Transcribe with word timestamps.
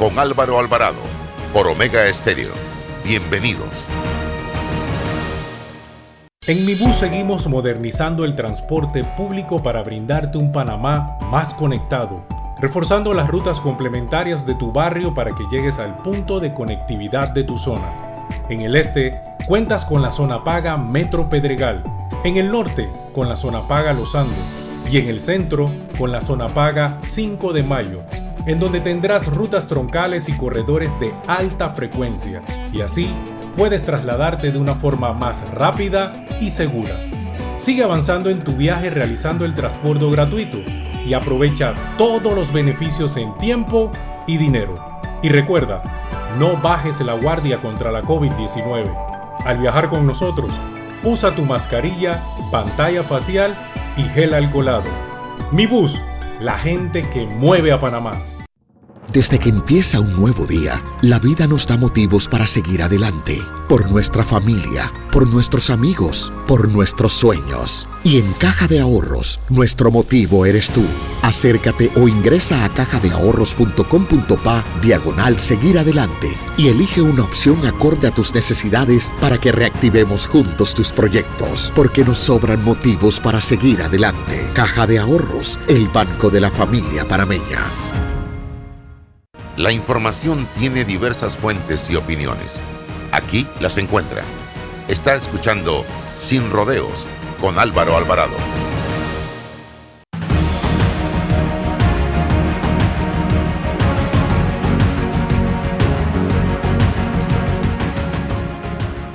con 0.00 0.18
Álvaro 0.18 0.58
Alvarado 0.58 1.02
por 1.52 1.68
Omega 1.68 2.06
Estéreo. 2.06 2.52
Bienvenidos. 3.04 3.86
En 6.46 6.64
Mi 6.64 6.74
Bus 6.74 6.96
seguimos 6.96 7.46
modernizando 7.46 8.24
el 8.24 8.34
transporte 8.34 9.04
público 9.04 9.62
para 9.62 9.82
brindarte 9.82 10.38
un 10.38 10.52
Panamá 10.52 11.18
más 11.30 11.52
conectado, 11.52 12.24
reforzando 12.58 13.12
las 13.12 13.28
rutas 13.28 13.60
complementarias 13.60 14.46
de 14.46 14.54
tu 14.54 14.72
barrio 14.72 15.12
para 15.12 15.34
que 15.34 15.44
llegues 15.52 15.78
al 15.78 15.98
punto 15.98 16.40
de 16.40 16.54
conectividad 16.54 17.28
de 17.34 17.44
tu 17.44 17.58
zona. 17.58 18.26
En 18.48 18.62
el 18.62 18.76
este, 18.76 19.20
cuentas 19.46 19.84
con 19.84 20.00
la 20.00 20.12
zona 20.12 20.42
paga 20.42 20.78
Metro 20.78 21.28
Pedregal, 21.28 21.84
en 22.24 22.38
el 22.38 22.50
norte, 22.50 22.88
con 23.14 23.28
la 23.28 23.36
zona 23.36 23.68
paga 23.68 23.92
Los 23.92 24.14
Andes, 24.14 24.54
y 24.90 24.96
en 24.96 25.08
el 25.08 25.20
centro, 25.20 25.70
con 25.98 26.10
la 26.10 26.22
zona 26.22 26.48
paga 26.48 26.98
5 27.02 27.52
de 27.52 27.62
Mayo, 27.62 28.02
en 28.46 28.58
donde 28.58 28.80
tendrás 28.80 29.26
rutas 29.26 29.66
troncales 29.66 30.28
y 30.28 30.32
corredores 30.32 30.90
de 31.00 31.14
alta 31.26 31.70
frecuencia, 31.70 32.42
y 32.72 32.80
así 32.80 33.10
puedes 33.56 33.84
trasladarte 33.84 34.52
de 34.52 34.58
una 34.58 34.76
forma 34.76 35.12
más 35.12 35.48
rápida 35.50 36.24
y 36.40 36.50
segura. 36.50 36.96
Sigue 37.58 37.84
avanzando 37.84 38.30
en 38.30 38.42
tu 38.42 38.56
viaje 38.56 38.88
realizando 38.88 39.44
el 39.44 39.54
transporte 39.54 40.10
gratuito 40.10 40.58
y 41.06 41.12
aprovecha 41.12 41.74
todos 41.98 42.34
los 42.34 42.52
beneficios 42.52 43.16
en 43.16 43.36
tiempo 43.38 43.90
y 44.26 44.38
dinero. 44.38 44.74
Y 45.22 45.28
recuerda, 45.28 45.82
no 46.38 46.56
bajes 46.56 47.00
la 47.00 47.14
guardia 47.14 47.58
contra 47.58 47.90
la 47.90 48.02
COVID-19. 48.02 48.90
Al 49.44 49.58
viajar 49.58 49.88
con 49.88 50.06
nosotros, 50.06 50.50
usa 51.04 51.34
tu 51.34 51.44
mascarilla, 51.44 52.22
pantalla 52.50 53.02
facial 53.02 53.54
y 53.96 54.04
gel 54.04 54.32
alcoholado. 54.32 54.88
Mi 55.50 55.66
bus, 55.66 56.00
la 56.40 56.56
gente 56.58 57.08
que 57.10 57.26
mueve 57.26 57.72
a 57.72 57.80
Panamá. 57.80 58.12
Desde 59.12 59.40
que 59.40 59.48
empieza 59.48 59.98
un 59.98 60.14
nuevo 60.14 60.46
día, 60.46 60.80
la 61.02 61.18
vida 61.18 61.48
nos 61.48 61.66
da 61.66 61.76
motivos 61.76 62.28
para 62.28 62.46
seguir 62.46 62.80
adelante, 62.80 63.42
por 63.68 63.90
nuestra 63.90 64.24
familia, 64.24 64.92
por 65.10 65.28
nuestros 65.28 65.68
amigos, 65.68 66.32
por 66.46 66.68
nuestros 66.70 67.12
sueños. 67.12 67.88
Y 68.04 68.18
en 68.18 68.32
Caja 68.34 68.68
de 68.68 68.78
Ahorros, 68.78 69.40
nuestro 69.48 69.90
motivo 69.90 70.46
eres 70.46 70.70
tú. 70.70 70.84
Acércate 71.22 71.90
o 71.96 72.06
ingresa 72.06 72.64
a 72.64 72.72
cajadeahorros.com.pa 72.72 74.64
diagonal 74.80 75.40
seguir 75.40 75.80
adelante 75.80 76.30
y 76.56 76.68
elige 76.68 77.02
una 77.02 77.24
opción 77.24 77.66
acorde 77.66 78.06
a 78.06 78.14
tus 78.14 78.32
necesidades 78.32 79.12
para 79.20 79.38
que 79.38 79.50
reactivemos 79.50 80.28
juntos 80.28 80.72
tus 80.72 80.92
proyectos, 80.92 81.72
porque 81.74 82.04
nos 82.04 82.18
sobran 82.18 82.62
motivos 82.62 83.18
para 83.18 83.40
seguir 83.40 83.82
adelante. 83.82 84.48
Caja 84.54 84.86
de 84.86 85.00
Ahorros, 85.00 85.58
el 85.66 85.88
banco 85.88 86.30
de 86.30 86.42
la 86.42 86.50
familia 86.52 87.08
parameña. 87.08 87.66
La 89.56 89.72
información 89.72 90.48
tiene 90.58 90.84
diversas 90.84 91.36
fuentes 91.36 91.90
y 91.90 91.96
opiniones. 91.96 92.62
Aquí 93.12 93.46
las 93.60 93.78
encuentra. 93.78 94.22
Está 94.88 95.14
escuchando 95.14 95.84
Sin 96.20 96.50
Rodeos 96.50 97.04
con 97.40 97.58
Álvaro 97.58 97.96
Alvarado. 97.96 98.36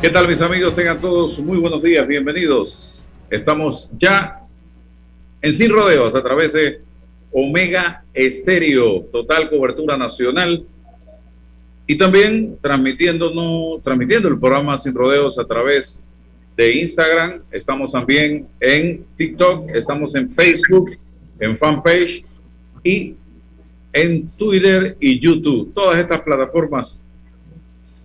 ¿Qué 0.01 0.09
tal 0.09 0.27
mis 0.27 0.41
amigos? 0.41 0.73
Tengan 0.73 0.99
todos 0.99 1.39
muy 1.39 1.57
buenos 1.57 1.81
días, 1.81 2.05
bienvenidos. 2.05 3.13
Estamos 3.29 3.93
ya 3.97 4.41
en 5.41 5.53
Sin 5.53 5.71
Rodeos 5.71 6.13
a 6.13 6.21
través 6.21 6.53
de 6.53 6.84
Omega 7.37 8.01
Estéreo, 8.13 9.01
total 9.11 9.49
cobertura 9.49 9.97
nacional. 9.97 10.65
Y 11.85 11.97
también 11.97 12.57
transmitiéndonos, 12.61 13.83
transmitiendo 13.83 14.29
el 14.29 14.39
programa 14.39 14.77
Sin 14.77 14.93
Rodeos 14.93 15.37
a 15.37 15.43
través 15.43 16.01
de 16.55 16.75
Instagram. 16.79 17.41
Estamos 17.51 17.91
también 17.91 18.47
en 18.57 19.05
TikTok, 19.17 19.75
estamos 19.75 20.15
en 20.15 20.29
Facebook, 20.29 20.91
en 21.37 21.57
fanpage 21.57 22.23
y 22.81 23.15
en 23.91 24.29
Twitter 24.37 24.95
y 25.01 25.19
YouTube. 25.19 25.73
Todas 25.73 25.99
estas 25.99 26.21
plataformas 26.21 27.03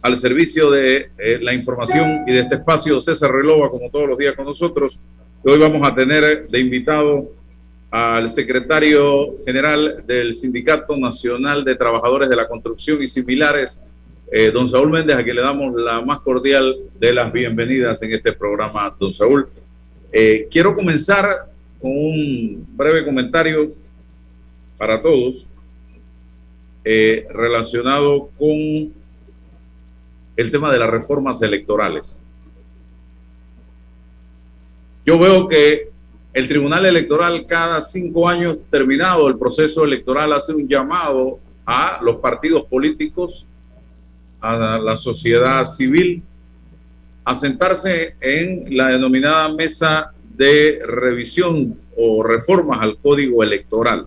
al 0.02 0.16
servicio 0.16 0.72
de 0.72 1.10
eh, 1.16 1.38
la 1.40 1.54
información 1.54 2.24
y 2.26 2.32
de 2.32 2.40
este 2.40 2.56
espacio. 2.56 3.00
César 3.00 3.30
Relova, 3.30 3.70
como 3.70 3.90
todos 3.90 4.08
los 4.08 4.19
días 4.19 4.34
con 4.34 4.46
nosotros. 4.46 5.00
Hoy 5.44 5.58
vamos 5.60 5.88
a 5.88 5.94
tener 5.94 6.48
de 6.48 6.58
invitado 6.58 7.39
al 7.90 8.30
secretario 8.30 9.36
general 9.44 10.04
del 10.06 10.32
Sindicato 10.34 10.96
Nacional 10.96 11.64
de 11.64 11.74
Trabajadores 11.74 12.28
de 12.28 12.36
la 12.36 12.46
Construcción 12.46 13.02
y 13.02 13.08
similares, 13.08 13.82
eh, 14.30 14.52
don 14.52 14.68
Saúl 14.68 14.90
Méndez, 14.90 15.16
a 15.16 15.24
quien 15.24 15.34
le 15.34 15.42
damos 15.42 15.74
la 15.74 16.00
más 16.00 16.20
cordial 16.20 16.76
de 17.00 17.12
las 17.12 17.32
bienvenidas 17.32 18.00
en 18.02 18.12
este 18.12 18.32
programa, 18.32 18.94
don 18.98 19.12
Saúl. 19.12 19.48
Eh, 20.12 20.46
quiero 20.50 20.74
comenzar 20.74 21.24
con 21.80 21.90
un 21.90 22.66
breve 22.76 23.04
comentario 23.04 23.72
para 24.78 25.02
todos 25.02 25.52
eh, 26.84 27.26
relacionado 27.30 28.30
con 28.38 28.92
el 30.36 30.50
tema 30.50 30.70
de 30.70 30.78
las 30.78 30.88
reformas 30.88 31.42
electorales. 31.42 32.20
Yo 35.04 35.18
veo 35.18 35.48
que 35.48 35.90
el 36.32 36.46
Tribunal 36.46 36.86
Electoral 36.86 37.44
cada 37.46 37.80
cinco 37.80 38.28
años 38.28 38.58
terminado 38.70 39.28
el 39.28 39.36
proceso 39.36 39.84
electoral 39.84 40.32
hace 40.32 40.54
un 40.54 40.68
llamado 40.68 41.41
a 41.66 42.00
los 42.02 42.16
partidos 42.16 42.64
políticos, 42.66 43.46
a 44.40 44.78
la 44.78 44.96
sociedad 44.96 45.64
civil, 45.64 46.22
a 47.24 47.34
sentarse 47.34 48.14
en 48.20 48.76
la 48.76 48.88
denominada 48.88 49.48
mesa 49.48 50.12
de 50.36 50.80
revisión 50.86 51.78
o 51.96 52.22
reformas 52.22 52.80
al 52.80 52.96
código 52.96 53.42
electoral. 53.42 54.06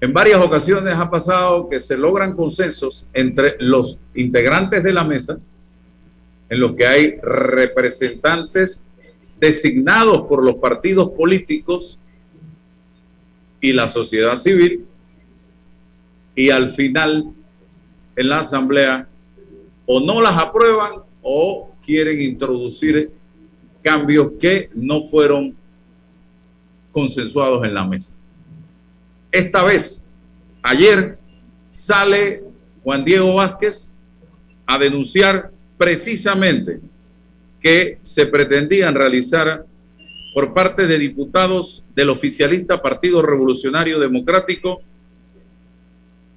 En 0.00 0.12
varias 0.12 0.40
ocasiones 0.40 0.96
ha 0.96 1.10
pasado 1.10 1.68
que 1.68 1.80
se 1.80 1.96
logran 1.96 2.36
consensos 2.36 3.08
entre 3.12 3.56
los 3.58 4.02
integrantes 4.14 4.82
de 4.82 4.92
la 4.92 5.02
mesa, 5.02 5.38
en 6.50 6.60
los 6.60 6.74
que 6.76 6.86
hay 6.86 7.16
representantes 7.22 8.82
designados 9.40 10.22
por 10.22 10.44
los 10.44 10.56
partidos 10.56 11.10
políticos 11.10 11.98
y 13.60 13.72
la 13.72 13.88
sociedad 13.88 14.36
civil, 14.36 14.84
y 16.34 16.50
al 16.50 16.70
final 16.70 17.32
en 18.14 18.28
la 18.28 18.38
asamblea 18.38 19.08
o 19.86 20.00
no 20.00 20.20
las 20.20 20.36
aprueban 20.36 21.02
o 21.22 21.70
quieren 21.84 22.20
introducir 22.20 23.10
cambios 23.82 24.32
que 24.38 24.70
no 24.74 25.02
fueron 25.02 25.56
consensuados 26.92 27.64
en 27.64 27.74
la 27.74 27.84
mesa. 27.84 28.18
Esta 29.30 29.64
vez, 29.64 30.06
ayer, 30.62 31.18
sale 31.70 32.42
Juan 32.82 33.04
Diego 33.04 33.34
Vázquez 33.34 33.92
a 34.66 34.78
denunciar 34.78 35.50
precisamente 35.76 36.80
que 37.68 37.98
se 38.00 38.24
pretendían 38.24 38.94
realizar 38.94 39.66
por 40.32 40.54
parte 40.54 40.86
de 40.86 40.98
diputados 40.98 41.84
del 41.94 42.08
oficialista 42.08 42.80
Partido 42.80 43.20
Revolucionario 43.20 43.98
Democrático 43.98 44.80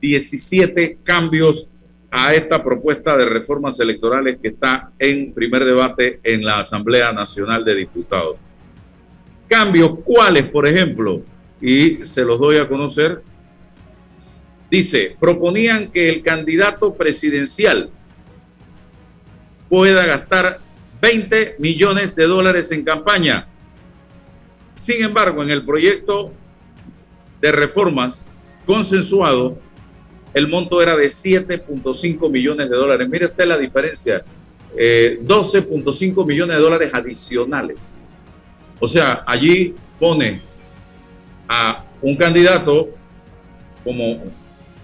17 0.01 0.97
cambios 1.01 1.69
a 2.09 2.35
esta 2.35 2.61
propuesta 2.61 3.15
de 3.15 3.23
reformas 3.29 3.79
electorales 3.79 4.39
que 4.41 4.49
está 4.49 4.91
en 4.99 5.31
primer 5.31 5.63
debate 5.63 6.19
en 6.21 6.43
la 6.43 6.59
Asamblea 6.59 7.13
Nacional 7.13 7.63
de 7.63 7.75
Diputados. 7.75 8.37
Cambios, 9.47 9.99
¿cuáles, 10.03 10.49
por 10.49 10.67
ejemplo? 10.67 11.21
Y 11.61 12.03
se 12.03 12.25
los 12.25 12.41
doy 12.41 12.57
a 12.57 12.67
conocer. 12.67 13.21
Dice, 14.69 15.15
proponían 15.17 15.93
que 15.93 16.09
el 16.09 16.23
candidato 16.23 16.93
presidencial 16.93 17.89
pueda 19.69 20.05
gastar 20.05 20.59
20 21.01 21.55
millones 21.57 22.15
de 22.15 22.27
dólares 22.27 22.71
en 22.71 22.83
campaña. 22.83 23.47
Sin 24.75 25.03
embargo, 25.03 25.41
en 25.41 25.49
el 25.49 25.65
proyecto 25.65 26.31
de 27.41 27.51
reformas 27.51 28.27
consensuado, 28.65 29.57
el 30.33 30.47
monto 30.47 30.81
era 30.81 30.95
de 30.95 31.07
7.5 31.07 32.29
millones 32.29 32.69
de 32.69 32.75
dólares. 32.75 33.09
Mire 33.09 33.25
usted 33.25 33.45
la 33.45 33.57
diferencia, 33.57 34.23
12.5 34.73 36.23
eh, 36.23 36.25
millones 36.25 36.55
de 36.55 36.61
dólares 36.61 36.93
adicionales. 36.93 37.97
O 38.79 38.87
sea, 38.87 39.23
allí 39.25 39.73
pone 39.99 40.41
a 41.47 41.83
un 42.01 42.15
candidato 42.15 42.89
como, 43.83 44.23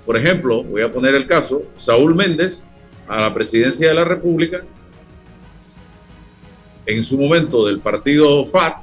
por 0.06 0.18
ejemplo, 0.18 0.64
voy 0.64 0.82
a 0.82 0.92
poner 0.92 1.16
el 1.16 1.28
caso, 1.28 1.64
Saúl 1.76 2.16
Méndez 2.16 2.64
a 3.08 3.22
la 3.22 3.34
presidencia 3.34 3.88
de 3.88 3.94
la 3.94 4.04
República 4.04 4.64
en 6.88 7.04
su 7.04 7.20
momento 7.20 7.68
del 7.68 7.80
partido 7.80 8.46
FAT 8.46 8.78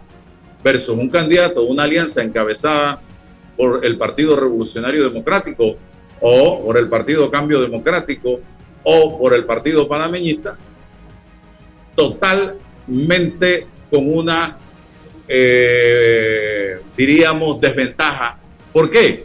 versus 0.62 0.94
un 0.94 1.08
candidato, 1.08 1.64
una 1.64 1.84
alianza 1.84 2.22
encabezada 2.22 3.00
por 3.56 3.84
el 3.84 3.96
Partido 3.96 4.36
Revolucionario 4.36 5.04
Democrático 5.04 5.76
o 6.20 6.64
por 6.64 6.76
el 6.76 6.88
Partido 6.88 7.30
Cambio 7.30 7.60
Democrático 7.60 8.40
o 8.82 9.18
por 9.18 9.32
el 9.32 9.44
Partido 9.46 9.88
Panameñista, 9.88 10.56
totalmente 11.96 13.66
con 13.90 14.12
una, 14.14 14.58
eh, 15.26 16.76
diríamos, 16.96 17.58
desventaja. 17.58 18.38
¿Por 18.70 18.90
qué? 18.90 19.24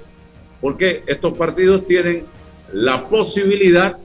Porque 0.61 1.03
estos 1.05 1.37
partidos 1.37 1.85
tienen 1.85 2.23
la 2.71 3.09
posibilidad 3.09 3.97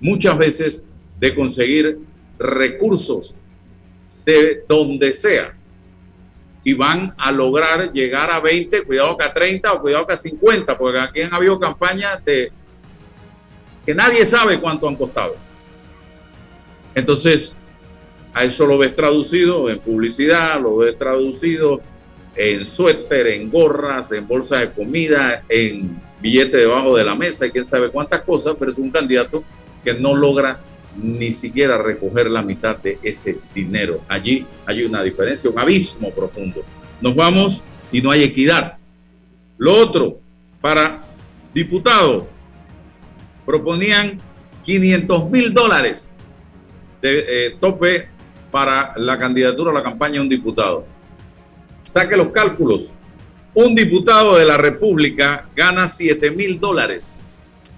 muchas 0.00 0.36
veces 0.36 0.84
de 1.18 1.34
conseguir 1.34 1.98
recursos 2.38 3.34
de 4.28 4.62
donde 4.68 5.10
sea 5.10 5.54
y 6.62 6.74
van 6.74 7.14
a 7.16 7.32
lograr 7.32 7.90
llegar 7.94 8.30
a 8.30 8.40
20, 8.40 8.82
cuidado 8.82 9.16
que 9.16 9.24
a 9.24 9.32
30 9.32 9.72
o 9.72 9.80
cuidado 9.80 10.06
que 10.06 10.12
a 10.12 10.16
50, 10.18 10.76
porque 10.76 11.00
aquí 11.00 11.22
han 11.22 11.32
habido 11.32 11.58
campañas 11.58 12.22
de 12.26 12.52
que 13.86 13.94
nadie 13.94 14.26
sabe 14.26 14.60
cuánto 14.60 14.86
han 14.86 14.96
costado. 14.96 15.34
Entonces, 16.94 17.56
a 18.34 18.44
eso 18.44 18.66
lo 18.66 18.76
ves 18.76 18.94
traducido 18.94 19.70
en 19.70 19.78
publicidad, 19.78 20.60
lo 20.60 20.76
ves 20.76 20.98
traducido 20.98 21.80
en 22.36 22.66
suéter, 22.66 23.28
en 23.28 23.50
gorras, 23.50 24.12
en 24.12 24.28
bolsas 24.28 24.60
de 24.60 24.72
comida, 24.72 25.42
en 25.48 25.98
billetes 26.20 26.60
debajo 26.60 26.94
de 26.94 27.04
la 27.04 27.14
mesa 27.14 27.46
y 27.46 27.50
quién 27.50 27.64
sabe 27.64 27.88
cuántas 27.88 28.20
cosas, 28.24 28.56
pero 28.58 28.70
es 28.70 28.78
un 28.78 28.90
candidato 28.90 29.42
que 29.82 29.94
no 29.94 30.14
logra 30.14 30.60
ni 31.02 31.32
siquiera 31.32 31.78
recoger 31.78 32.30
la 32.30 32.42
mitad 32.42 32.76
de 32.76 32.98
ese 33.02 33.38
dinero. 33.54 34.00
Allí 34.08 34.46
hay 34.66 34.82
una 34.84 35.02
diferencia, 35.02 35.50
un 35.50 35.58
abismo 35.58 36.10
profundo. 36.10 36.64
Nos 37.00 37.14
vamos 37.14 37.62
y 37.92 38.02
no 38.02 38.10
hay 38.10 38.24
equidad. 38.24 38.76
Lo 39.56 39.74
otro, 39.74 40.18
para 40.60 41.04
diputado, 41.54 42.28
proponían 43.46 44.18
500 44.64 45.30
mil 45.30 45.54
dólares 45.54 46.14
de 47.00 47.18
eh, 47.28 47.56
tope 47.60 48.08
para 48.50 48.94
la 48.96 49.18
candidatura 49.18 49.70
a 49.70 49.74
la 49.74 49.82
campaña 49.82 50.14
de 50.14 50.20
un 50.20 50.28
diputado. 50.28 50.84
Saque 51.84 52.16
los 52.16 52.32
cálculos. 52.32 52.96
Un 53.54 53.74
diputado 53.74 54.36
de 54.36 54.44
la 54.44 54.56
República 54.56 55.48
gana 55.56 55.88
7 55.88 56.30
mil 56.32 56.60
dólares 56.60 57.24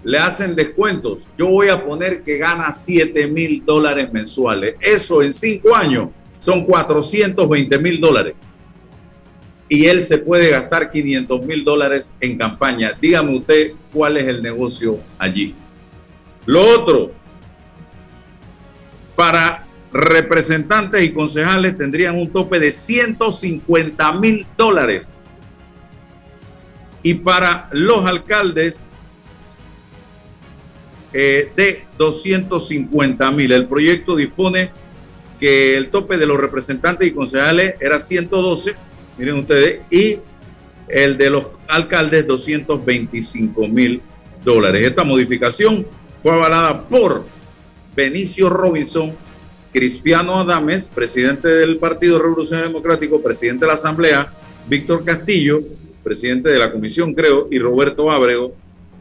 le 0.03 0.17
hacen 0.17 0.55
descuentos. 0.55 1.29
Yo 1.37 1.49
voy 1.49 1.69
a 1.69 1.83
poner 1.83 2.23
que 2.23 2.37
gana 2.37 2.71
7 2.71 3.27
mil 3.27 3.63
dólares 3.65 4.11
mensuales. 4.11 4.75
Eso 4.79 5.21
en 5.21 5.33
cinco 5.33 5.75
años 5.75 6.09
son 6.39 6.65
420 6.65 7.77
mil 7.79 8.01
dólares. 8.01 8.35
Y 9.69 9.85
él 9.85 10.01
se 10.01 10.17
puede 10.17 10.49
gastar 10.49 10.91
500 10.91 11.45
mil 11.45 11.63
dólares 11.63 12.15
en 12.19 12.37
campaña. 12.37 12.91
Dígame 12.99 13.37
usted 13.37 13.73
cuál 13.93 14.17
es 14.17 14.25
el 14.25 14.41
negocio 14.41 14.99
allí. 15.17 15.55
Lo 16.45 16.61
otro, 16.61 17.13
para 19.15 19.67
representantes 19.93 21.03
y 21.03 21.13
concejales 21.13 21.77
tendrían 21.77 22.17
un 22.17 22.31
tope 22.31 22.59
de 22.59 22.71
150 22.71 24.11
mil 24.13 24.45
dólares. 24.57 25.13
Y 27.03 27.15
para 27.15 27.69
los 27.71 28.05
alcaldes 28.05 28.87
eh, 31.13 31.51
de 31.55 31.85
250 31.97 33.31
mil. 33.31 33.51
El 33.51 33.67
proyecto 33.67 34.15
dispone 34.15 34.71
que 35.39 35.75
el 35.75 35.89
tope 35.89 36.17
de 36.17 36.25
los 36.25 36.37
representantes 36.37 37.07
y 37.07 37.11
concejales 37.11 37.75
era 37.79 37.99
112, 37.99 38.75
miren 39.17 39.39
ustedes, 39.39 39.79
y 39.89 40.19
el 40.87 41.17
de 41.17 41.29
los 41.29 41.51
alcaldes 41.67 42.27
225 42.27 43.67
mil 43.67 44.01
dólares. 44.43 44.87
Esta 44.87 45.03
modificación 45.03 45.85
fue 46.19 46.33
avalada 46.33 46.87
por 46.87 47.25
Benicio 47.95 48.49
Robinson, 48.49 49.13
Cristiano 49.73 50.39
Adames, 50.39 50.91
presidente 50.93 51.47
del 51.47 51.77
Partido 51.77 52.19
Revolucionario 52.19 52.69
Democrático, 52.69 53.21
presidente 53.21 53.65
de 53.65 53.67
la 53.67 53.73
Asamblea, 53.73 54.33
Víctor 54.67 55.03
Castillo, 55.03 55.61
presidente 56.03 56.49
de 56.49 56.59
la 56.59 56.71
Comisión, 56.71 57.13
creo, 57.13 57.47
y 57.49 57.57
Roberto 57.59 58.11
Ábrego, 58.11 58.53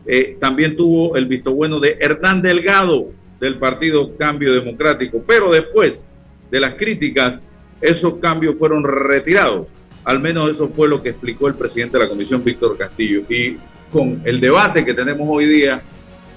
eh, 0.07 0.37
también 0.41 0.77
tuvo 0.77 1.17
el 1.17 1.27
visto 1.27 1.55
bueno 1.55 1.79
de 1.79 1.99
Hernán 2.01 2.43
Delgado 2.43 3.11
del 3.39 3.59
Partido 3.59 4.17
Cambio 4.17 4.53
Democrático, 4.53 5.23
pero 5.27 5.51
después 5.51 6.07
de 6.51 6.61
las 6.61 6.75
críticas, 6.75 7.41
esos 7.81 8.17
cambios 8.17 8.59
fueron 8.59 8.85
retirados. 8.85 9.69
Al 10.05 10.21
menos 10.21 10.51
eso 10.51 10.69
fue 10.69 10.89
lo 10.89 11.03
que 11.03 11.11
explicó 11.11 11.49
el 11.49 11.55
presidente 11.55 11.97
de 11.97 12.05
la 12.05 12.11
comisión, 12.11 12.43
Víctor 12.43 12.77
Castillo. 12.77 13.23
Y 13.29 13.57
con 13.91 14.23
el 14.25 14.41
debate 14.41 14.85
que 14.85 14.95
tenemos 14.95 15.27
hoy 15.31 15.47
día 15.47 15.83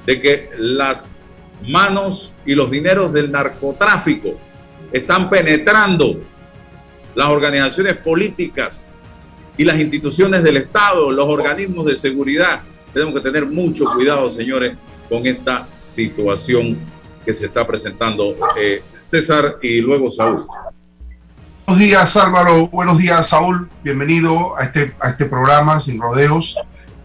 de 0.06 0.22
que 0.22 0.50
las 0.58 1.18
manos 1.68 2.36
y 2.46 2.56
los 2.56 2.70
dineros 2.70 3.14
del 3.14 3.32
narcotráfico 3.32 4.38
están 4.92 5.30
penetrando 5.30 6.22
las 7.16 7.28
organizaciones 7.28 7.98
políticas 7.98 8.86
y 9.58 9.64
las 9.64 9.80
instituciones 9.80 10.44
del 10.44 10.58
Estado, 10.58 11.12
los 11.12 11.28
organismos 11.28 11.86
de 11.86 11.96
seguridad, 11.96 12.64
tenemos 12.94 13.14
que 13.16 13.22
tener 13.22 13.46
mucho 13.46 13.86
cuidado, 13.86 14.30
señores, 14.30 14.78
con 15.10 15.26
esta 15.26 15.68
situación 15.78 16.78
que 17.26 17.34
se 17.34 17.48
está 17.48 17.66
presentando. 17.66 18.36
Eh, 18.60 18.84
César 19.02 19.58
y 19.62 19.82
luego 19.82 20.10
Saúl. 20.12 20.46
Buenos 21.66 21.80
días, 21.80 22.18
Álvaro. 22.18 22.68
Buenos 22.68 22.98
días, 22.98 23.28
Saúl. 23.28 23.70
Bienvenido 23.84 24.56
a 24.58 24.64
este, 24.64 24.94
a 25.00 25.10
este 25.10 25.26
programa 25.26 25.82
sin 25.82 26.00
rodeos. 26.00 26.58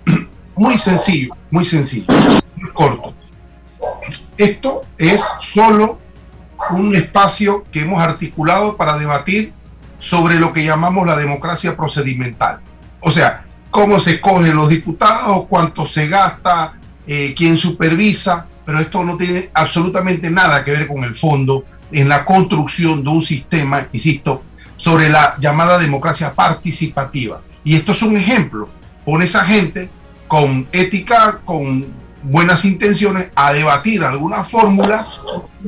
Muy 0.56 0.76
sencillo, 0.76 1.37
muy 1.50 1.64
sencillo, 1.64 2.06
muy 2.56 2.73
corto. 2.73 3.14
Esto 4.37 4.84
es 4.99 5.25
solo 5.41 6.00
un 6.70 6.96
espacio 6.96 7.62
que 7.70 7.82
hemos 7.82 8.00
articulado 8.00 8.76
para 8.76 8.99
debatir 8.99 9.52
sobre 10.00 10.41
lo 10.41 10.52
que 10.52 10.64
llamamos 10.64 11.06
la 11.06 11.17
democracia 11.17 11.76
procedimental. 11.76 12.61
O 13.00 13.12
sea, 13.12 13.47
cómo 13.70 14.00
se 14.00 14.15
escogen 14.15 14.56
los 14.56 14.69
diputados, 14.69 15.47
cuánto 15.49 15.87
se 15.87 16.09
gasta, 16.09 16.79
eh, 17.06 17.35
quién 17.37 17.56
supervisa, 17.56 18.47
pero 18.65 18.81
esto 18.81 19.03
no 19.05 19.17
tiene 19.17 19.50
absolutamente 19.55 20.31
nada 20.31 20.65
que 20.65 20.73
ver 20.73 20.87
con 20.87 21.05
el 21.05 21.15
fondo 21.15 21.65
en 21.91 22.09
la 22.09 22.25
construcción 22.25 23.03
de 23.03 23.11
un 23.11 23.23
sistema, 23.23 23.88
insisto, 23.93 24.43
sobre 24.76 25.09
la 25.09 25.37
llamada 25.41 25.79
democracia 25.79 26.35
participativa. 26.35 27.41
Y 27.65 27.75
esto 27.75 27.93
es 27.93 28.03
un 28.03 28.17
ejemplo. 28.17 28.69
Pone 29.05 29.25
esa 29.25 29.44
gente 29.44 29.91
con 30.26 30.69
ética, 30.73 31.41
con 31.44 31.88
buenas 32.23 32.65
intenciones, 32.65 33.31
a 33.35 33.53
debatir 33.53 34.05
algunas 34.05 34.46
fórmulas 34.48 35.19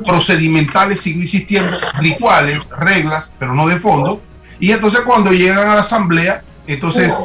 procedimentales, 0.07 1.00
sigue 1.00 1.23
existiendo, 1.23 1.76
rituales, 2.00 2.69
reglas, 2.78 3.35
pero 3.38 3.54
no 3.54 3.66
de 3.66 3.78
fondo. 3.78 4.23
Y 4.59 4.73
entonces 4.73 5.00
cuando 5.07 5.33
llegan 5.33 5.69
a 5.69 5.75
la 5.75 5.80
asamblea, 5.80 6.45
entonces, 6.74 7.18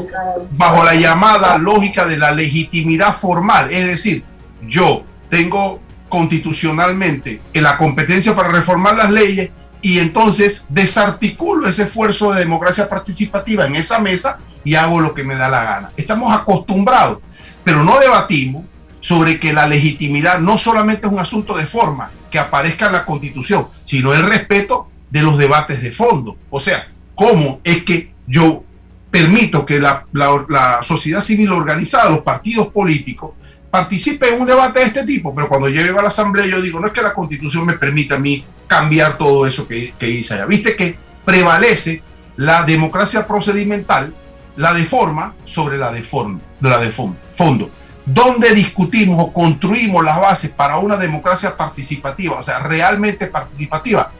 bajo 0.52 0.84
la 0.84 0.96
llamada 0.96 1.58
lógica 1.58 2.06
de 2.06 2.18
la 2.18 2.32
legitimidad 2.32 3.14
formal, 3.16 3.72
es 3.72 3.88
decir, 3.88 4.24
yo 4.68 5.04
tengo 5.30 5.80
constitucionalmente 6.10 7.42
la 7.54 7.78
competencia 7.78 8.36
para 8.36 8.50
reformar 8.50 8.96
las 8.96 9.12
leyes 9.12 9.52
y 9.82 10.00
entonces 10.00 10.66
desarticulo 10.70 11.68
ese 11.68 11.84
esfuerzo 11.84 12.32
de 12.34 12.40
democracia 12.40 12.90
participativa 12.90 13.68
en 13.68 13.76
esa 13.76 14.00
mesa 14.00 14.40
y 14.64 14.76
hago 14.76 15.00
lo 15.00 15.14
que 15.14 15.24
me 15.24 15.36
da 15.36 15.48
la 15.48 15.64
gana. 15.64 15.92
Estamos 15.96 16.36
acostumbrados, 16.36 17.20
pero 17.64 17.84
no 17.84 18.00
debatimos 18.00 18.66
sobre 19.00 19.40
que 19.40 19.54
la 19.54 19.68
legitimidad 19.68 20.40
no 20.40 20.58
solamente 20.58 21.06
es 21.06 21.14
un 21.14 21.20
asunto 21.20 21.56
de 21.56 21.68
forma 21.68 22.10
que 22.32 22.40
aparezca 22.40 22.88
en 22.88 22.94
la 22.94 23.06
constitución, 23.06 23.68
sino 23.86 24.14
el 24.14 24.24
respeto 24.24 24.88
de 25.12 25.22
los 25.22 25.38
debates 25.38 25.84
de 25.84 25.92
fondo. 25.92 26.36
O 26.50 26.60
sea, 26.60 26.88
cómo 27.14 27.62
es 27.64 27.84
que 27.84 28.12
yo 28.28 28.65
permito 29.16 29.66
que 29.66 29.80
la, 29.80 30.06
sociedad 30.84 31.22
civil 31.22 31.54
organizada, 31.54 32.10
los 32.10 32.22
partidos 32.22 32.68
políticos, 32.68 33.32
participe 33.72 34.28
en 34.28 34.42
un 34.42 34.46
debate 34.46 34.82
de 34.82 34.86
este 34.88 35.06
tipo, 35.06 35.34
pero 35.34 35.48
cuando 35.48 35.70
llego 35.70 36.00
a 36.00 36.02
la 36.02 36.10
asamblea 36.10 36.46
yo 36.46 36.62
digo, 36.62 36.82
no 36.82 36.88
es 36.88 36.94
que 36.94 37.02
la 37.02 37.14
constitución 37.14 37.66
me 37.66 37.78
permita 37.78 38.16
a 38.16 38.20
mí 38.20 38.46
cambiar 38.68 39.18
todo 39.18 39.48
eso 39.48 39.70
que, 39.70 39.94
que 39.98 40.10
hice 40.10 40.34
allá. 40.34 40.46
Viste 40.46 40.76
que 40.76 40.98
prevalece 41.24 42.04
la 42.36 42.64
democracia 42.64 43.26
procedimental, 43.26 44.14
la 44.58 44.74
de 44.74 44.84
forma, 44.84 45.34
sobre 45.46 45.78
la 45.78 45.94
de, 45.94 46.04
forma, 46.04 46.42
la 46.60 46.80
de 46.80 46.92
fondo. 46.92 47.70
Donde 48.06 48.54
discutimos 48.54 49.18
o 49.18 49.32
construimos 49.32 50.04
las 50.04 50.20
bases 50.20 50.52
para 50.52 50.78
una 50.78 50.98
democracia 50.98 51.56
participativa, 51.56 52.38
o 52.40 52.44
sea, 52.44 52.60
realmente 52.60 53.28
participativa, 53.28 54.12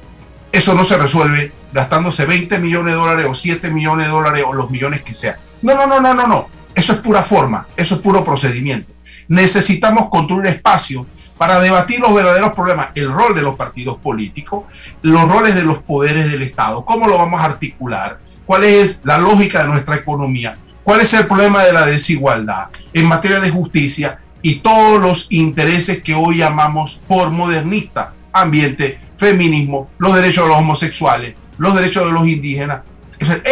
eso 0.54 0.74
no 0.74 0.86
se 0.86 0.98
resuelve 0.98 1.52
gastándose 1.76 2.26
20 2.26 2.58
millones 2.60 2.94
de 2.94 3.00
dólares 3.00 3.28
o 3.30 3.36
7 3.36 3.70
millones 3.70 4.06
de 4.06 4.12
dólares 4.14 4.44
o 4.48 4.54
los 4.54 4.72
millones 4.72 5.02
que 5.02 5.14
sean. 5.14 5.36
No, 5.62 5.76
no, 5.76 5.86
no, 5.86 6.00
no, 6.00 6.14
no, 6.14 6.26
no. 6.26 6.48
Eso 6.74 6.94
es 6.94 7.00
pura 7.00 7.22
forma, 7.22 7.68
eso 7.76 7.96
es 7.96 8.02
puro 8.02 8.24
procedimiento. 8.24 8.94
Necesitamos 9.28 10.10
construir 10.10 10.48
espacio 10.48 11.06
para 11.38 11.60
debatir 11.60 12.00
los 12.00 12.14
verdaderos 12.14 12.54
problemas, 12.54 12.90
el 12.96 13.12
rol 13.12 13.36
de 13.36 13.42
los 13.42 13.56
partidos 13.56 13.98
políticos, 13.98 14.64
los 15.02 15.28
roles 15.28 15.54
de 15.56 15.66
los 15.66 15.80
poderes 15.80 16.32
del 16.32 16.44
Estado, 16.44 16.86
cómo 16.86 17.08
lo 17.08 17.18
vamos 17.18 17.42
a 17.42 17.46
articular, 17.46 18.20
cuál 18.46 18.64
es 18.64 19.02
la 19.04 19.18
lógica 19.18 19.64
de 19.64 19.70
nuestra 19.70 19.98
economía, 19.98 20.58
cuál 20.84 21.02
es 21.02 21.14
el 21.14 21.28
problema 21.28 21.64
de 21.64 21.74
la 21.74 21.86
desigualdad 21.86 22.68
en 22.94 23.06
materia 23.06 23.42
de 23.42 23.50
justicia 23.50 24.20
y 24.42 24.56
todos 24.56 25.02
los 25.02 25.28
intereses 25.32 26.02
que 26.02 26.16
hoy 26.16 26.38
llamamos 26.38 27.02
por 27.06 27.32
modernista, 27.32 28.14
ambiente, 28.32 29.02
feminismo, 29.18 29.90
los 29.98 30.16
derechos 30.16 30.46
de 30.46 30.50
los 30.50 30.60
homosexuales, 30.60 31.36
los 31.58 31.76
derechos 31.76 32.06
de 32.06 32.12
los 32.12 32.28
indígenas. 32.28 32.82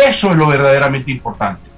Eso 0.08 0.32
es 0.32 0.38
lo 0.38 0.48
verdaderamente 0.48 1.12
importante. 1.12 1.70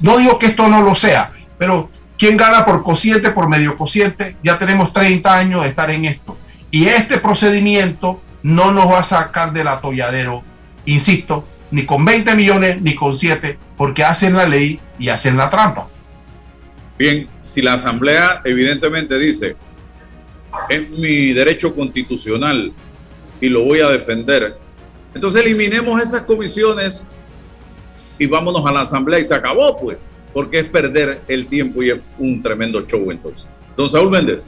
No 0.00 0.18
digo 0.18 0.38
que 0.38 0.46
esto 0.46 0.68
no 0.68 0.82
lo 0.82 0.94
sea, 0.94 1.32
pero 1.58 1.90
¿quién 2.18 2.36
gana 2.36 2.64
por 2.64 2.82
cociente, 2.82 3.30
por 3.30 3.48
medio 3.48 3.76
cociente? 3.76 4.36
Ya 4.42 4.58
tenemos 4.58 4.92
30 4.92 5.34
años 5.34 5.62
de 5.62 5.68
estar 5.68 5.90
en 5.90 6.04
esto. 6.04 6.36
Y 6.70 6.86
este 6.86 7.18
procedimiento 7.18 8.20
no 8.42 8.72
nos 8.72 8.90
va 8.90 9.00
a 9.00 9.04
sacar 9.04 9.52
del 9.52 9.68
atolladero, 9.68 10.42
insisto, 10.86 11.44
ni 11.70 11.84
con 11.84 12.04
20 12.04 12.34
millones 12.34 12.80
ni 12.80 12.94
con 12.94 13.14
7, 13.14 13.58
porque 13.76 14.04
hacen 14.04 14.34
la 14.34 14.46
ley 14.46 14.80
y 14.98 15.08
hacen 15.08 15.36
la 15.36 15.50
trampa. 15.50 15.88
Bien, 16.98 17.28
si 17.40 17.62
la 17.62 17.74
Asamblea 17.74 18.42
evidentemente 18.44 19.18
dice, 19.18 19.56
es 20.68 20.90
mi 20.90 21.32
derecho 21.32 21.74
constitucional 21.74 22.72
y 23.40 23.48
lo 23.48 23.64
voy 23.64 23.80
a 23.80 23.88
defender, 23.88 24.58
entonces 25.14 25.44
eliminemos 25.44 26.02
esas 26.02 26.22
comisiones 26.22 27.06
y 28.18 28.26
vámonos 28.26 28.64
a 28.66 28.72
la 28.72 28.82
Asamblea 28.82 29.18
y 29.18 29.24
se 29.24 29.34
acabó, 29.34 29.76
pues, 29.78 30.10
porque 30.32 30.60
es 30.60 30.64
perder 30.66 31.20
el 31.26 31.46
tiempo 31.46 31.82
y 31.82 31.90
es 31.90 31.98
un 32.18 32.40
tremendo 32.42 32.84
show 32.86 33.10
entonces. 33.10 33.48
Don 33.76 33.88
Saúl 33.88 34.10
Méndez. 34.10 34.44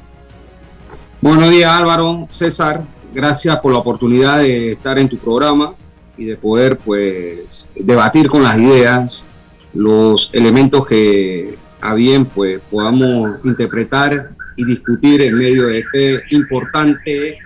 Buenos 1.20 1.50
días 1.50 1.72
Álvaro, 1.72 2.26
César, 2.28 2.84
gracias 3.14 3.56
por 3.60 3.72
la 3.72 3.78
oportunidad 3.78 4.38
de 4.38 4.72
estar 4.72 4.98
en 4.98 5.08
tu 5.08 5.16
programa 5.16 5.74
y 6.16 6.26
de 6.26 6.36
poder 6.36 6.76
pues 6.78 7.72
debatir 7.76 8.28
con 8.28 8.42
las 8.42 8.58
ideas 8.58 9.24
los 9.72 10.30
elementos 10.34 10.86
que 10.86 11.56
a 11.80 11.94
bien 11.94 12.24
pues 12.26 12.60
podamos 12.70 13.38
interpretar 13.44 14.30
y 14.56 14.64
discutir 14.64 15.22
en 15.22 15.34
medio 15.34 15.66
de 15.68 15.78
este 15.80 16.22
importante 16.30 17.38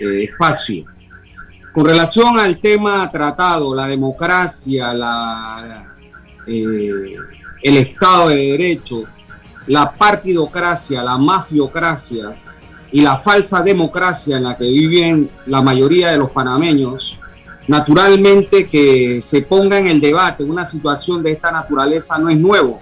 eh, 0.00 0.24
espacio. 0.24 0.84
Con 1.74 1.84
relación 1.84 2.38
al 2.38 2.58
tema 2.58 3.10
tratado, 3.10 3.74
la 3.74 3.88
democracia, 3.88 4.94
eh, 6.46 7.16
el 7.62 7.76
Estado 7.76 8.28
de 8.28 8.36
Derecho, 8.36 9.02
la 9.66 9.92
partidocracia, 9.92 11.02
la 11.02 11.18
mafiocracia 11.18 12.36
y 12.92 13.00
la 13.00 13.16
falsa 13.16 13.62
democracia 13.62 14.36
en 14.36 14.44
la 14.44 14.56
que 14.56 14.66
viven 14.70 15.28
la 15.46 15.60
mayoría 15.62 16.10
de 16.10 16.18
los 16.18 16.30
panameños, 16.30 17.18
Naturalmente 17.66 18.68
que 18.68 19.22
se 19.22 19.42
ponga 19.42 19.78
en 19.78 19.86
el 19.86 20.00
debate 20.00 20.44
una 20.44 20.64
situación 20.64 21.22
de 21.22 21.32
esta 21.32 21.50
naturaleza 21.50 22.18
no 22.18 22.28
es 22.28 22.38
nuevo. 22.38 22.80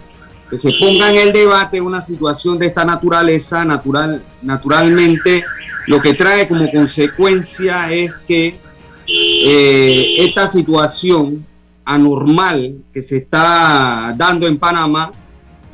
Que 0.50 0.56
se 0.56 0.70
ponga 0.78 1.10
en 1.10 1.28
el 1.28 1.32
debate 1.32 1.80
una 1.80 2.00
situación 2.00 2.58
de 2.58 2.66
esta 2.66 2.84
naturaleza, 2.84 3.64
natural, 3.64 4.22
naturalmente, 4.42 5.44
lo 5.86 6.00
que 6.00 6.14
trae 6.14 6.46
como 6.48 6.70
consecuencia 6.70 7.90
es 7.90 8.10
que 8.26 8.60
eh, 9.06 10.16
esta 10.18 10.46
situación 10.46 11.46
anormal 11.84 12.76
que 12.92 13.00
se 13.00 13.18
está 13.18 14.14
dando 14.16 14.46
en 14.46 14.58
Panamá, 14.58 15.12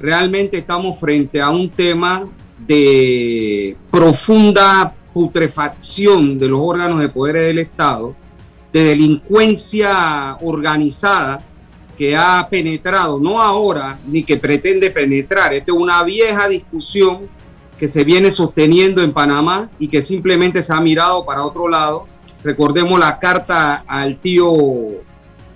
realmente 0.01 0.59
estamos 0.59 0.99
frente 0.99 1.41
a 1.41 1.51
un 1.51 1.69
tema 1.71 2.29
de 2.67 3.77
profunda 3.91 4.95
putrefacción 5.13 6.39
de 6.39 6.49
los 6.49 6.61
órganos 6.63 7.01
de 7.01 7.09
poder 7.09 7.37
del 7.37 7.59
Estado 7.59 8.15
de 8.73 8.85
delincuencia 8.85 10.37
organizada 10.43 11.43
que 11.97 12.17
ha 12.17 12.47
penetrado, 12.49 13.19
no 13.19 13.43
ahora, 13.43 13.99
ni 14.07 14.23
que 14.23 14.37
pretende 14.37 14.91
penetrar. 14.91 15.53
Esta 15.53 15.73
es 15.73 15.79
una 15.79 16.03
vieja 16.05 16.49
discusión 16.49 17.29
que 17.77 17.89
se 17.89 18.05
viene 18.05 18.31
sosteniendo 18.31 19.03
en 19.03 19.13
Panamá 19.13 19.69
y 19.79 19.89
que 19.89 20.01
simplemente 20.01 20.63
se 20.63 20.73
ha 20.73 20.81
mirado 20.81 21.25
para 21.25 21.45
otro 21.45 21.69
lado. 21.69 22.07
Recordemos 22.49 22.99
la 22.99 23.19
carta 23.19 23.85
al 23.87 24.21
tío 24.21 24.51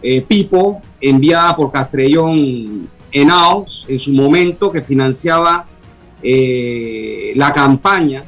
eh, 0.02 0.20
Pipo 0.20 0.82
enviada 1.00 1.56
por 1.56 1.72
Castrellón 1.72 2.86
Enaos 3.10 3.86
en 3.88 3.98
su 3.98 4.12
momento 4.12 4.70
que 4.70 4.82
financiaba 4.84 5.64
eh, 6.22 7.32
la 7.34 7.50
campaña 7.50 8.24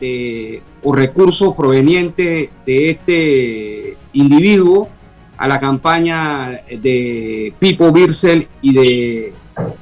de, 0.00 0.62
o 0.82 0.94
recursos 0.94 1.54
provenientes 1.54 2.48
de 2.64 2.90
este 2.90 3.98
individuo 4.14 4.88
a 5.36 5.46
la 5.46 5.60
campaña 5.60 6.62
de 6.70 7.52
Pipo 7.58 7.92
Birsel 7.92 8.48
y 8.62 8.72
de 8.72 9.34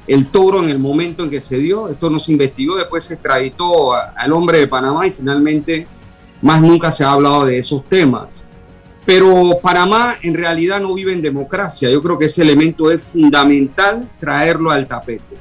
El 0.05 0.25
Toro 0.27 0.61
en 0.61 0.69
el 0.69 0.79
momento 0.79 1.23
en 1.23 1.29
que 1.29 1.39
se 1.39 1.57
dio. 1.57 1.87
Esto 1.87 2.09
no 2.09 2.19
se 2.19 2.33
investigó, 2.33 2.75
después 2.75 3.05
se 3.05 3.13
extraditó 3.13 3.93
al 3.93 4.33
hombre 4.33 4.57
de 4.57 4.67
Panamá 4.67 5.07
y 5.07 5.11
finalmente 5.11 5.87
más 6.41 6.61
nunca 6.61 6.91
se 6.91 7.03
ha 7.03 7.11
hablado 7.11 7.45
de 7.45 7.57
esos 7.57 7.87
temas. 7.87 8.47
Pero 9.05 9.59
Panamá 9.61 10.15
en 10.21 10.35
realidad 10.35 10.79
no 10.79 10.93
vive 10.93 11.13
en 11.13 11.21
democracia. 11.21 11.89
Yo 11.89 12.01
creo 12.01 12.17
que 12.17 12.25
ese 12.25 12.43
elemento 12.43 12.91
es 12.91 13.13
fundamental 13.13 14.09
traerlo 14.19 14.71
al 14.71 14.87
tapete. 14.87 15.37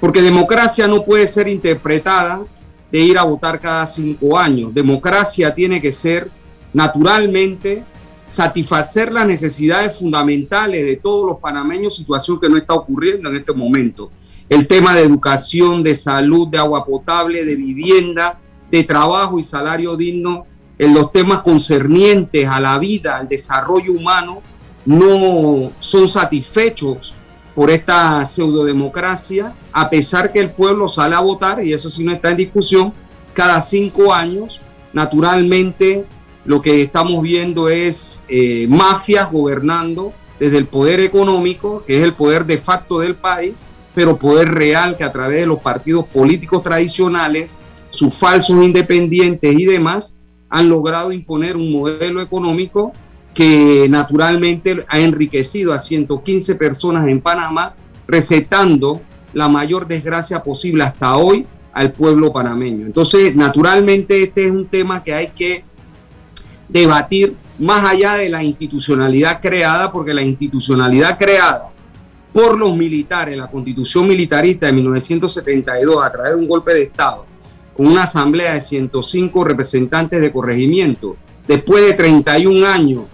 Porque 0.00 0.22
democracia 0.22 0.86
no 0.86 1.04
puede 1.04 1.26
ser 1.26 1.48
interpretada 1.48 2.42
de 2.90 2.98
ir 2.98 3.18
a 3.18 3.24
votar 3.24 3.60
cada 3.60 3.84
cinco 3.86 4.38
años. 4.38 4.72
Democracia 4.72 5.54
tiene 5.54 5.80
que 5.80 5.92
ser 5.92 6.30
naturalmente 6.72 7.84
satisfacer 8.26 9.12
las 9.12 9.26
necesidades 9.26 9.98
fundamentales 9.98 10.86
de 10.86 10.96
todos 10.96 11.26
los 11.26 11.38
panameños, 11.38 11.96
situación 11.96 12.38
que 12.40 12.48
no 12.48 12.56
está 12.56 12.74
ocurriendo 12.74 13.28
en 13.28 13.36
este 13.36 13.52
momento. 13.52 14.10
El 14.48 14.66
tema 14.68 14.94
de 14.94 15.02
educación, 15.02 15.82
de 15.82 15.96
salud, 15.96 16.48
de 16.48 16.58
agua 16.58 16.84
potable, 16.84 17.44
de 17.44 17.56
vivienda, 17.56 18.38
de 18.70 18.84
trabajo 18.84 19.38
y 19.38 19.42
salario 19.42 19.96
digno, 19.96 20.46
en 20.78 20.94
los 20.94 21.12
temas 21.12 21.42
concernientes 21.42 22.48
a 22.48 22.58
la 22.58 22.78
vida, 22.78 23.18
al 23.18 23.28
desarrollo 23.28 23.92
humano, 23.92 24.40
no 24.86 25.72
son 25.78 26.08
satisfechos 26.08 27.14
por 27.54 27.70
esta 27.70 28.24
pseudodemocracia, 28.24 29.52
a 29.72 29.90
pesar 29.90 30.32
que 30.32 30.40
el 30.40 30.52
pueblo 30.52 30.88
sale 30.88 31.14
a 31.14 31.20
votar, 31.20 31.62
y 31.62 31.72
eso 31.72 31.90
sí 31.90 32.02
no 32.02 32.12
está 32.12 32.30
en 32.30 32.38
discusión, 32.38 32.94
cada 33.34 33.60
cinco 33.60 34.12
años, 34.12 34.60
naturalmente 34.92 36.06
lo 36.44 36.62
que 36.62 36.82
estamos 36.82 37.22
viendo 37.22 37.68
es 37.68 38.24
eh, 38.28 38.66
mafias 38.68 39.30
gobernando 39.30 40.12
desde 40.38 40.56
el 40.56 40.66
poder 40.66 41.00
económico, 41.00 41.84
que 41.86 41.98
es 41.98 42.02
el 42.02 42.14
poder 42.14 42.46
de 42.46 42.56
facto 42.56 42.98
del 43.00 43.14
país, 43.14 43.68
pero 43.94 44.16
poder 44.16 44.48
real 44.48 44.96
que 44.96 45.04
a 45.04 45.12
través 45.12 45.40
de 45.40 45.46
los 45.46 45.58
partidos 45.58 46.06
políticos 46.06 46.62
tradicionales, 46.62 47.58
sus 47.90 48.14
falsos 48.14 48.56
independientes 48.64 49.54
y 49.58 49.64
demás, 49.66 50.20
han 50.48 50.68
logrado 50.68 51.12
imponer 51.12 51.56
un 51.56 51.72
modelo 51.72 52.20
económico 52.20 52.92
que 53.34 53.86
naturalmente 53.88 54.84
ha 54.88 54.98
enriquecido 54.98 55.72
a 55.72 55.78
115 55.78 56.56
personas 56.56 57.06
en 57.08 57.20
Panamá, 57.20 57.74
recetando 58.06 59.00
la 59.32 59.48
mayor 59.48 59.86
desgracia 59.86 60.42
posible 60.42 60.82
hasta 60.82 61.16
hoy 61.16 61.46
al 61.72 61.92
pueblo 61.92 62.32
panameño. 62.32 62.86
Entonces, 62.86 63.34
naturalmente 63.36 64.22
este 64.22 64.46
es 64.46 64.50
un 64.50 64.66
tema 64.66 65.04
que 65.04 65.14
hay 65.14 65.28
que 65.28 65.64
debatir 66.68 67.36
más 67.58 67.84
allá 67.84 68.14
de 68.14 68.28
la 68.28 68.42
institucionalidad 68.42 69.40
creada, 69.40 69.92
porque 69.92 70.14
la 70.14 70.22
institucionalidad 70.22 71.18
creada 71.18 71.70
por 72.32 72.58
los 72.58 72.76
militares, 72.76 73.36
la 73.36 73.48
constitución 73.48 74.08
militarista 74.08 74.66
de 74.66 74.72
1972, 74.72 76.04
a 76.04 76.10
través 76.10 76.32
de 76.32 76.38
un 76.38 76.48
golpe 76.48 76.72
de 76.72 76.84
Estado, 76.84 77.26
una 77.80 78.02
asamblea 78.02 78.52
de 78.52 78.60
105 78.60 79.42
representantes 79.42 80.20
de 80.20 80.30
corregimiento, 80.30 81.16
después 81.48 81.86
de 81.86 81.94
31 81.94 82.66
años 82.66 83.04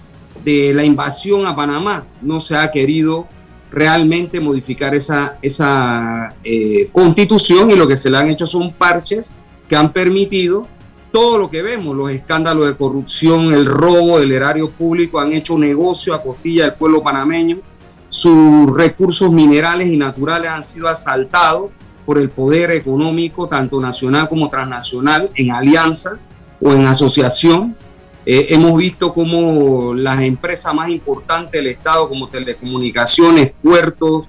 de 0.45 0.73
la 0.75 0.85
invasión 0.85 1.47
a 1.47 1.55
Panamá, 1.55 2.05
no 2.21 2.41
se 2.41 2.57
ha 2.57 2.71
querido 2.73 3.29
realmente 3.71 4.41
modificar 4.41 4.95
esa, 4.95 5.39
esa 5.41 6.35
eh, 6.43 6.89
constitución 6.91 7.71
y 7.71 7.77
lo 7.77 7.87
que 7.87 7.97
se 7.97 8.11
le 8.11 8.17
han 8.19 8.29
hecho 8.29 8.47
son 8.47 8.73
parches 8.73 9.33
que 9.69 9.77
han 9.77 9.93
permitido 9.93 10.67
todo 11.13 11.39
lo 11.39 11.49
que 11.49 11.63
vemos, 11.63 11.97
los 11.97 12.11
escándalos 12.11 12.67
de 12.67 12.77
corrupción, 12.77 13.55
el 13.55 13.67
robo 13.67 14.19
del 14.19 14.33
erario 14.33 14.71
público, 14.71 15.21
han 15.21 15.33
hecho 15.33 15.57
negocio 15.57 16.13
a 16.13 16.23
costilla 16.23 16.65
del 16.65 16.75
pueblo 16.75 17.03
panameño, 17.05 17.61
sus 18.09 18.75
recursos 18.75 19.31
minerales 19.31 19.89
y 19.89 19.97
naturales 19.97 20.51
han 20.51 20.63
sido 20.63 20.89
asaltados 20.89 21.71
por 22.07 22.19
el 22.19 22.31
poder 22.31 22.71
económico, 22.71 23.49
tanto 23.49 23.81
nacional 23.81 24.29
como 24.29 24.49
transnacional, 24.49 25.31
en 25.35 25.51
alianza 25.51 26.19
o 26.61 26.73
en 26.73 26.87
asociación. 26.87 27.77
Eh, 28.25 28.47
hemos 28.51 28.77
visto 28.77 29.13
cómo 29.13 29.93
las 29.93 30.23
empresas 30.23 30.73
más 30.73 30.89
importantes 30.89 31.53
del 31.53 31.67
Estado, 31.67 32.09
como 32.09 32.29
telecomunicaciones, 32.29 33.53
puertos, 33.61 34.27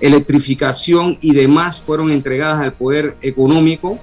electrificación 0.00 1.18
y 1.20 1.32
demás, 1.32 1.80
fueron 1.80 2.10
entregadas 2.10 2.60
al 2.60 2.72
poder 2.72 3.16
económico. 3.22 3.98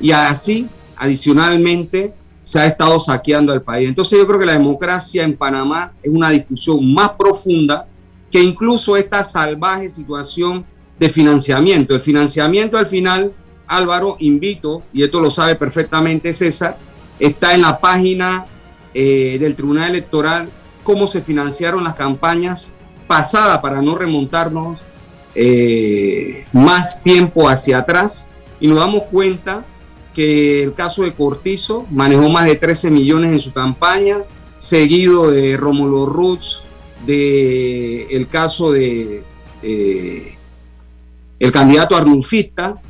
Y 0.00 0.10
así 0.10 0.66
adicionalmente 0.96 2.14
se 2.42 2.58
ha 2.58 2.66
estado 2.66 2.98
saqueando 2.98 3.52
al 3.52 3.62
país. 3.62 3.88
Entonces 3.88 4.18
yo 4.18 4.26
creo 4.26 4.40
que 4.40 4.46
la 4.46 4.54
democracia 4.54 5.22
en 5.22 5.36
Panamá 5.36 5.92
es 6.02 6.10
una 6.10 6.30
discusión 6.30 6.92
más 6.92 7.10
profunda 7.12 7.86
que 8.30 8.42
incluso 8.42 8.96
esta 8.96 9.22
salvaje 9.22 9.88
situación 9.88 10.64
de 10.98 11.08
financiamiento. 11.08 11.94
El 11.94 12.00
financiamiento 12.00 12.78
al 12.78 12.86
final 12.86 13.32
Álvaro, 13.66 14.16
invito, 14.20 14.82
y 14.92 15.02
esto 15.02 15.20
lo 15.20 15.30
sabe 15.30 15.54
perfectamente 15.54 16.32
César, 16.32 16.78
está 17.18 17.54
en 17.54 17.62
la 17.62 17.80
página 17.80 18.46
eh, 18.92 19.38
del 19.40 19.54
Tribunal 19.54 19.90
Electoral 19.90 20.48
cómo 20.82 21.06
se 21.06 21.22
financiaron 21.22 21.84
las 21.84 21.94
campañas 21.94 22.72
pasadas 23.06 23.58
para 23.60 23.80
no 23.80 23.94
remontarnos 23.94 24.80
eh, 25.34 26.44
más 26.52 27.02
tiempo 27.02 27.48
hacia 27.48 27.78
atrás 27.78 28.28
y 28.60 28.66
nos 28.66 28.78
damos 28.78 29.04
cuenta 29.04 29.64
que 30.14 30.62
el 30.62 30.74
caso 30.74 31.02
de 31.02 31.14
Cortizo 31.14 31.86
manejó 31.90 32.28
más 32.28 32.44
de 32.44 32.56
13 32.56 32.90
millones 32.90 33.32
en 33.32 33.38
su 33.38 33.52
campaña, 33.52 34.18
seguido 34.58 35.30
de 35.30 35.56
Rómulo 35.56 36.04
Roots, 36.06 36.62
de 37.06 38.04
el 38.10 38.28
caso 38.28 38.72
de 38.72 39.24
eh, 39.62 40.36
el 41.42 41.50
candidato 41.50 41.96
arnulfista, 41.96 42.80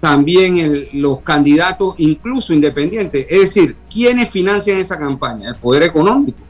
también 0.00 0.88
los 0.94 1.20
candidatos, 1.20 1.94
incluso 1.98 2.52
independientes, 2.52 3.24
es 3.30 3.40
decir, 3.42 3.76
¿quiénes 3.88 4.28
financian 4.30 4.78
esa 4.78 4.98
campaña? 4.98 5.50
El 5.50 5.54
poder 5.54 5.84
económico. 5.84 6.40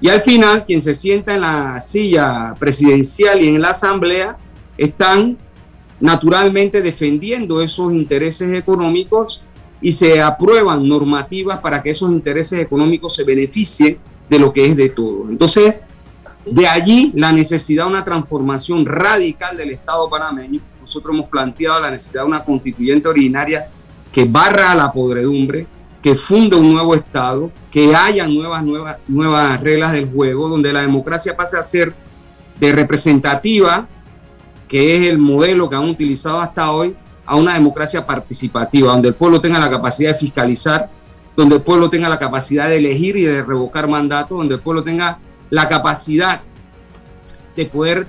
Y 0.00 0.08
al 0.08 0.22
final, 0.22 0.64
quien 0.64 0.80
se 0.80 0.94
sienta 0.94 1.34
en 1.34 1.42
la 1.42 1.78
silla 1.82 2.54
presidencial 2.58 3.42
y 3.42 3.48
en 3.48 3.60
la 3.60 3.68
asamblea 3.68 4.38
están 4.78 5.36
naturalmente 6.00 6.80
defendiendo 6.80 7.60
esos 7.60 7.92
intereses 7.92 8.50
económicos 8.58 9.44
y 9.82 9.92
se 9.92 10.22
aprueban 10.22 10.88
normativas 10.88 11.58
para 11.58 11.82
que 11.82 11.90
esos 11.90 12.10
intereses 12.10 12.58
económicos 12.58 13.14
se 13.14 13.24
beneficien 13.24 13.98
de 14.30 14.38
lo 14.38 14.50
que 14.50 14.64
es 14.64 14.76
de 14.78 14.88
todo. 14.88 15.28
Entonces, 15.28 15.74
de 16.46 16.66
allí 16.66 17.12
la 17.14 17.32
necesidad 17.32 17.84
de 17.84 17.90
una 17.90 18.04
transformación 18.04 18.84
radical 18.84 19.56
del 19.56 19.70
Estado 19.70 20.08
panameño. 20.08 20.60
Nosotros 20.80 21.14
hemos 21.14 21.28
planteado 21.28 21.80
la 21.80 21.90
necesidad 21.90 22.22
de 22.22 22.28
una 22.28 22.44
constituyente 22.44 23.08
originaria 23.08 23.68
que 24.12 24.24
barra 24.24 24.72
a 24.72 24.74
la 24.74 24.92
podredumbre, 24.92 25.66
que 26.02 26.14
funde 26.14 26.56
un 26.56 26.72
nuevo 26.72 26.94
Estado, 26.94 27.50
que 27.70 27.94
haya 27.94 28.26
nuevas, 28.26 28.62
nuevas, 28.62 28.98
nuevas 29.08 29.60
reglas 29.60 29.92
del 29.92 30.10
juego, 30.10 30.48
donde 30.48 30.72
la 30.72 30.82
democracia 30.82 31.36
pase 31.36 31.56
a 31.56 31.62
ser 31.62 31.94
de 32.60 32.72
representativa, 32.72 33.88
que 34.68 34.96
es 34.96 35.08
el 35.08 35.18
modelo 35.18 35.68
que 35.68 35.76
han 35.76 35.88
utilizado 35.88 36.40
hasta 36.40 36.70
hoy, 36.70 36.94
a 37.26 37.36
una 37.36 37.54
democracia 37.54 38.04
participativa, 38.04 38.92
donde 38.92 39.08
el 39.08 39.14
pueblo 39.14 39.40
tenga 39.40 39.58
la 39.58 39.70
capacidad 39.70 40.12
de 40.12 40.18
fiscalizar, 40.18 40.90
donde 41.34 41.56
el 41.56 41.62
pueblo 41.62 41.88
tenga 41.88 42.08
la 42.08 42.18
capacidad 42.18 42.68
de 42.68 42.76
elegir 42.76 43.16
y 43.16 43.22
de 43.22 43.42
revocar 43.42 43.88
mandatos, 43.88 44.36
donde 44.36 44.56
el 44.56 44.60
pueblo 44.60 44.84
tenga 44.84 45.18
la 45.54 45.68
capacidad 45.68 46.40
de 47.54 47.66
poder 47.66 48.08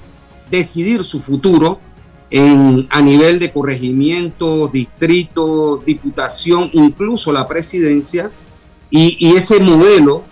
decidir 0.50 1.04
su 1.04 1.22
futuro 1.22 1.80
en, 2.32 2.88
a 2.90 3.04
nivel 3.04 3.38
de 3.38 3.52
corregimiento, 3.52 4.68
distrito, 4.68 5.78
diputación, 5.86 6.72
incluso 6.74 7.32
la 7.32 7.46
presidencia, 7.46 8.32
y, 8.90 9.36
ese 9.36 9.60
modelo 9.60 10.24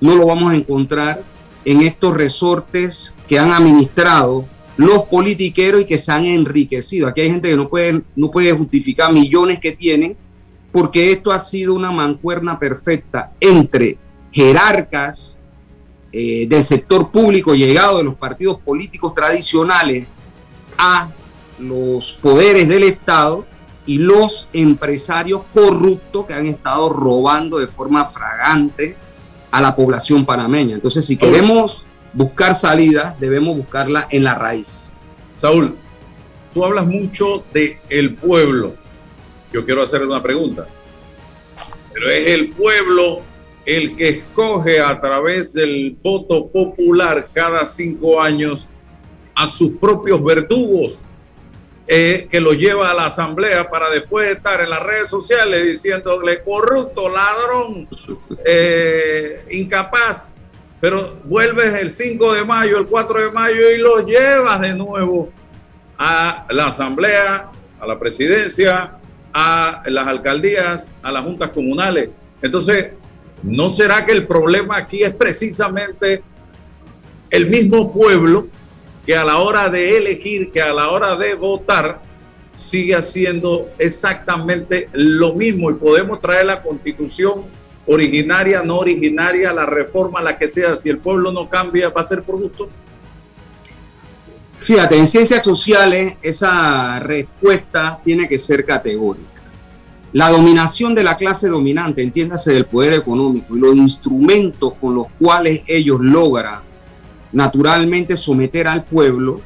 no 0.00 0.16
lo 0.16 0.26
vamos 0.26 0.52
a 0.52 0.56
encontrar 0.56 1.22
en 1.64 1.82
estos 1.82 2.16
resortes 2.16 3.14
que 3.28 3.38
han 3.38 3.52
administrado 3.52 4.44
los 4.76 5.04
politiqueros 5.04 5.82
y 5.82 5.84
que 5.84 5.98
se 5.98 6.10
han 6.10 6.24
enriquecido. 6.24 7.06
Aquí 7.06 7.20
hay 7.20 7.30
gente 7.30 7.48
que 7.48 7.56
no 7.56 7.68
puede, 7.68 8.02
no 8.16 8.28
puede 8.32 8.52
justificar 8.52 9.12
millones 9.12 9.60
que 9.60 9.70
tienen, 9.70 10.16
porque 10.72 11.12
esto 11.12 11.30
ha 11.30 11.38
sido 11.38 11.74
una 11.74 11.92
mancuerna 11.92 12.58
perfecta 12.58 13.32
entre 13.40 13.98
jerarcas 14.32 15.40
eh, 16.18 16.46
del 16.48 16.64
sector 16.64 17.10
público 17.10 17.54
llegado 17.54 17.98
de 17.98 18.04
los 18.04 18.14
partidos 18.14 18.58
políticos 18.58 19.14
tradicionales 19.14 20.06
a 20.78 21.10
los 21.58 22.14
poderes 22.14 22.68
del 22.68 22.84
Estado 22.84 23.44
y 23.84 23.98
los 23.98 24.48
empresarios 24.54 25.42
corruptos 25.52 26.24
que 26.24 26.32
han 26.32 26.46
estado 26.46 26.88
robando 26.88 27.58
de 27.58 27.66
forma 27.66 28.08
fragante 28.08 28.96
a 29.50 29.60
la 29.60 29.76
población 29.76 30.24
panameña. 30.24 30.76
Entonces, 30.76 31.04
si 31.04 31.18
queremos 31.18 31.84
buscar 32.14 32.54
salida, 32.54 33.14
debemos 33.20 33.54
buscarla 33.54 34.08
en 34.10 34.24
la 34.24 34.36
raíz. 34.36 34.94
Saúl, 35.34 35.76
tú 36.54 36.64
hablas 36.64 36.86
mucho 36.86 37.44
de 37.52 37.78
el 37.90 38.14
pueblo. 38.14 38.74
Yo 39.52 39.66
quiero 39.66 39.82
hacerle 39.82 40.06
una 40.06 40.22
pregunta. 40.22 40.66
Pero 41.92 42.10
es 42.10 42.28
el 42.28 42.52
pueblo 42.52 43.20
el 43.66 43.96
que 43.96 44.08
escoge 44.08 44.80
a 44.80 45.00
través 45.00 45.52
del 45.52 45.96
voto 46.00 46.46
popular 46.46 47.28
cada 47.32 47.66
cinco 47.66 48.20
años 48.20 48.68
a 49.34 49.48
sus 49.48 49.72
propios 49.72 50.22
verdugos, 50.24 51.06
eh, 51.88 52.28
que 52.30 52.40
lo 52.40 52.52
lleva 52.52 52.90
a 52.90 52.94
la 52.94 53.06
asamblea 53.06 53.68
para 53.68 53.90
después 53.90 54.28
estar 54.28 54.60
en 54.60 54.70
las 54.70 54.82
redes 54.82 55.10
sociales 55.10 55.66
diciéndole 55.66 56.42
corrupto, 56.42 57.08
ladrón, 57.08 57.88
eh, 58.44 59.44
incapaz, 59.50 60.34
pero 60.80 61.16
vuelves 61.24 61.74
el 61.80 61.92
5 61.92 62.34
de 62.34 62.44
mayo, 62.44 62.78
el 62.78 62.86
4 62.86 63.24
de 63.24 63.32
mayo 63.32 63.70
y 63.74 63.78
lo 63.78 64.06
llevas 64.06 64.60
de 64.60 64.74
nuevo 64.74 65.30
a 65.98 66.46
la 66.50 66.68
asamblea, 66.68 67.50
a 67.80 67.86
la 67.86 67.98
presidencia, 67.98 68.98
a 69.32 69.82
las 69.86 70.06
alcaldías, 70.06 70.94
a 71.02 71.10
las 71.10 71.24
juntas 71.24 71.50
comunales. 71.50 72.10
Entonces, 72.40 72.92
¿No 73.42 73.70
será 73.70 74.04
que 74.04 74.12
el 74.12 74.26
problema 74.26 74.76
aquí 74.76 75.02
es 75.02 75.14
precisamente 75.14 76.22
el 77.30 77.48
mismo 77.48 77.92
pueblo 77.92 78.48
que 79.04 79.16
a 79.16 79.24
la 79.24 79.38
hora 79.38 79.68
de 79.68 79.98
elegir, 79.98 80.50
que 80.50 80.60
a 80.60 80.72
la 80.72 80.90
hora 80.90 81.16
de 81.16 81.34
votar, 81.34 82.02
sigue 82.56 82.94
haciendo 82.94 83.68
exactamente 83.78 84.88
lo 84.92 85.34
mismo 85.34 85.70
y 85.70 85.74
podemos 85.74 86.20
traer 86.20 86.46
la 86.46 86.62
constitución 86.62 87.44
originaria, 87.86 88.62
no 88.62 88.78
originaria, 88.78 89.52
la 89.52 89.66
reforma, 89.66 90.22
la 90.22 90.36
que 90.36 90.48
sea, 90.48 90.76
si 90.76 90.88
el 90.88 90.98
pueblo 90.98 91.32
no 91.32 91.48
cambia, 91.48 91.90
va 91.90 92.00
a 92.00 92.04
ser 92.04 92.22
producto? 92.22 92.68
Fíjate, 94.58 94.96
en 94.96 95.06
ciencias 95.06 95.44
sociales 95.44 96.16
esa 96.22 96.98
respuesta 96.98 98.00
tiene 98.02 98.28
que 98.28 98.38
ser 98.38 98.64
categórica. 98.64 99.35
La 100.16 100.30
dominación 100.30 100.94
de 100.94 101.04
la 101.04 101.14
clase 101.14 101.46
dominante, 101.46 102.00
entiéndase 102.02 102.54
del 102.54 102.64
poder 102.64 102.94
económico 102.94 103.54
y 103.54 103.60
los 103.60 103.76
instrumentos 103.76 104.72
con 104.80 104.94
los 104.94 105.08
cuales 105.18 105.60
ellos 105.66 105.98
logran 106.00 106.60
naturalmente 107.32 108.16
someter 108.16 108.66
al 108.66 108.86
pueblo, 108.86 109.42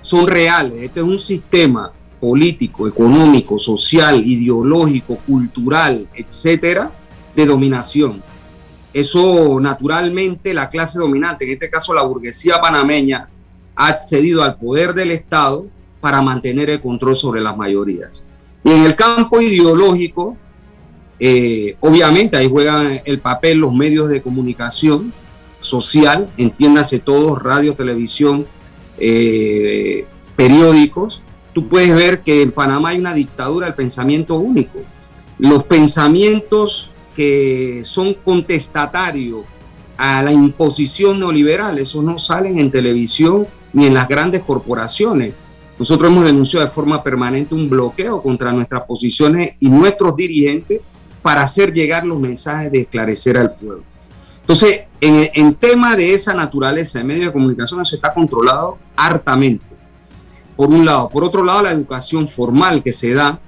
son 0.00 0.28
reales. 0.28 0.80
Este 0.80 1.00
es 1.00 1.06
un 1.06 1.18
sistema 1.18 1.90
político, 2.20 2.86
económico, 2.86 3.58
social, 3.58 4.24
ideológico, 4.24 5.16
cultural, 5.26 6.06
etcétera, 6.14 6.92
de 7.34 7.46
dominación. 7.46 8.22
Eso 8.92 9.58
naturalmente 9.58 10.54
la 10.54 10.70
clase 10.70 11.00
dominante, 11.00 11.46
en 11.46 11.50
este 11.50 11.68
caso 11.68 11.92
la 11.92 12.02
burguesía 12.02 12.60
panameña, 12.60 13.28
ha 13.74 13.88
accedido 13.88 14.44
al 14.44 14.56
poder 14.56 14.94
del 14.94 15.10
Estado 15.10 15.66
para 16.00 16.22
mantener 16.22 16.70
el 16.70 16.80
control 16.80 17.16
sobre 17.16 17.40
las 17.40 17.56
mayorías. 17.56 18.29
Y 18.64 18.70
en 18.70 18.84
el 18.84 18.94
campo 18.94 19.40
ideológico, 19.40 20.36
eh, 21.18 21.76
obviamente 21.80 22.36
ahí 22.36 22.48
juegan 22.48 23.02
el 23.04 23.20
papel 23.20 23.58
los 23.58 23.74
medios 23.74 24.08
de 24.08 24.22
comunicación 24.22 25.12
social, 25.58 26.28
entiéndase 26.36 26.98
todos, 26.98 27.40
radio, 27.40 27.74
televisión, 27.74 28.46
eh, 28.98 30.06
periódicos. 30.36 31.22
Tú 31.52 31.68
puedes 31.68 31.94
ver 31.94 32.22
que 32.22 32.42
en 32.42 32.52
Panamá 32.52 32.90
hay 32.90 32.98
una 32.98 33.14
dictadura 33.14 33.66
del 33.66 33.74
pensamiento 33.74 34.36
único. 34.36 34.78
Los 35.38 35.64
pensamientos 35.64 36.90
que 37.14 37.82
son 37.84 38.14
contestatarios 38.14 39.44
a 39.96 40.22
la 40.22 40.32
imposición 40.32 41.18
neoliberal, 41.20 41.78
esos 41.78 42.02
no 42.02 42.16
salen 42.18 42.58
en 42.58 42.70
televisión 42.70 43.46
ni 43.72 43.86
en 43.86 43.94
las 43.94 44.08
grandes 44.08 44.42
corporaciones. 44.42 45.34
Nosotros 45.80 46.10
hemos 46.10 46.24
denunciado 46.26 46.66
de 46.66 46.70
forma 46.70 47.02
permanente 47.02 47.54
un 47.54 47.70
bloqueo 47.70 48.20
contra 48.20 48.52
nuestras 48.52 48.82
posiciones 48.82 49.56
y 49.60 49.70
nuestros 49.70 50.14
dirigentes 50.14 50.82
para 51.22 51.40
hacer 51.40 51.72
llegar 51.72 52.04
los 52.04 52.20
mensajes 52.20 52.70
de 52.70 52.80
esclarecer 52.80 53.38
al 53.38 53.54
pueblo. 53.54 53.82
Entonces, 54.42 54.82
en, 55.00 55.54
tema 55.54 55.96
de 55.96 56.12
esa 56.12 56.34
naturaleza 56.34 56.98
de 56.98 57.04
medios 57.06 57.26
de 57.28 57.32
comunicación, 57.32 57.80
eso 57.80 57.96
está 57.96 58.12
controlado 58.12 58.76
hartamente. 58.94 59.64
Por 60.54 60.68
un 60.68 60.84
lado. 60.84 61.08
Por 61.08 61.24
otro 61.24 61.42
lado, 61.42 61.62
la 61.62 61.70
educación 61.70 62.28
formal 62.28 62.82
que 62.82 62.92
se 62.92 63.14
da 63.14 63.40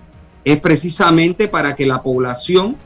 es 0.42 0.58
precisamente 0.58 1.48
para 1.48 1.76
que 1.76 1.84
la 1.84 2.02
población 2.02 2.78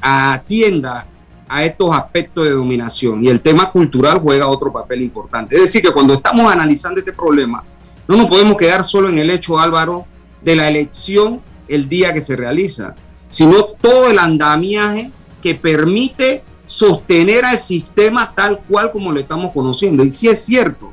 atienda 0.00 1.06
a 1.48 1.64
estos 1.64 1.94
aspectos 1.94 2.42
de 2.42 2.50
dominación. 2.50 3.22
Y 3.22 3.28
el 3.28 3.40
tema 3.40 3.70
cultural 3.70 4.18
juega 4.18 4.48
otro 4.48 4.72
papel 4.72 5.02
importante. 5.02 5.54
Es 5.54 5.60
decir, 5.60 5.82
que 5.82 5.92
cuando 5.92 6.14
estamos 6.14 6.52
analizando 6.52 6.98
este 6.98 7.12
problema, 7.12 7.62
no 8.08 8.16
nos 8.16 8.26
podemos 8.26 8.56
quedar 8.56 8.84
solo 8.84 9.08
en 9.08 9.18
el 9.18 9.30
hecho, 9.30 9.58
Álvaro, 9.58 10.06
de 10.42 10.56
la 10.56 10.68
elección 10.68 11.40
el 11.68 11.88
día 11.88 12.12
que 12.14 12.20
se 12.20 12.36
realiza, 12.36 12.94
sino 13.28 13.64
todo 13.64 14.10
el 14.10 14.18
andamiaje 14.18 15.10
que 15.42 15.54
permite 15.54 16.44
sostener 16.64 17.44
al 17.44 17.58
sistema 17.58 18.34
tal 18.34 18.60
cual 18.60 18.92
como 18.92 19.12
lo 19.12 19.20
estamos 19.20 19.52
conociendo. 19.52 20.04
Y 20.04 20.10
si 20.10 20.28
es 20.28 20.44
cierto, 20.44 20.92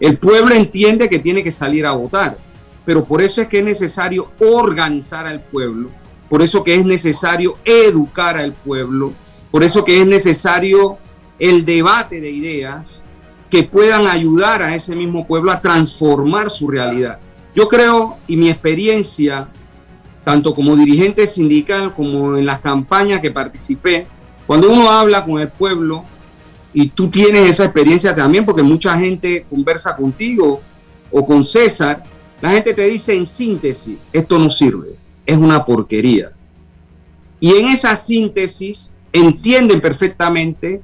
el 0.00 0.18
pueblo 0.18 0.54
entiende 0.54 1.08
que 1.08 1.18
tiene 1.18 1.44
que 1.44 1.50
salir 1.50 1.86
a 1.86 1.92
votar, 1.92 2.38
pero 2.84 3.04
por 3.04 3.20
eso 3.22 3.42
es 3.42 3.48
que 3.48 3.58
es 3.58 3.64
necesario 3.64 4.30
organizar 4.40 5.26
al 5.26 5.40
pueblo, 5.40 5.90
por 6.28 6.42
eso 6.42 6.64
que 6.64 6.74
es 6.74 6.84
necesario 6.84 7.58
educar 7.64 8.36
al 8.36 8.52
pueblo, 8.52 9.12
por 9.50 9.62
eso 9.62 9.84
que 9.84 10.00
es 10.00 10.06
necesario 10.06 10.98
el 11.38 11.64
debate 11.64 12.20
de 12.20 12.30
ideas 12.30 13.03
que 13.54 13.62
puedan 13.62 14.08
ayudar 14.08 14.62
a 14.62 14.74
ese 14.74 14.96
mismo 14.96 15.24
pueblo 15.28 15.52
a 15.52 15.60
transformar 15.60 16.50
su 16.50 16.66
realidad. 16.66 17.20
Yo 17.54 17.68
creo, 17.68 18.16
y 18.26 18.36
mi 18.36 18.50
experiencia, 18.50 19.48
tanto 20.24 20.52
como 20.52 20.74
dirigente 20.74 21.24
sindical 21.24 21.94
como 21.94 22.36
en 22.36 22.46
las 22.46 22.58
campañas 22.58 23.20
que 23.20 23.30
participé, 23.30 24.08
cuando 24.44 24.72
uno 24.72 24.90
habla 24.90 25.24
con 25.24 25.40
el 25.40 25.50
pueblo, 25.50 26.04
y 26.72 26.88
tú 26.88 27.08
tienes 27.08 27.48
esa 27.48 27.66
experiencia 27.66 28.12
también, 28.16 28.44
porque 28.44 28.64
mucha 28.64 28.98
gente 28.98 29.46
conversa 29.48 29.94
contigo 29.94 30.60
o 31.12 31.24
con 31.24 31.44
César, 31.44 32.02
la 32.40 32.50
gente 32.50 32.74
te 32.74 32.82
dice 32.88 33.14
en 33.14 33.24
síntesis, 33.24 33.98
esto 34.12 34.36
no 34.36 34.50
sirve, 34.50 34.96
es 35.24 35.36
una 35.36 35.64
porquería. 35.64 36.32
Y 37.38 37.52
en 37.52 37.66
esa 37.66 37.94
síntesis 37.94 38.96
entienden 39.12 39.80
perfectamente 39.80 40.82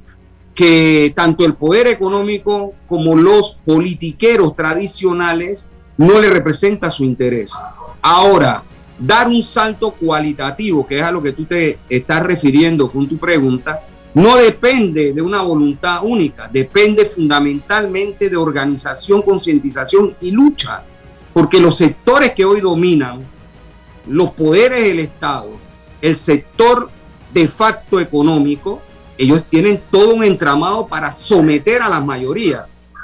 que 0.61 1.11
tanto 1.17 1.47
el 1.47 1.55
poder 1.55 1.87
económico 1.87 2.75
como 2.87 3.17
los 3.17 3.59
politiqueros 3.65 4.55
tradicionales 4.55 5.73
no 5.97 6.19
le 6.19 6.29
representa 6.29 6.91
su 6.91 7.03
interés. 7.03 7.57
Ahora, 8.03 8.63
dar 8.99 9.27
un 9.27 9.41
salto 9.41 9.93
cualitativo, 9.93 10.87
que 10.87 10.99
es 10.99 11.03
a 11.03 11.13
lo 11.13 11.23
que 11.23 11.33
tú 11.33 11.47
te 11.47 11.79
estás 11.89 12.23
refiriendo 12.23 12.93
con 12.93 13.09
tu 13.09 13.17
pregunta, 13.17 13.87
no 14.13 14.37
depende 14.37 15.15
de 15.15 15.23
una 15.23 15.41
voluntad 15.41 16.01
única, 16.03 16.47
depende 16.53 17.07
fundamentalmente 17.07 18.29
de 18.29 18.37
organización, 18.37 19.23
concientización 19.23 20.15
y 20.21 20.31
lucha 20.33 20.85
porque 21.33 21.59
los 21.59 21.77
sectores 21.77 22.35
que 22.35 22.45
hoy 22.45 22.61
dominan 22.61 23.27
los 24.07 24.33
poderes 24.33 24.85
del 24.85 24.99
Estado, 24.99 25.53
el 26.03 26.15
sector 26.15 26.91
de 27.33 27.49
facto 27.49 27.99
económico, 27.99 28.83
ellos 29.21 29.45
tienen 29.45 29.83
todo 29.91 30.15
un 30.15 30.25
entramado 30.25 30.87
para 30.87 31.13
someter 31.13 31.83
a 31.83 31.91
las 31.91 32.03
mayorías. 32.03 32.63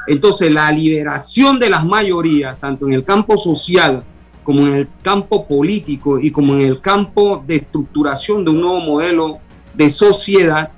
Entonces, 0.08 0.50
la 0.50 0.72
liberación 0.72 1.58
de 1.58 1.68
las 1.68 1.84
mayorías, 1.84 2.58
tanto 2.58 2.86
en 2.86 2.94
el 2.94 3.04
campo 3.04 3.36
social 3.36 4.02
como 4.42 4.66
en 4.66 4.72
el 4.72 4.88
campo 5.02 5.46
político 5.46 6.18
y 6.18 6.30
como 6.30 6.54
en 6.54 6.62
el 6.62 6.80
campo 6.80 7.44
de 7.46 7.56
estructuración 7.56 8.46
de 8.46 8.50
un 8.50 8.62
nuevo 8.62 8.80
modelo 8.80 9.40
de 9.74 9.90
sociedad, 9.90 10.70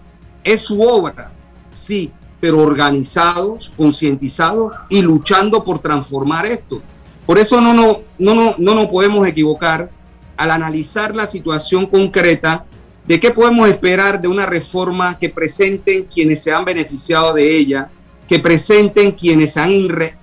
es 0.43 0.63
su 0.63 0.81
obra, 0.81 1.31
sí, 1.71 2.11
pero 2.41 2.59
organizados, 2.59 3.73
concientizados 3.77 4.73
y 4.89 5.03
luchando 5.03 5.63
por 5.63 5.79
transformar 5.79 6.47
esto. 6.47 6.83
Por 7.27 7.39
eso 7.39 7.61
no, 7.61 7.75
no, 7.75 8.01
no, 8.19 8.55
no, 8.59 8.75
nos 8.75 8.87
podemos 8.87 9.25
equivocar 9.25 9.89
al 10.37 10.51
analizar 10.51 11.15
la 11.15 11.29
situación 11.29 11.87
concreta 11.87 12.65
de 13.09 13.19
qué 13.19 13.31
podemos 13.31 13.67
esperar 13.67 14.21
de 14.21 14.29
una 14.29 14.45
reforma 14.45 15.19
que 15.19 15.31
presenten 15.31 16.05
quienes 16.05 16.43
se 16.43 16.53
han 16.53 16.67
beneficiado 16.67 17.33
de 17.33 17.57
ella, 17.57 17.91
que 18.29 18.39
presenten 18.39 19.13
quienes 19.13 19.55
se 19.55 19.61
han 19.61 19.71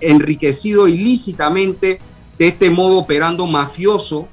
enriquecido 0.00 0.86
ilícitamente 0.86 1.98
de 2.38 2.46
este 2.46 2.70
modo 2.70 2.98
operando 2.98 3.44
mafioso 3.48 4.28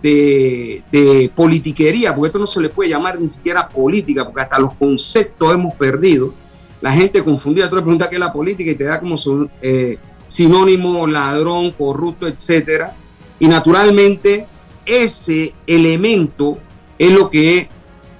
de, 0.00 1.32
politiquería, 1.34 2.14
porque 2.14 2.28
esto 2.28 2.38
no 2.38 2.46
se 2.46 2.60
le 2.60 2.68
puede 2.68 2.90
llamar 2.90 3.20
ni 3.20 3.26
siquiera 3.26 3.68
política, 3.68 4.24
porque 4.24 4.42
hasta 4.42 4.60
los 4.60 4.74
conceptos 4.74 5.52
hemos 5.52 5.74
perdido. 5.74 6.32
La 6.80 6.92
gente 6.92 7.24
confundida, 7.24 7.68
tú 7.68 7.74
le 7.74 7.82
preguntas 7.82 8.06
qué 8.06 8.14
es 8.14 8.20
la 8.20 8.32
política 8.32 8.70
y 8.70 8.76
te 8.76 8.84
da 8.84 9.00
como 9.00 9.16
son, 9.16 9.50
eh, 9.60 9.98
sinónimo 10.28 11.08
ladrón, 11.08 11.72
corrupto, 11.72 12.28
etcétera. 12.28 12.94
Y 13.40 13.48
naturalmente 13.48 14.46
ese 14.84 15.54
elemento 15.66 16.58
es 16.96 17.10
lo 17.10 17.28
que 17.28 17.68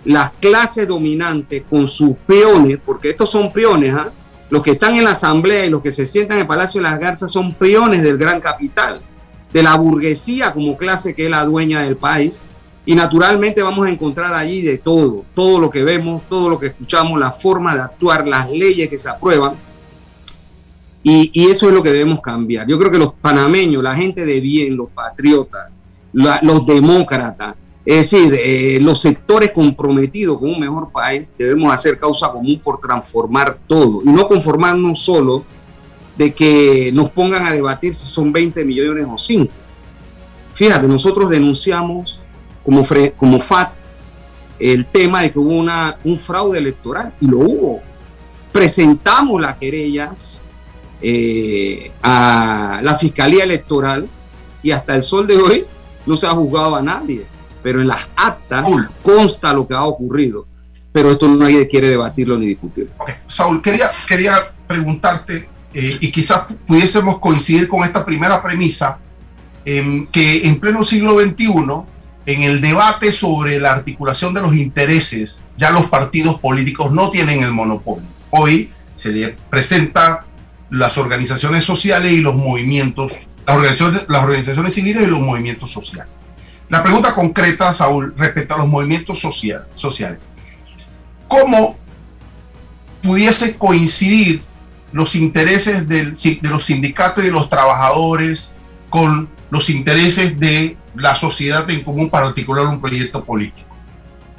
las 0.07 0.31
clases 0.40 0.88
dominantes 0.88 1.64
con 1.69 1.87
sus 1.87 2.16
peones, 2.27 2.79
porque 2.85 3.11
estos 3.11 3.29
son 3.29 3.53
peones, 3.53 3.95
¿ah? 3.95 4.11
los 4.49 4.62
que 4.62 4.73
están 4.73 4.95
en 4.95 5.05
la 5.05 5.11
asamblea 5.11 5.66
y 5.66 5.71
los 5.71 5.83
que 5.83 5.90
se 5.90 6.07
sientan 6.07 6.38
en 6.38 6.42
el 6.42 6.47
Palacio 6.47 6.81
de 6.81 6.88
las 6.88 6.99
Garzas 6.99 7.33
son 7.33 7.55
peones 7.55 8.03
del 8.03 8.16
gran 8.16 8.40
capital, 8.40 9.03
de 9.53 9.62
la 9.62 9.75
burguesía 9.75 10.53
como 10.53 10.77
clase 10.77 11.14
que 11.14 11.25
es 11.25 11.31
la 11.31 11.45
dueña 11.45 11.83
del 11.83 11.97
país. 11.97 12.45
Y 12.88 12.95
naturalmente 12.95 13.64
vamos 13.64 13.85
a 13.85 13.90
encontrar 13.90 14.33
allí 14.33 14.62
de 14.62 14.79
todo, 14.79 15.25
todo 15.35 15.59
lo 15.59 15.71
que 15.71 15.83
vemos, 15.83 16.23
todo 16.29 16.49
lo 16.49 16.61
que 16.61 16.66
escuchamos, 16.69 17.19
la 17.19 17.33
forma 17.33 17.75
de 17.75 17.81
actuar, 17.81 18.29
las 18.29 18.49
leyes 18.49 18.88
que 18.88 18.97
se 18.97 19.09
aprueban 19.09 19.55
y, 21.09 21.49
eso 21.49 21.69
es 21.69 21.73
lo 21.73 21.85
que 21.85 21.92
debemos 21.92 22.21
cambiar. 22.21 22.66
Yo 22.66 22.77
creo 22.79 22.90
que 22.90 22.99
los 22.99 23.12
panameños, 23.14 23.81
la 23.81 23.95
gente 23.95 24.27
de 24.27 24.40
bien, 24.40 24.77
los 24.77 24.90
patriotas, 24.90 25.69
los 26.12 26.66
demócratas, 26.66 27.55
es 27.87 28.11
decir, 28.11 28.35
eh, 28.35 28.81
los 28.83 29.01
sectores 29.01 29.53
comprometidos 29.53 30.38
con 30.40 30.51
un 30.51 30.59
mejor 30.59 30.90
país, 30.90 31.29
debemos 31.38 31.72
hacer 31.72 31.96
causa 32.01 32.33
común 32.33 32.61
por 32.62 32.81
transformar 32.81 33.59
todo 33.68 34.03
y 34.05 34.09
no 34.09 34.27
conformarnos 34.27 34.99
solo 34.99 35.44
de 36.18 36.35
que 36.35 36.90
nos 36.92 37.11
pongan 37.11 37.46
a 37.46 37.53
debatir 37.53 37.94
si 37.94 38.09
son 38.09 38.33
20 38.33 38.64
millones 38.64 39.07
o 39.09 39.16
5. 39.16 39.53
Fíjate, 40.53 40.88
nosotros 40.88 41.31
denunciamos 41.31 42.20
como, 42.64 42.83
como 43.16 43.38
FAT 43.38 43.72
el 44.59 44.87
tema 44.87 45.22
de 45.22 45.31
que 45.31 45.38
hubo 45.38 45.55
una, 45.55 45.96
un 46.03 46.18
fraude 46.18 46.59
electoral 46.59 47.12
y 47.20 47.29
lo 47.29 47.38
hubo. 47.38 47.81
Presentamos 48.51 49.40
las 49.40 49.57
querellas 49.59 50.42
eh, 51.01 51.92
a 52.03 52.81
la 52.83 52.94
Fiscalía 52.94 53.44
Electoral 53.44 54.09
y 54.62 54.72
hasta 54.72 54.96
el 54.96 55.05
sol 55.05 55.27
de 55.27 55.37
hoy 55.37 55.66
no 56.05 56.16
se 56.16 56.27
ha 56.27 56.31
juzgado 56.31 56.75
a 56.75 56.83
nadie, 56.83 57.27
pero 57.66 57.81
en 57.81 57.88
las 57.88 58.07
actas 58.14 58.64
consta 59.02 59.52
lo 59.52 59.66
que 59.66 59.74
ha 59.74 59.83
ocurrido, 59.83 60.46
pero 60.92 61.11
esto 61.11 61.29
nadie 61.29 61.66
quiere 61.66 61.88
debatirlo 61.88 62.38
ni 62.38 62.46
discutirlo. 62.46 62.92
Saúl, 63.26 63.61
quería, 63.61 63.90
quería 64.07 64.35
preguntarte, 64.68 65.48
eh, 65.74 65.98
y 66.00 66.12
quizás 66.12 66.46
pudiésemos 66.64 67.18
coincidir 67.18 67.66
con 67.66 67.83
esta 67.83 68.05
primera 68.05 68.40
premisa, 68.40 69.00
que 69.64 70.46
en 70.46 70.61
pleno 70.61 70.85
siglo 70.85 71.18
XXI, 71.18 71.46
en 72.26 72.42
el 72.44 72.61
debate 72.61 73.11
sobre 73.11 73.59
la 73.59 73.72
articulación 73.72 74.33
de 74.33 74.42
los 74.42 74.55
intereses, 74.55 75.42
ya 75.57 75.72
los 75.72 75.87
partidos 75.87 76.38
políticos 76.38 76.92
no 76.92 77.11
tienen 77.11 77.42
el 77.42 77.50
monopolio. 77.50 78.07
Hoy 78.31 78.70
se 78.94 79.11
le 79.11 79.37
presenta 79.50 80.24
las 80.70 80.98
organizaciones 80.98 81.64
sociales 81.64 82.12
y 82.12 82.18
los 82.18 82.37
movimientos, 82.37 83.26
las 83.44 83.57
organizaciones, 83.57 84.07
las 84.09 84.22
organizaciones 84.22 84.72
civiles 84.72 85.02
y 85.02 85.07
los 85.07 85.18
movimientos 85.18 85.72
sociales. 85.72 86.14
La 86.68 86.83
pregunta 86.83 87.14
concreta, 87.14 87.72
Saúl, 87.72 88.12
respecto 88.16 88.55
a 88.55 88.59
los 88.59 88.66
movimientos 88.66 89.20
social, 89.20 89.66
sociales. 89.74 90.18
¿Cómo 91.29 91.76
pudiese 93.02 93.57
coincidir 93.57 94.42
los 94.92 95.14
intereses 95.14 95.88
de 95.88 96.12
los 96.42 96.64
sindicatos 96.64 97.22
y 97.22 97.29
de 97.29 97.33
los 97.33 97.48
trabajadores 97.48 98.57
con 98.90 99.31
los 99.50 99.70
intereses 99.70 100.40
de 100.40 100.76
la 100.94 101.14
sociedad 101.14 101.68
en 101.70 101.85
común 101.85 102.11
para 102.11 102.26
articular 102.26 102.66
un 102.66 102.81
proyecto 102.81 103.24
político? 103.24 103.68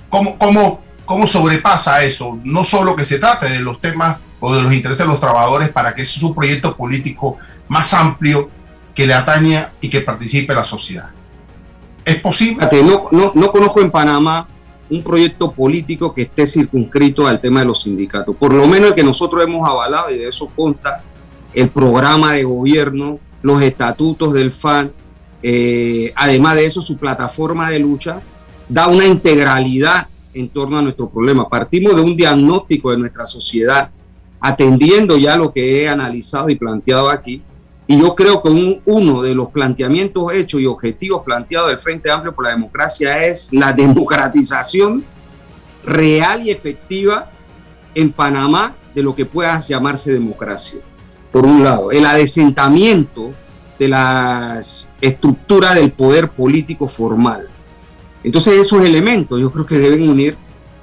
¿Cómo, 0.10 0.38
cómo, 0.38 0.84
cómo 1.06 1.28
sobrepasa 1.28 2.04
eso? 2.04 2.40
No 2.44 2.66
solo 2.66 2.96
que 2.96 3.06
se 3.06 3.20
trate 3.20 3.50
de 3.50 3.62
los 3.62 3.80
temas 3.80 4.20
o 4.40 4.54
de 4.54 4.62
los 4.62 4.74
intereses 4.74 5.06
de 5.06 5.12
los 5.12 5.20
trabajadores 5.20 5.70
para 5.70 5.96
que 5.96 6.02
es 6.02 6.22
un 6.22 6.36
proyecto 6.36 6.76
político 6.76 7.38
más 7.70 7.94
amplio 7.94 8.50
que 8.94 9.08
le 9.08 9.14
ataña 9.14 9.72
y 9.80 9.90
que 9.90 10.02
participe 10.02 10.54
la 10.54 10.64
sociedad. 10.64 11.12
¿Es 12.08 12.22
posible? 12.22 12.66
No, 12.84 13.10
no, 13.12 13.34
no 13.36 13.52
conozco 13.52 13.82
en 13.82 13.92
Panamá 13.92 14.48
un 14.90 15.04
proyecto 15.04 15.52
político 15.52 16.14
que 16.14 16.22
esté 16.22 16.46
circunscrito 16.46 17.28
al 17.28 17.42
tema 17.42 17.60
de 17.60 17.66
los 17.66 17.82
sindicatos. 17.82 18.34
Por 18.38 18.54
lo 18.54 18.66
menos 18.66 18.90
el 18.90 18.96
que 18.96 19.04
nosotros 19.04 19.44
hemos 19.44 19.68
avalado, 19.68 20.10
y 20.10 20.18
de 20.18 20.30
eso 20.30 20.50
consta 20.56 21.04
el 21.54 21.68
programa 21.68 22.32
de 22.32 22.46
gobierno, 22.46 23.20
los 23.42 23.62
estatutos 23.62 24.32
del 24.32 24.54
FAN, 24.54 24.94
eh, 25.44 26.14
además 26.16 26.56
de 26.56 26.66
eso, 26.66 26.82
su 26.82 26.96
plataforma 26.96 27.70
de 27.70 27.80
lucha 27.80 28.22
da 28.70 28.88
una 28.88 29.06
integralidad 29.06 30.08
en 30.34 30.48
torno 30.48 30.78
a 30.78 30.82
nuestro 30.82 31.10
problema. 31.10 31.50
Partimos 31.50 31.94
de 31.94 32.02
un 32.02 32.16
diagnóstico 32.16 32.92
de 32.92 33.00
nuestra 33.00 33.26
sociedad 33.26 33.90
atendiendo 34.40 35.18
ya 35.18 35.36
lo 35.36 35.52
que 35.52 35.84
he 35.84 35.90
analizado 35.90 36.50
y 36.50 36.56
planteado 36.56 37.10
aquí. 37.10 37.42
Y 37.88 37.98
yo 37.98 38.14
creo 38.16 38.44
que 38.44 38.82
uno 38.86 39.22
de 39.22 39.34
los 39.34 39.50
planteamientos 39.50 40.34
hechos 40.34 40.60
y 40.60 40.66
objetivos 40.66 41.24
planteados 41.24 41.70
del 41.70 41.80
Frente 41.80 42.12
Amplio 42.12 42.36
por 42.36 42.44
la 42.44 42.52
Democracia 42.52 43.26
es 43.26 43.54
la 43.54 43.72
democratización 43.72 45.06
real 45.86 46.46
y 46.46 46.52
efectiva 46.52 47.32
en 47.96 48.12
Panamá 48.12 48.76
de 48.94 49.02
lo 49.02 49.16
que 49.16 49.26
pueda 49.26 49.58
llamarse 49.62 50.12
democracia. 50.12 50.82
Por 51.32 51.46
un 51.46 51.64
lado, 51.64 51.92
el 51.92 52.06
adesentamiento 52.06 53.32
de 53.80 53.88
las 53.88 54.90
estructuras 55.00 55.76
del 55.76 55.92
poder 55.92 56.30
político 56.30 56.88
formal. 56.88 57.48
Entonces 58.24 58.60
esos 58.60 58.84
elementos 58.84 59.40
yo 59.40 59.52
creo 59.52 59.66
que 59.66 59.78
deben 59.78 60.10
unir 60.10 60.36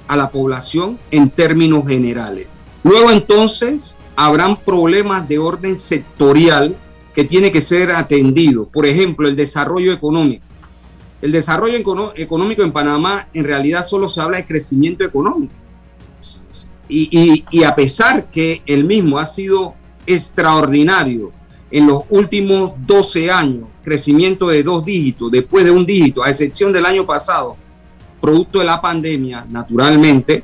a 0.07 0.15
la 0.15 0.31
población 0.31 0.97
en 1.11 1.29
términos 1.29 1.87
generales. 1.87 2.47
Luego 2.83 3.11
entonces 3.11 3.97
habrán 4.15 4.55
problemas 4.55 5.27
de 5.27 5.37
orden 5.37 5.77
sectorial 5.77 6.75
que 7.15 7.23
tiene 7.23 7.51
que 7.51 7.61
ser 7.61 7.91
atendido. 7.91 8.67
Por 8.67 8.85
ejemplo, 8.85 9.27
el 9.27 9.37
desarrollo 9.37 9.93
económico. 9.93 10.45
El 11.21 11.31
desarrollo 11.31 11.77
económico 12.15 12.61
en 12.61 12.71
Panamá 12.71 13.29
en 13.33 13.45
realidad 13.45 13.85
solo 13.87 14.09
se 14.09 14.19
habla 14.21 14.37
de 14.37 14.45
crecimiento 14.45 15.05
económico. 15.05 15.53
Y, 16.87 17.63
a 17.63 17.73
pesar 17.73 18.29
que 18.29 18.61
el 18.65 18.83
mismo 18.83 19.17
ha 19.17 19.25
sido 19.25 19.73
extraordinario 20.05 21.31
en 21.71 21.87
los 21.87 22.03
últimos 22.09 22.73
12 22.85 23.31
años, 23.31 23.69
crecimiento 23.83 24.49
de 24.49 24.61
dos 24.61 24.85
dígitos, 24.85 25.31
después 25.31 25.63
de 25.63 25.71
un 25.71 25.85
dígito, 25.85 26.23
a 26.23 26.29
excepción 26.29 26.71
del 26.71 26.85
año 26.85 27.05
pasado, 27.05 27.55
producto 28.21 28.59
de 28.59 28.65
la 28.65 28.79
pandemia, 28.79 29.45
naturalmente, 29.49 30.43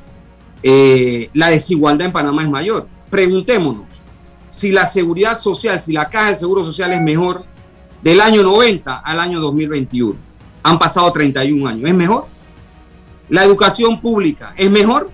eh, 0.62 1.30
la 1.34 1.48
desigualdad 1.48 2.06
en 2.06 2.12
Panamá 2.12 2.42
es 2.42 2.50
mayor. 2.50 2.88
Preguntémonos, 3.08 3.91
si 4.52 4.70
la 4.70 4.84
seguridad 4.84 5.36
social, 5.36 5.80
si 5.80 5.94
la 5.94 6.10
caja 6.10 6.28
de 6.28 6.36
seguro 6.36 6.62
social 6.62 6.92
es 6.92 7.00
mejor 7.00 7.42
del 8.02 8.20
año 8.20 8.42
90 8.42 8.98
al 8.98 9.18
año 9.18 9.40
2021. 9.40 10.14
Han 10.62 10.78
pasado 10.78 11.10
31 11.10 11.66
años. 11.66 11.88
¿Es 11.88 11.94
mejor? 11.94 12.26
La 13.30 13.44
educación 13.44 14.00
pública 14.02 14.52
es 14.58 14.70
mejor 14.70 15.10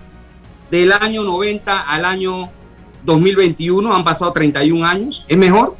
del 0.69 0.91
año 0.91 1.23
90 1.23 1.81
al 1.81 2.03
año 2.03 2.51
2021. 3.05 3.95
Han 3.95 4.03
pasado 4.03 4.33
31 4.33 4.85
años. 4.85 5.25
¿Es 5.29 5.37
mejor? 5.37 5.77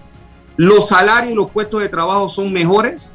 Los 0.56 0.88
salarios 0.88 1.34
y 1.34 1.36
los 1.36 1.52
puestos 1.52 1.82
de 1.82 1.90
trabajo 1.90 2.30
son 2.30 2.54
mejores. 2.54 3.14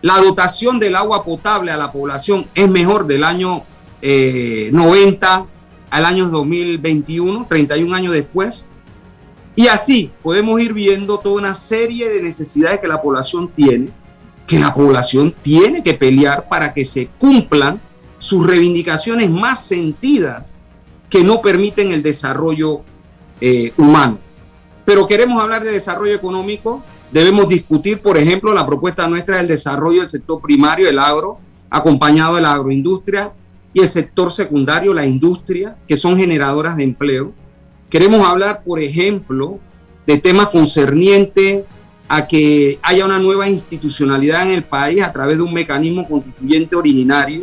La 0.00 0.18
dotación 0.18 0.78
del 0.78 0.94
agua 0.94 1.24
potable 1.24 1.72
a 1.72 1.76
la 1.76 1.90
población 1.90 2.46
es 2.54 2.70
mejor 2.70 3.08
del 3.08 3.24
año 3.24 3.64
90 4.00 4.00
eh, 4.00 5.44
al 5.90 6.04
año 6.04 6.28
2021, 6.28 7.46
31 7.48 7.94
años 7.96 8.12
después. 8.12 8.68
Y 9.54 9.68
así 9.68 10.10
podemos 10.22 10.60
ir 10.60 10.72
viendo 10.72 11.18
toda 11.18 11.36
una 11.36 11.54
serie 11.54 12.08
de 12.08 12.22
necesidades 12.22 12.80
que 12.80 12.88
la 12.88 13.02
población 13.02 13.50
tiene, 13.54 13.90
que 14.46 14.58
la 14.58 14.72
población 14.72 15.34
tiene 15.42 15.82
que 15.82 15.94
pelear 15.94 16.48
para 16.48 16.72
que 16.72 16.84
se 16.84 17.08
cumplan 17.18 17.80
sus 18.18 18.46
reivindicaciones 18.46 19.30
más 19.30 19.64
sentidas 19.66 20.56
que 21.10 21.22
no 21.22 21.42
permiten 21.42 21.92
el 21.92 22.02
desarrollo 22.02 22.80
eh, 23.40 23.72
humano. 23.76 24.18
Pero 24.84 25.06
queremos 25.06 25.42
hablar 25.42 25.62
de 25.62 25.70
desarrollo 25.70 26.14
económico, 26.14 26.82
debemos 27.10 27.48
discutir, 27.48 28.00
por 28.00 28.16
ejemplo, 28.16 28.54
la 28.54 28.66
propuesta 28.66 29.06
nuestra 29.06 29.36
del 29.36 29.48
desarrollo 29.48 30.00
del 30.00 30.08
sector 30.08 30.40
primario, 30.40 30.88
el 30.88 30.98
agro, 30.98 31.38
acompañado 31.68 32.36
de 32.36 32.42
la 32.42 32.52
agroindustria 32.52 33.32
y 33.74 33.80
el 33.80 33.88
sector 33.88 34.32
secundario, 34.32 34.94
la 34.94 35.06
industria, 35.06 35.76
que 35.86 35.96
son 35.96 36.16
generadoras 36.16 36.76
de 36.76 36.84
empleo 36.84 37.32
Queremos 37.92 38.26
hablar, 38.26 38.62
por 38.64 38.80
ejemplo, 38.80 39.60
de 40.06 40.16
temas 40.16 40.48
concernientes 40.48 41.64
a 42.08 42.26
que 42.26 42.78
haya 42.82 43.04
una 43.04 43.18
nueva 43.18 43.50
institucionalidad 43.50 44.44
en 44.44 44.54
el 44.54 44.64
país 44.64 45.02
a 45.02 45.12
través 45.12 45.36
de 45.36 45.42
un 45.42 45.52
mecanismo 45.52 46.08
constituyente 46.08 46.74
originario, 46.74 47.42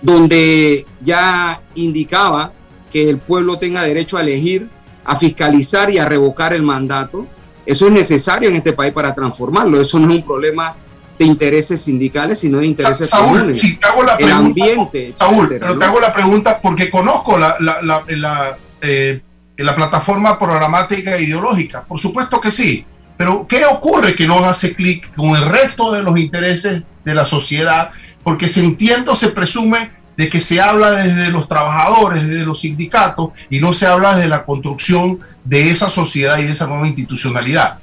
donde 0.00 0.86
ya 1.04 1.60
indicaba 1.74 2.54
que 2.90 3.10
el 3.10 3.18
pueblo 3.18 3.58
tenga 3.58 3.82
derecho 3.82 4.16
a 4.16 4.22
elegir, 4.22 4.70
a 5.04 5.14
fiscalizar 5.14 5.90
y 5.90 5.98
a 5.98 6.06
revocar 6.06 6.54
el 6.54 6.62
mandato. 6.62 7.26
Eso 7.66 7.86
es 7.86 7.92
necesario 7.92 8.48
en 8.48 8.56
este 8.56 8.72
país 8.72 8.94
para 8.94 9.14
transformarlo. 9.14 9.78
Eso 9.78 9.98
no 9.98 10.10
es 10.10 10.20
un 10.20 10.24
problema 10.24 10.74
de 11.18 11.26
intereses 11.26 11.82
sindicales, 11.82 12.38
sino 12.38 12.60
de 12.60 12.66
intereses 12.66 13.10
Saúl, 13.10 13.54
Si 13.54 13.76
te 13.76 13.86
hago 13.86 14.02
la 14.02 14.16
pregunta, 14.16 14.40
el 14.40 14.46
ambiente. 14.46 15.12
Saúl, 15.12 15.48
pero 15.50 15.78
te 15.78 15.84
hago 15.84 16.00
la 16.00 16.14
pregunta 16.14 16.58
porque 16.62 16.88
conozco 16.88 17.36
la, 17.36 17.56
la, 17.60 18.58
eh, 18.80 19.20
la 19.62 19.74
plataforma 19.74 20.38
programática 20.38 21.16
e 21.16 21.22
ideológica? 21.22 21.84
Por 21.84 21.98
supuesto 22.00 22.40
que 22.40 22.50
sí, 22.50 22.86
pero 23.16 23.46
¿qué 23.46 23.64
ocurre 23.66 24.14
que 24.14 24.26
no 24.26 24.44
hace 24.44 24.74
clic 24.74 25.14
con 25.14 25.30
el 25.36 25.44
resto 25.44 25.92
de 25.92 26.02
los 26.02 26.18
intereses 26.18 26.82
de 27.04 27.14
la 27.14 27.26
sociedad? 27.26 27.90
Porque 28.24 28.48
se 28.48 28.64
entiende, 28.64 29.14
se 29.16 29.28
presume 29.28 29.92
de 30.16 30.28
que 30.28 30.40
se 30.40 30.60
habla 30.60 30.90
desde 30.90 31.30
los 31.30 31.48
trabajadores, 31.48 32.26
desde 32.26 32.44
los 32.44 32.60
sindicatos, 32.60 33.30
y 33.50 33.60
no 33.60 33.72
se 33.72 33.86
habla 33.86 34.16
de 34.16 34.28
la 34.28 34.44
construcción 34.44 35.20
de 35.44 35.70
esa 35.70 35.90
sociedad 35.90 36.38
y 36.38 36.44
de 36.44 36.52
esa 36.52 36.66
nueva 36.66 36.86
institucionalidad. 36.86 37.78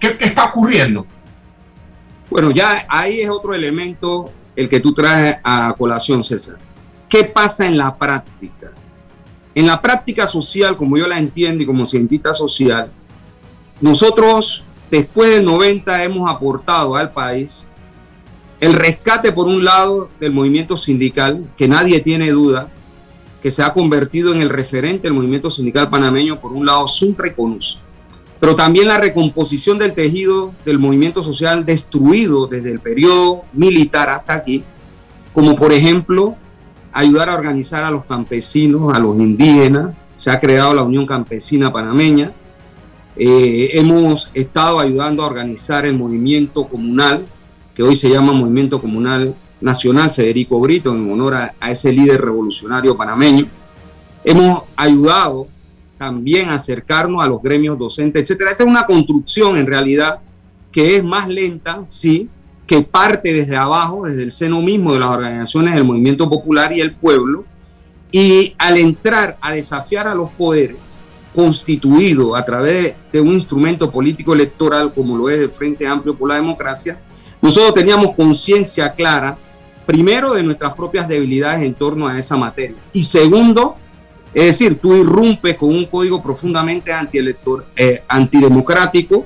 ¿Qué, 0.00 0.16
qué 0.16 0.24
está 0.24 0.46
ocurriendo? 0.46 1.06
Bueno, 2.30 2.50
ya 2.50 2.86
ahí 2.88 3.20
es 3.20 3.30
otro 3.30 3.54
elemento 3.54 4.32
el 4.54 4.68
que 4.68 4.80
tú 4.80 4.92
traes 4.92 5.38
a 5.42 5.74
colación, 5.78 6.22
César. 6.22 6.58
¿Qué 7.08 7.24
pasa 7.24 7.64
en 7.66 7.78
la 7.78 7.96
práctica? 7.96 8.72
En 9.54 9.66
la 9.66 9.80
práctica 9.80 10.26
social, 10.26 10.76
como 10.76 10.96
yo 10.96 11.06
la 11.06 11.18
entiendo 11.18 11.62
y 11.62 11.66
como 11.66 11.86
cientista 11.86 12.32
social, 12.34 12.90
nosotros 13.80 14.64
después 14.90 15.30
del 15.30 15.44
90 15.44 16.04
hemos 16.04 16.30
aportado 16.30 16.96
al 16.96 17.10
país 17.10 17.68
el 18.60 18.72
rescate, 18.72 19.30
por 19.30 19.46
un 19.46 19.64
lado, 19.64 20.08
del 20.18 20.32
movimiento 20.32 20.76
sindical, 20.76 21.48
que 21.56 21.68
nadie 21.68 22.00
tiene 22.00 22.30
duda, 22.30 22.68
que 23.40 23.52
se 23.52 23.62
ha 23.62 23.72
convertido 23.72 24.34
en 24.34 24.40
el 24.40 24.48
referente 24.48 25.04
del 25.04 25.14
movimiento 25.14 25.48
sindical 25.48 25.88
panameño, 25.88 26.40
por 26.40 26.52
un 26.52 26.66
lado, 26.66 26.86
Suntra 26.88 27.28
y 27.28 27.34
pero 28.40 28.54
también 28.54 28.86
la 28.86 28.98
recomposición 28.98 29.78
del 29.78 29.94
tejido 29.94 30.52
del 30.64 30.78
movimiento 30.78 31.22
social 31.22 31.66
destruido 31.66 32.46
desde 32.46 32.70
el 32.70 32.80
periodo 32.80 33.42
militar 33.52 34.08
hasta 34.10 34.34
aquí, 34.34 34.62
como 35.32 35.56
por 35.56 35.72
ejemplo 35.72 36.36
ayudar 36.92 37.28
a 37.28 37.34
organizar 37.34 37.84
a 37.84 37.90
los 37.90 38.04
campesinos, 38.04 38.94
a 38.94 38.98
los 38.98 39.18
indígenas. 39.18 39.94
Se 40.16 40.30
ha 40.30 40.40
creado 40.40 40.74
la 40.74 40.82
Unión 40.82 41.06
Campesina 41.06 41.72
Panameña. 41.72 42.32
Eh, 43.16 43.70
hemos 43.72 44.30
estado 44.34 44.78
ayudando 44.78 45.22
a 45.22 45.26
organizar 45.26 45.86
el 45.86 45.96
movimiento 45.96 46.66
comunal, 46.68 47.26
que 47.74 47.82
hoy 47.82 47.94
se 47.94 48.08
llama 48.10 48.32
Movimiento 48.32 48.80
Comunal 48.80 49.34
Nacional 49.60 50.10
Federico 50.10 50.60
Brito, 50.60 50.94
en 50.94 51.10
honor 51.10 51.34
a, 51.34 51.70
ese 51.70 51.92
líder 51.92 52.20
revolucionario 52.20 52.96
panameño. 52.96 53.46
Hemos 54.24 54.62
ayudado 54.76 55.48
también 55.96 56.48
a 56.48 56.54
acercarnos 56.54 57.22
a 57.22 57.26
los 57.26 57.42
gremios 57.42 57.76
docentes, 57.78 58.22
etcétera. 58.22 58.52
Esta 58.52 58.62
es 58.62 58.68
una 58.68 58.86
construcción 58.86 59.56
en 59.56 59.66
realidad 59.66 60.20
que 60.70 60.96
es 60.96 61.04
más 61.04 61.28
lenta, 61.28 61.82
sí, 61.86 62.28
que 62.68 62.82
parte 62.82 63.32
desde 63.32 63.56
abajo, 63.56 64.04
desde 64.04 64.22
el 64.22 64.30
seno 64.30 64.60
mismo 64.60 64.92
de 64.92 65.00
las 65.00 65.08
organizaciones 65.08 65.74
del 65.74 65.84
movimiento 65.84 66.28
popular 66.28 66.70
y 66.70 66.82
el 66.82 66.94
pueblo, 66.94 67.46
y 68.12 68.54
al 68.58 68.76
entrar 68.76 69.38
a 69.40 69.52
desafiar 69.52 70.06
a 70.06 70.14
los 70.14 70.30
poderes 70.30 71.00
constituido 71.34 72.36
a 72.36 72.44
través 72.44 72.94
de 73.10 73.20
un 73.20 73.28
instrumento 73.28 73.90
político 73.90 74.34
electoral 74.34 74.92
como 74.92 75.16
lo 75.16 75.30
es 75.30 75.38
el 75.38 75.50
Frente 75.50 75.86
Amplio 75.86 76.14
por 76.14 76.28
la 76.28 76.34
Democracia, 76.34 77.00
nosotros 77.40 77.72
teníamos 77.72 78.14
conciencia 78.14 78.92
clara, 78.92 79.38
primero, 79.86 80.34
de 80.34 80.42
nuestras 80.42 80.74
propias 80.74 81.08
debilidades 81.08 81.66
en 81.66 81.72
torno 81.72 82.06
a 82.06 82.18
esa 82.18 82.36
materia, 82.36 82.76
y 82.92 83.02
segundo, 83.02 83.76
es 84.34 84.44
decir, 84.44 84.78
tú 84.78 84.94
irrumpes 84.94 85.56
con 85.56 85.70
un 85.70 85.86
código 85.86 86.22
profundamente 86.22 86.92
antielector, 86.92 87.64
eh, 87.76 88.02
antidemocrático, 88.08 89.24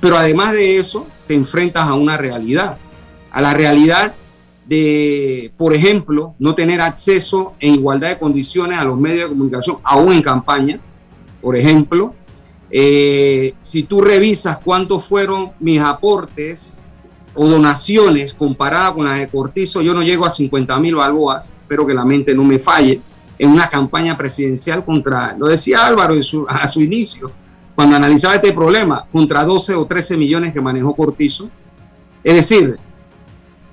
pero 0.00 0.18
además 0.18 0.52
de 0.52 0.76
eso, 0.76 1.06
te 1.26 1.34
enfrentas 1.34 1.88
a 1.88 1.94
una 1.94 2.16
realidad, 2.16 2.78
a 3.30 3.40
la 3.40 3.54
realidad 3.54 4.14
de, 4.66 5.52
por 5.56 5.74
ejemplo, 5.74 6.34
no 6.38 6.54
tener 6.54 6.80
acceso 6.80 7.54
en 7.60 7.74
igualdad 7.74 8.10
de 8.10 8.18
condiciones 8.18 8.78
a 8.78 8.84
los 8.84 8.98
medios 8.98 9.24
de 9.24 9.28
comunicación, 9.28 9.78
aún 9.82 10.12
en 10.12 10.22
campaña, 10.22 10.80
por 11.40 11.56
ejemplo. 11.56 12.14
Eh, 12.70 13.54
si 13.60 13.84
tú 13.84 14.00
revisas 14.00 14.58
cuántos 14.58 15.04
fueron 15.04 15.52
mis 15.60 15.80
aportes 15.80 16.78
o 17.34 17.46
donaciones 17.46 18.34
comparadas 18.34 18.92
con 18.92 19.04
las 19.04 19.18
de 19.18 19.28
Cortizo, 19.28 19.82
yo 19.82 19.92
no 19.92 20.02
llego 20.02 20.24
a 20.24 20.30
50 20.30 20.78
mil 20.80 20.94
balboas, 20.96 21.50
espero 21.50 21.86
que 21.86 21.94
la 21.94 22.04
mente 22.04 22.34
no 22.34 22.44
me 22.44 22.58
falle, 22.58 23.00
en 23.38 23.50
una 23.50 23.68
campaña 23.68 24.16
presidencial 24.16 24.84
contra, 24.84 25.36
lo 25.36 25.48
decía 25.48 25.86
Álvaro 25.86 26.14
a 26.48 26.68
su 26.68 26.80
inicio, 26.80 27.30
cuando 27.74 27.96
analizaba 27.96 28.36
este 28.36 28.52
problema, 28.52 29.06
contra 29.10 29.44
12 29.44 29.74
o 29.74 29.86
13 29.86 30.16
millones 30.16 30.52
que 30.52 30.60
manejó 30.60 30.94
Cortizo. 30.94 31.50
Es 32.22 32.34
decir, 32.36 32.78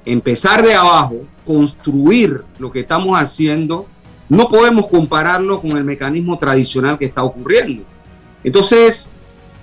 empezar 0.05 0.63
de 0.63 0.73
abajo, 0.73 1.17
construir 1.45 2.43
lo 2.57 2.71
que 2.71 2.79
estamos 2.79 3.19
haciendo, 3.19 3.85
no 4.27 4.47
podemos 4.47 4.87
compararlo 4.87 5.61
con 5.61 5.77
el 5.77 5.83
mecanismo 5.83 6.39
tradicional 6.39 6.97
que 6.97 7.05
está 7.05 7.23
ocurriendo. 7.23 7.83
Entonces, 8.43 9.11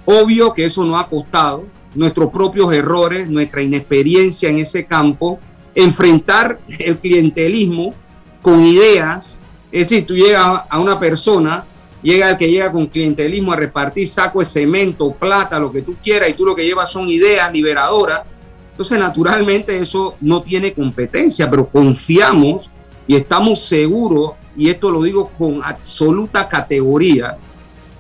obvio 0.05 0.55
que 0.55 0.65
eso 0.65 0.85
nos 0.85 1.01
ha 1.01 1.09
costado 1.09 1.65
nuestros 1.95 2.31
propios 2.31 2.73
errores, 2.73 3.29
nuestra 3.29 3.63
inexperiencia 3.63 4.49
en 4.49 4.59
ese 4.59 4.87
campo, 4.87 5.41
enfrentar 5.75 6.61
el 6.79 6.99
clientelismo 6.99 7.95
con 8.43 8.63
ideas. 8.63 9.41
Es 9.73 9.89
decir, 9.89 10.07
tú 10.07 10.15
llegas 10.15 10.63
a 10.69 10.79
una 10.79 11.01
persona 11.01 11.65
llega 12.03 12.31
el 12.31 12.39
que 12.39 12.51
llega 12.51 12.71
con 12.71 12.87
clientelismo 12.87 13.53
a 13.53 13.57
repartir 13.57 14.07
saco 14.07 14.41
de 14.41 14.47
cemento, 14.47 15.13
plata, 15.13 15.59
lo 15.59 15.73
que 15.73 15.83
tú 15.83 15.97
quieras, 16.03 16.29
y 16.31 16.35
tú 16.35 16.45
lo 16.45 16.55
que 16.55 16.65
llevas 16.65 16.91
son 16.91 17.09
ideas 17.09 17.53
liberadoras. 17.53 18.37
Entonces, 18.71 18.99
naturalmente, 18.99 19.77
eso 19.77 20.15
no 20.21 20.43
tiene 20.43 20.73
competencia, 20.73 21.51
pero 21.51 21.69
confiamos 21.69 22.71
y 23.07 23.17
estamos 23.17 23.67
seguros, 23.67 24.33
y 24.57 24.69
esto 24.69 24.91
lo 24.91 25.03
digo 25.03 25.31
con 25.37 25.63
absoluta 25.65 26.49
categoría, 26.49 27.37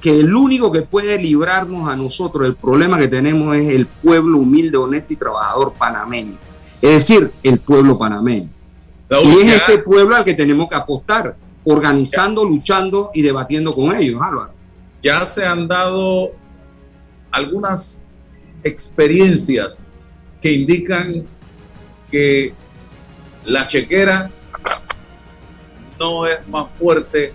que 0.00 0.20
el 0.20 0.32
único 0.32 0.70
que 0.70 0.82
puede 0.82 1.20
librarnos 1.20 1.88
a 1.88 1.96
nosotros 1.96 2.44
del 2.44 2.54
problema 2.54 2.96
que 2.98 3.08
tenemos 3.08 3.56
es 3.56 3.70
el 3.70 3.86
pueblo 3.86 4.38
humilde, 4.38 4.76
honesto 4.76 5.12
y 5.12 5.16
trabajador 5.16 5.72
panameño. 5.76 6.36
Es 6.80 7.08
decir, 7.08 7.32
el 7.42 7.58
pueblo 7.58 7.98
panameño. 7.98 8.48
y 9.10 9.46
es 9.46 9.62
ese 9.62 9.78
pueblo 9.78 10.14
al 10.14 10.24
que 10.24 10.34
tenemos 10.34 10.68
que 10.68 10.76
apostar, 10.76 11.36
organizando, 11.70 12.46
luchando 12.46 13.10
y 13.12 13.20
debatiendo 13.20 13.74
con 13.74 13.94
ellos, 13.94 14.20
Álvaro. 14.22 14.52
Ya 15.02 15.24
se 15.26 15.44
han 15.44 15.68
dado 15.68 16.32
algunas 17.30 18.06
experiencias 18.64 19.84
que 20.40 20.50
indican 20.50 21.26
que 22.10 22.54
la 23.44 23.68
chequera 23.68 24.30
no 26.00 26.26
es 26.26 26.46
más 26.48 26.72
fuerte 26.72 27.34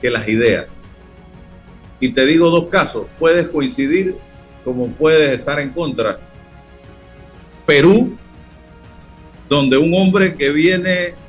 que 0.00 0.08
las 0.08 0.26
ideas. 0.26 0.82
Y 2.00 2.14
te 2.14 2.24
digo 2.24 2.48
dos 2.48 2.70
casos, 2.70 3.06
puedes 3.18 3.46
coincidir 3.48 4.16
como 4.64 4.88
puedes 4.88 5.38
estar 5.38 5.60
en 5.60 5.70
contra. 5.70 6.18
Perú, 7.66 8.16
donde 9.50 9.76
un 9.76 9.92
hombre 9.92 10.34
que 10.34 10.50
viene 10.50 11.19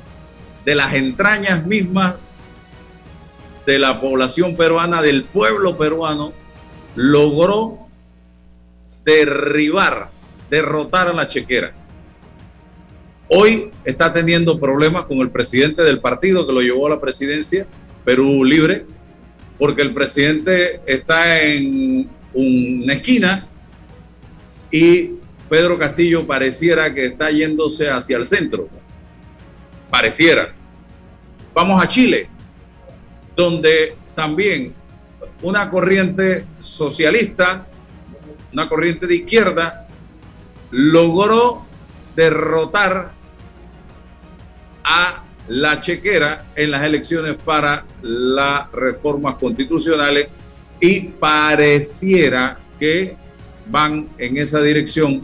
de 0.64 0.74
las 0.74 0.94
entrañas 0.94 1.66
mismas 1.66 2.14
de 3.66 3.78
la 3.78 4.00
población 4.00 4.56
peruana, 4.56 5.02
del 5.02 5.24
pueblo 5.24 5.76
peruano, 5.76 6.32
logró 6.94 7.86
derribar, 9.04 10.10
derrotar 10.50 11.08
a 11.08 11.12
la 11.12 11.26
chequera. 11.26 11.72
Hoy 13.28 13.70
está 13.84 14.12
teniendo 14.12 14.60
problemas 14.60 15.06
con 15.06 15.18
el 15.18 15.30
presidente 15.30 15.82
del 15.82 16.00
partido 16.00 16.46
que 16.46 16.52
lo 16.52 16.60
llevó 16.60 16.86
a 16.86 16.90
la 16.90 17.00
presidencia, 17.00 17.66
Perú 18.04 18.44
Libre, 18.44 18.84
porque 19.58 19.82
el 19.82 19.94
presidente 19.94 20.80
está 20.86 21.40
en 21.42 22.10
una 22.34 22.92
esquina 22.94 23.46
y 24.70 25.12
Pedro 25.48 25.78
Castillo 25.78 26.26
pareciera 26.26 26.92
que 26.94 27.06
está 27.06 27.30
yéndose 27.30 27.88
hacia 27.88 28.16
el 28.16 28.24
centro. 28.24 28.68
Pareciera. 29.92 30.54
Vamos 31.52 31.84
a 31.84 31.86
Chile, 31.86 32.26
donde 33.36 33.94
también 34.14 34.72
una 35.42 35.68
corriente 35.68 36.46
socialista, 36.60 37.66
una 38.54 38.70
corriente 38.70 39.06
de 39.06 39.16
izquierda, 39.16 39.86
logró 40.70 41.66
derrotar 42.16 43.12
a 44.82 45.24
la 45.48 45.78
chequera 45.78 46.46
en 46.56 46.70
las 46.70 46.84
elecciones 46.84 47.36
para 47.44 47.84
las 48.00 48.72
reformas 48.72 49.34
constitucionales 49.34 50.28
y 50.80 51.00
pareciera 51.02 52.58
que 52.78 53.14
van 53.66 54.08
en 54.16 54.38
esa 54.38 54.62
dirección 54.62 55.20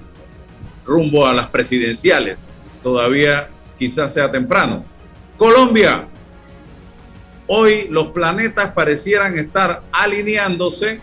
rumbo 0.85 1.27
a 1.27 1.33
las 1.33 1.47
presidenciales. 1.47 2.51
Todavía 2.83 3.49
quizás 3.79 4.13
sea 4.13 4.31
temprano. 4.31 4.85
Colombia. 5.37 6.07
Hoy 7.47 7.89
los 7.89 8.09
planetas 8.09 8.73
parecieran 8.73 9.39
estar 9.39 9.83
alineándose 9.91 11.01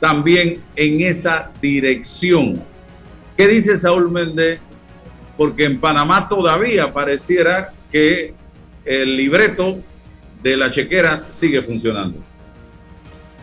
también 0.00 0.60
en 0.76 1.00
esa 1.00 1.50
dirección. 1.62 2.62
¿Qué 3.36 3.48
dice 3.48 3.78
Saúl 3.78 4.10
Méndez? 4.10 4.60
Porque 5.36 5.64
en 5.64 5.80
Panamá 5.80 6.28
todavía 6.28 6.92
pareciera 6.92 7.72
que 7.90 8.34
el 8.84 9.16
libreto 9.16 9.78
de 10.42 10.56
la 10.56 10.70
chequera 10.70 11.24
sigue 11.28 11.62
funcionando. 11.62 12.18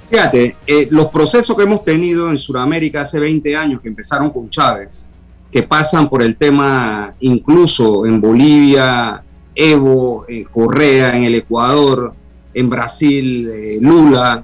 Fíjate, 0.09 0.55
eh, 0.67 0.88
los 0.91 1.07
procesos 1.07 1.55
que 1.57 1.63
hemos 1.63 1.83
tenido 1.83 2.29
en 2.29 2.38
Sudamérica 2.38 3.01
hace 3.01 3.19
20 3.19 3.55
años, 3.55 3.81
que 3.81 3.88
empezaron 3.88 4.29
con 4.29 4.49
Chávez, 4.49 5.07
que 5.51 5.63
pasan 5.63 6.10
por 6.10 6.21
el 6.21 6.36
tema 6.36 7.13
incluso 7.19 8.05
en 8.05 8.19
Bolivia, 8.19 9.23
Evo, 9.53 10.25
en 10.27 10.43
Correa, 10.45 11.15
en 11.15 11.23
el 11.23 11.36
Ecuador, 11.36 12.13
en 12.53 12.69
Brasil, 12.69 13.49
eh, 13.49 13.77
Lula, 13.79 14.43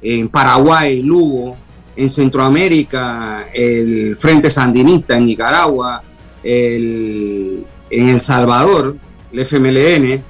en 0.00 0.28
Paraguay, 0.28 1.02
Lugo, 1.02 1.56
en 1.96 2.08
Centroamérica, 2.08 3.48
el 3.52 4.16
Frente 4.16 4.50
Sandinista 4.50 5.16
en 5.16 5.26
Nicaragua, 5.26 6.02
en 6.42 7.64
El 7.90 8.20
Salvador, 8.20 8.96
el 9.32 9.40
FMLN, 9.40 10.22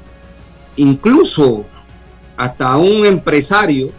incluso 0.77 1.65
hasta 2.37 2.77
un 2.77 3.07
empresario, 3.07 3.91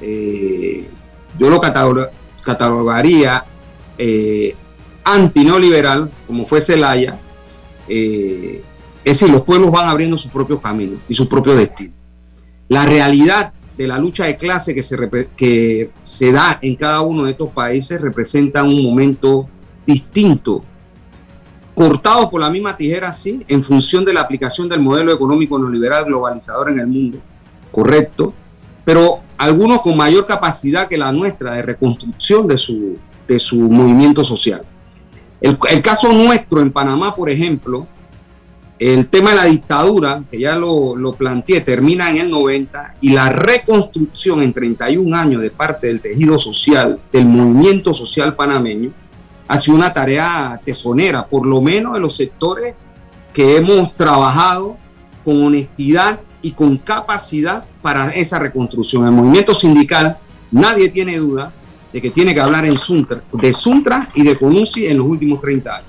eh, 0.00 0.88
yo 1.38 1.50
lo 1.50 1.60
catalogaría 2.42 3.44
eh, 3.98 4.54
anti-neoliberal, 5.04 6.10
como 6.26 6.44
fue 6.44 6.60
Zelaya, 6.60 7.18
eh, 7.88 8.62
es 9.04 9.18
decir, 9.18 9.32
los 9.32 9.42
pueblos 9.42 9.70
van 9.70 9.88
abriendo 9.88 10.16
sus 10.16 10.30
propios 10.30 10.60
caminos 10.60 11.00
y 11.08 11.14
sus 11.14 11.26
propios 11.26 11.58
destinos. 11.58 11.94
La 12.68 12.86
realidad 12.86 13.52
de 13.76 13.86
la 13.88 13.98
lucha 13.98 14.24
de 14.24 14.36
clase 14.36 14.74
que 14.74 14.82
se, 14.82 14.96
que 15.36 15.90
se 16.00 16.32
da 16.32 16.58
en 16.62 16.76
cada 16.76 17.00
uno 17.00 17.24
de 17.24 17.32
estos 17.32 17.50
países 17.50 18.00
representa 18.00 18.62
un 18.62 18.82
momento 18.84 19.48
distinto 19.86 20.62
cortados 21.74 22.28
por 22.28 22.40
la 22.40 22.50
misma 22.50 22.76
tijera, 22.76 23.12
sí, 23.12 23.44
en 23.48 23.62
función 23.62 24.04
de 24.04 24.12
la 24.12 24.20
aplicación 24.20 24.68
del 24.68 24.80
modelo 24.80 25.12
económico 25.12 25.58
neoliberal 25.58 26.04
globalizador 26.04 26.70
en 26.70 26.80
el 26.80 26.86
mundo, 26.86 27.18
correcto, 27.70 28.34
pero 28.84 29.20
algunos 29.38 29.80
con 29.80 29.96
mayor 29.96 30.26
capacidad 30.26 30.88
que 30.88 30.98
la 30.98 31.12
nuestra 31.12 31.52
de 31.54 31.62
reconstrucción 31.62 32.46
de 32.46 32.58
su, 32.58 32.98
de 33.26 33.38
su 33.38 33.58
movimiento 33.58 34.22
social. 34.22 34.62
El, 35.42 35.82
caso 35.82 36.12
nuestro 36.12 36.60
en 36.60 36.70
Panamá, 36.70 37.16
por 37.16 37.28
ejemplo, 37.28 37.88
el 38.78 39.08
tema 39.08 39.30
de 39.30 39.36
la 39.36 39.44
dictadura, 39.46 40.22
que 40.30 40.38
ya 40.38 40.56
lo, 40.56 40.94
lo, 40.96 41.12
planteé, 41.14 41.60
termina 41.62 42.10
en 42.10 42.18
el 42.18 42.30
90 42.30 42.96
y 43.00 43.10
la 43.10 43.28
reconstrucción 43.28 44.40
en 44.40 44.52
31 44.52 45.16
años 45.16 45.42
de 45.42 45.50
parte 45.50 45.88
del 45.88 46.00
tejido 46.00 46.38
social, 46.38 47.00
del 47.12 47.26
movimiento 47.26 47.92
social 47.92 48.36
panameño, 48.36 48.92
ha 49.48 49.56
sido 49.56 49.76
una 49.76 49.92
tarea 49.92 50.60
tesonera, 50.64 51.26
por 51.26 51.44
lo 51.44 51.60
menos 51.60 51.96
en 51.96 52.02
los 52.02 52.16
sectores 52.16 52.76
que 53.34 53.56
hemos 53.56 53.96
trabajado 53.96 54.76
con 55.24 55.44
honestidad 55.44 56.20
y 56.40 56.52
con 56.52 56.76
capacidad 56.76 57.64
para 57.82 58.10
esa 58.10 58.38
reconstrucción. 58.38 59.06
El 59.06 59.12
movimiento 59.12 59.54
sindical, 59.54 60.18
nadie 60.52 60.88
tiene 60.88 61.18
duda 61.18 61.52
de 61.92 62.00
que 62.00 62.10
tiene 62.10 62.34
que 62.34 62.40
hablar 62.40 62.64
en 62.64 62.78
Suntra, 62.78 63.22
de 63.32 63.52
Suntra 63.52 64.08
y 64.14 64.22
de 64.22 64.36
CONUSI 64.36 64.86
en 64.86 64.98
los 64.98 65.06
últimos 65.06 65.40
30 65.40 65.76
años 65.76 65.88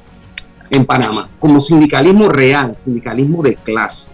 en 0.69 0.85
Panamá, 0.85 1.29
como 1.39 1.59
sindicalismo 1.59 2.29
real, 2.29 2.75
sindicalismo 2.75 3.43
de 3.43 3.55
clase. 3.55 4.11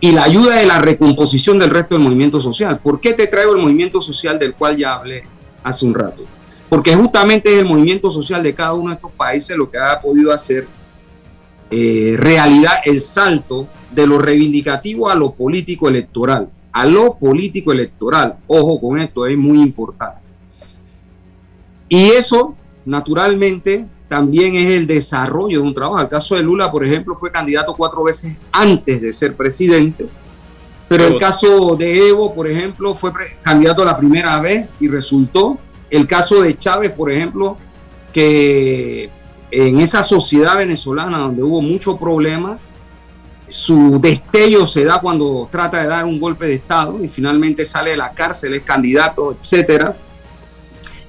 Y 0.00 0.12
la 0.12 0.24
ayuda 0.24 0.56
de 0.56 0.66
la 0.66 0.80
recomposición 0.80 1.58
del 1.58 1.70
resto 1.70 1.94
del 1.94 2.04
movimiento 2.04 2.38
social. 2.38 2.78
¿Por 2.78 3.00
qué 3.00 3.14
te 3.14 3.26
traigo 3.26 3.54
el 3.54 3.62
movimiento 3.62 4.02
social 4.02 4.38
del 4.38 4.54
cual 4.54 4.76
ya 4.76 4.94
hablé 4.94 5.22
hace 5.62 5.86
un 5.86 5.94
rato? 5.94 6.24
porque 6.74 6.92
justamente 6.92 7.52
es 7.52 7.58
el 7.60 7.66
movimiento 7.66 8.10
social 8.10 8.42
de 8.42 8.52
cada 8.52 8.72
uno 8.72 8.90
de 8.90 8.96
estos 8.96 9.12
países 9.12 9.56
lo 9.56 9.70
que 9.70 9.78
ha 9.78 10.00
podido 10.00 10.32
hacer 10.32 10.66
eh, 11.70 12.16
realidad 12.18 12.72
el 12.84 13.00
salto 13.00 13.68
de 13.92 14.04
lo 14.08 14.18
reivindicativo 14.18 15.08
a 15.08 15.14
lo 15.14 15.34
político 15.34 15.88
electoral, 15.88 16.48
a 16.72 16.84
lo 16.84 17.14
político 17.14 17.70
electoral. 17.70 18.38
Ojo 18.48 18.80
con 18.80 18.98
esto, 18.98 19.24
es 19.24 19.38
muy 19.38 19.60
importante. 19.60 20.23
Y 21.88 22.10
eso, 22.10 22.54
naturalmente, 22.84 23.86
también 24.08 24.54
es 24.54 24.78
el 24.78 24.86
desarrollo 24.86 25.60
de 25.60 25.66
un 25.66 25.74
trabajo. 25.74 26.00
El 26.00 26.08
caso 26.08 26.34
de 26.34 26.42
Lula, 26.42 26.70
por 26.70 26.84
ejemplo, 26.84 27.14
fue 27.14 27.30
candidato 27.30 27.74
cuatro 27.74 28.04
veces 28.04 28.36
antes 28.52 29.00
de 29.00 29.12
ser 29.12 29.34
presidente. 29.34 30.06
Pero 30.88 31.06
el 31.06 31.16
caso 31.16 31.74
de 31.76 32.08
Evo, 32.08 32.34
por 32.34 32.48
ejemplo, 32.48 32.94
fue 32.94 33.10
candidato 33.42 33.84
la 33.84 33.96
primera 33.96 34.40
vez 34.40 34.68
y 34.78 34.88
resultó 34.88 35.58
el 35.90 36.06
caso 36.06 36.42
de 36.42 36.58
Chávez, 36.58 36.92
por 36.92 37.10
ejemplo, 37.10 37.56
que 38.12 39.10
en 39.50 39.80
esa 39.80 40.02
sociedad 40.02 40.56
venezolana 40.56 41.18
donde 41.18 41.42
hubo 41.42 41.62
mucho 41.62 41.96
problema, 41.96 42.58
su 43.46 43.98
destello 44.00 44.66
se 44.66 44.84
da 44.84 45.00
cuando 45.00 45.48
trata 45.50 45.80
de 45.80 45.88
dar 45.88 46.04
un 46.04 46.18
golpe 46.18 46.46
de 46.46 46.54
Estado 46.54 47.02
y 47.02 47.08
finalmente 47.08 47.64
sale 47.64 47.90
de 47.90 47.96
la 47.96 48.12
cárcel, 48.12 48.54
es 48.54 48.62
candidato, 48.62 49.36
etcétera. 49.38 49.96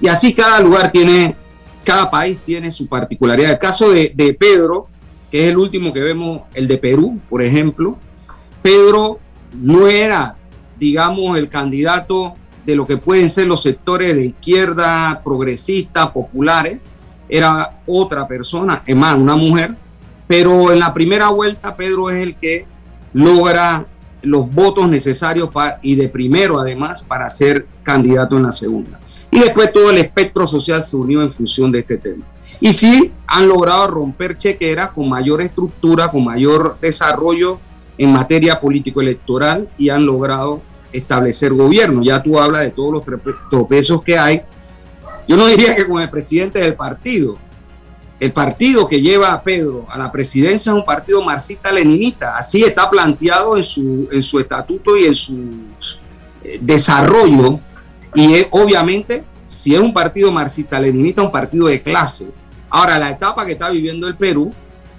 Y 0.00 0.08
así 0.08 0.34
cada 0.34 0.60
lugar 0.60 0.92
tiene, 0.92 1.36
cada 1.84 2.10
país 2.10 2.38
tiene 2.44 2.70
su 2.70 2.86
particularidad. 2.86 3.52
El 3.52 3.58
caso 3.58 3.90
de, 3.90 4.36
Pedro, 4.38 4.88
que 5.30 5.44
es 5.44 5.50
el 5.50 5.58
último 5.58 5.92
que 5.92 6.00
vemos, 6.00 6.42
el 6.54 6.68
de 6.68 6.78
Perú, 6.78 7.20
por 7.28 7.42
ejemplo, 7.42 7.96
Pedro 8.62 9.18
no 9.54 9.86
era, 9.88 10.36
digamos, 10.78 11.38
el 11.38 11.48
candidato 11.48 12.34
de 12.64 12.76
lo 12.76 12.86
que 12.86 12.96
pueden 12.96 13.28
ser 13.28 13.46
los 13.46 13.62
sectores 13.62 14.14
de 14.14 14.26
izquierda, 14.26 15.22
progresistas, 15.24 16.10
populares. 16.10 16.80
Era 17.28 17.80
otra 17.86 18.26
persona, 18.26 18.82
es 18.84 18.96
más, 18.96 19.16
una 19.16 19.36
mujer. 19.36 19.76
Pero 20.26 20.72
en 20.72 20.80
la 20.80 20.92
primera 20.92 21.28
vuelta 21.28 21.76
Pedro 21.76 22.10
es 22.10 22.16
el 22.16 22.36
que 22.36 22.66
logra 23.12 23.86
los 24.22 24.50
votos 24.50 24.88
necesarios 24.88 25.48
para, 25.50 25.78
y 25.82 25.94
de 25.94 26.08
primero 26.08 26.58
además 26.58 27.02
para 27.02 27.28
ser 27.28 27.66
candidato 27.82 28.36
en 28.36 28.42
la 28.42 28.52
segunda. 28.52 28.98
Y 29.30 29.40
después 29.40 29.72
todo 29.72 29.90
el 29.90 29.98
espectro 29.98 30.46
social 30.46 30.82
se 30.82 30.96
unió 30.96 31.22
en 31.22 31.30
función 31.30 31.70
de 31.72 31.80
este 31.80 31.96
tema. 31.96 32.24
Y 32.60 32.72
sí 32.72 33.12
han 33.26 33.48
logrado 33.48 33.86
romper 33.88 34.36
chequeras 34.36 34.90
con 34.92 35.08
mayor 35.08 35.42
estructura, 35.42 36.10
con 36.10 36.24
mayor 36.24 36.78
desarrollo 36.80 37.58
en 37.98 38.12
materia 38.12 38.60
político-electoral 38.60 39.68
y 39.76 39.88
han 39.88 40.06
logrado 40.06 40.62
establecer 40.92 41.52
gobierno. 41.52 42.02
Ya 42.02 42.22
tú 42.22 42.38
hablas 42.38 42.62
de 42.62 42.70
todos 42.70 42.92
los 42.92 43.02
tropezos 43.50 44.02
que 44.02 44.18
hay. 44.18 44.42
Yo 45.28 45.36
no 45.36 45.46
diría 45.46 45.74
que 45.74 45.86
con 45.86 46.00
el 46.00 46.08
presidente 46.08 46.60
del 46.60 46.74
partido. 46.74 47.38
El 48.18 48.32
partido 48.32 48.88
que 48.88 49.00
lleva 49.00 49.32
a 49.32 49.42
Pedro 49.42 49.84
a 49.90 49.98
la 49.98 50.10
presidencia 50.10 50.72
es 50.72 50.76
un 50.76 50.84
partido 50.84 51.22
marxista-leninista. 51.22 52.36
Así 52.36 52.62
está 52.62 52.88
planteado 52.88 53.56
en 53.56 53.62
su, 53.62 54.08
en 54.10 54.22
su 54.22 54.40
estatuto 54.40 54.96
y 54.96 55.04
en 55.04 55.14
su 55.14 55.36
eh, 56.42 56.58
desarrollo. 56.62 57.60
Y 58.16 58.32
es, 58.32 58.48
obviamente, 58.50 59.24
si 59.44 59.74
es 59.74 59.80
un 59.80 59.92
partido 59.92 60.32
marxista-leninista, 60.32 61.22
un 61.22 61.30
partido 61.30 61.66
de 61.66 61.82
clase. 61.82 62.30
Ahora, 62.70 62.98
la 62.98 63.10
etapa 63.10 63.44
que 63.44 63.52
está 63.52 63.70
viviendo 63.70 64.08
el 64.08 64.16
Perú, 64.16 64.52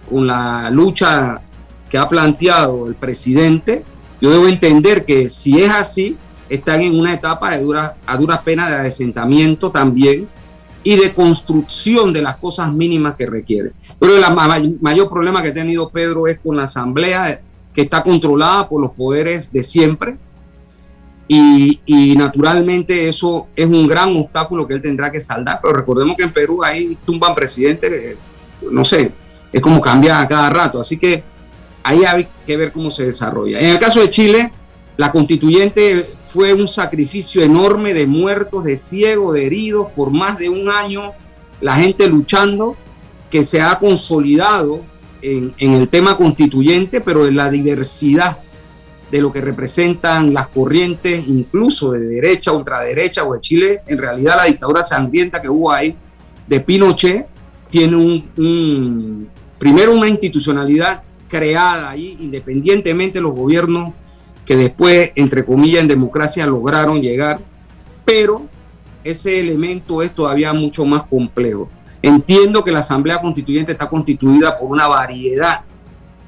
con 0.08 0.28
la 0.28 0.70
lucha 0.70 1.42
que 1.90 1.98
ha 1.98 2.08
planteado 2.08 2.88
el 2.88 2.94
presidente, 2.94 3.84
yo 4.22 4.30
debo 4.30 4.48
entender 4.48 5.04
que 5.04 5.30
si 5.32 5.60
es 5.60 5.72
así, 5.72 6.16
están 6.48 6.82
en 6.82 6.98
una 6.98 7.14
etapa 7.14 7.50
de 7.50 7.64
dura, 7.64 7.98
a 8.06 8.18
duras 8.18 8.40
penas 8.40 8.70
de 8.70 8.76
asentamiento 8.88 9.72
también 9.72 10.30
y 10.84 10.96
de 10.96 11.12
construcción 11.12 12.14
de 12.14 12.22
las 12.22 12.38
cosas 12.38 12.72
mínimas 12.72 13.16
que 13.16 13.26
requiere. 13.26 13.72
Pero 14.00 14.16
el 14.16 14.78
mayor 14.80 15.10
problema 15.10 15.42
que 15.42 15.50
ha 15.50 15.54
tenido 15.54 15.90
Pedro 15.90 16.28
es 16.28 16.40
con 16.40 16.56
la 16.56 16.64
asamblea 16.64 17.42
que 17.74 17.82
está 17.82 18.04
controlada 18.04 18.70
por 18.70 18.80
los 18.80 18.92
poderes 18.92 19.52
de 19.52 19.64
siempre 19.64 20.18
y, 21.28 21.82
y, 21.86 22.16
naturalmente 22.16 23.10
eso 23.10 23.48
es 23.56 23.66
un 23.66 23.86
gran 23.86 24.16
obstáculo 24.16 24.66
que 24.66 24.76
él 24.76 24.82
tendrá 24.82 25.12
que 25.12 25.20
saldar, 25.20 25.60
pero 25.62 25.74
recordemos 25.74 26.16
que 26.16 26.24
en 26.24 26.32
Perú 26.32 26.64
ahí 26.64 26.98
tumban 27.06 27.36
presidentes, 27.36 27.92
eh, 27.92 28.18
no 28.72 28.84
sé, 28.84 29.12
es 29.52 29.62
como 29.62 29.82
cambia 29.82 30.22
a 30.22 30.28
cada 30.28 30.50
rato, 30.50 30.80
así 30.80 30.98
que 30.98 31.24
ahí 31.84 32.04
hay 32.06 32.28
que 32.46 32.58
ver 32.58 32.72
cómo 32.72 32.90
se 32.90 33.06
desarrolla. 33.06 33.60
En 33.60 33.72
el 33.72 33.80
caso 33.80 34.00
de 34.00 34.10
Chile, 34.10 34.52
la 34.98 35.12
constituyente 35.12 36.16
fue 36.20 36.54
un 36.54 36.68
sacrificio 36.68 37.44
enorme 37.44 37.94
de 37.94 38.08
muertos, 38.08 38.64
de 38.64 38.76
ciegos, 38.76 39.36
de 39.36 39.46
heridos, 39.46 39.92
por 39.96 40.12
más 40.12 40.38
de 40.38 40.50
un 40.50 40.70
año, 40.70 41.12
la 41.62 41.76
gente 41.76 42.08
luchando, 42.08 42.76
que 43.30 43.44
se 43.44 43.62
ha 43.62 43.78
consolidado 43.80 44.82
en, 45.22 45.54
el 45.60 45.88
tema 45.90 46.18
constituyente, 46.18 47.02
pero 47.02 47.28
en 47.28 47.36
la 47.36 47.50
diversidad 47.50 48.40
de 49.12 49.22
lo 49.22 49.32
que 49.32 49.42
representan 49.42 50.34
las 50.34 50.48
corrientes, 50.48 51.28
incluso 51.28 51.92
de 51.94 52.00
derecha, 52.00 52.52
ultraderecha 52.52 53.24
o 53.24 53.34
de 53.34 53.40
Chile, 53.40 53.82
en 53.88 53.98
realidad 53.98 54.36
la 54.38 54.46
dictadura 54.46 54.84
sangrienta 54.84 55.42
que 55.42 55.50
hubo 55.50 55.72
ahí 55.72 55.96
de 56.46 56.60
Pinochet 56.60 57.28
tiene 57.70 57.96
un 57.96 59.30
primero 59.58 59.94
una 59.94 60.08
institucionalidad 60.08 61.04
creada 61.28 61.90
ahí, 61.90 62.18
independientemente 62.20 63.20
de 63.20 63.24
los 63.24 63.34
gobiernos 63.34 63.94
que 64.46 64.56
después, 64.56 65.12
entre 65.16 65.44
comillas, 65.44 65.82
en 65.82 65.90
democracia 65.90 66.46
lograron 66.46 67.02
llegar, 67.02 67.40
pero 68.06 68.46
ese 69.04 69.40
elemento 69.42 70.02
es 70.02 70.14
todavía 70.16 70.54
mucho 70.54 70.86
más 70.86 71.04
complejo. 71.04 71.70
Entiendo 72.02 72.64
que 72.64 72.72
la 72.72 72.80
Asamblea 72.80 73.20
Constituyente 73.20 73.74
está 73.74 73.90
constituida 73.90 74.58
por 74.58 74.70
una 74.70 74.88
variedad 74.88 75.62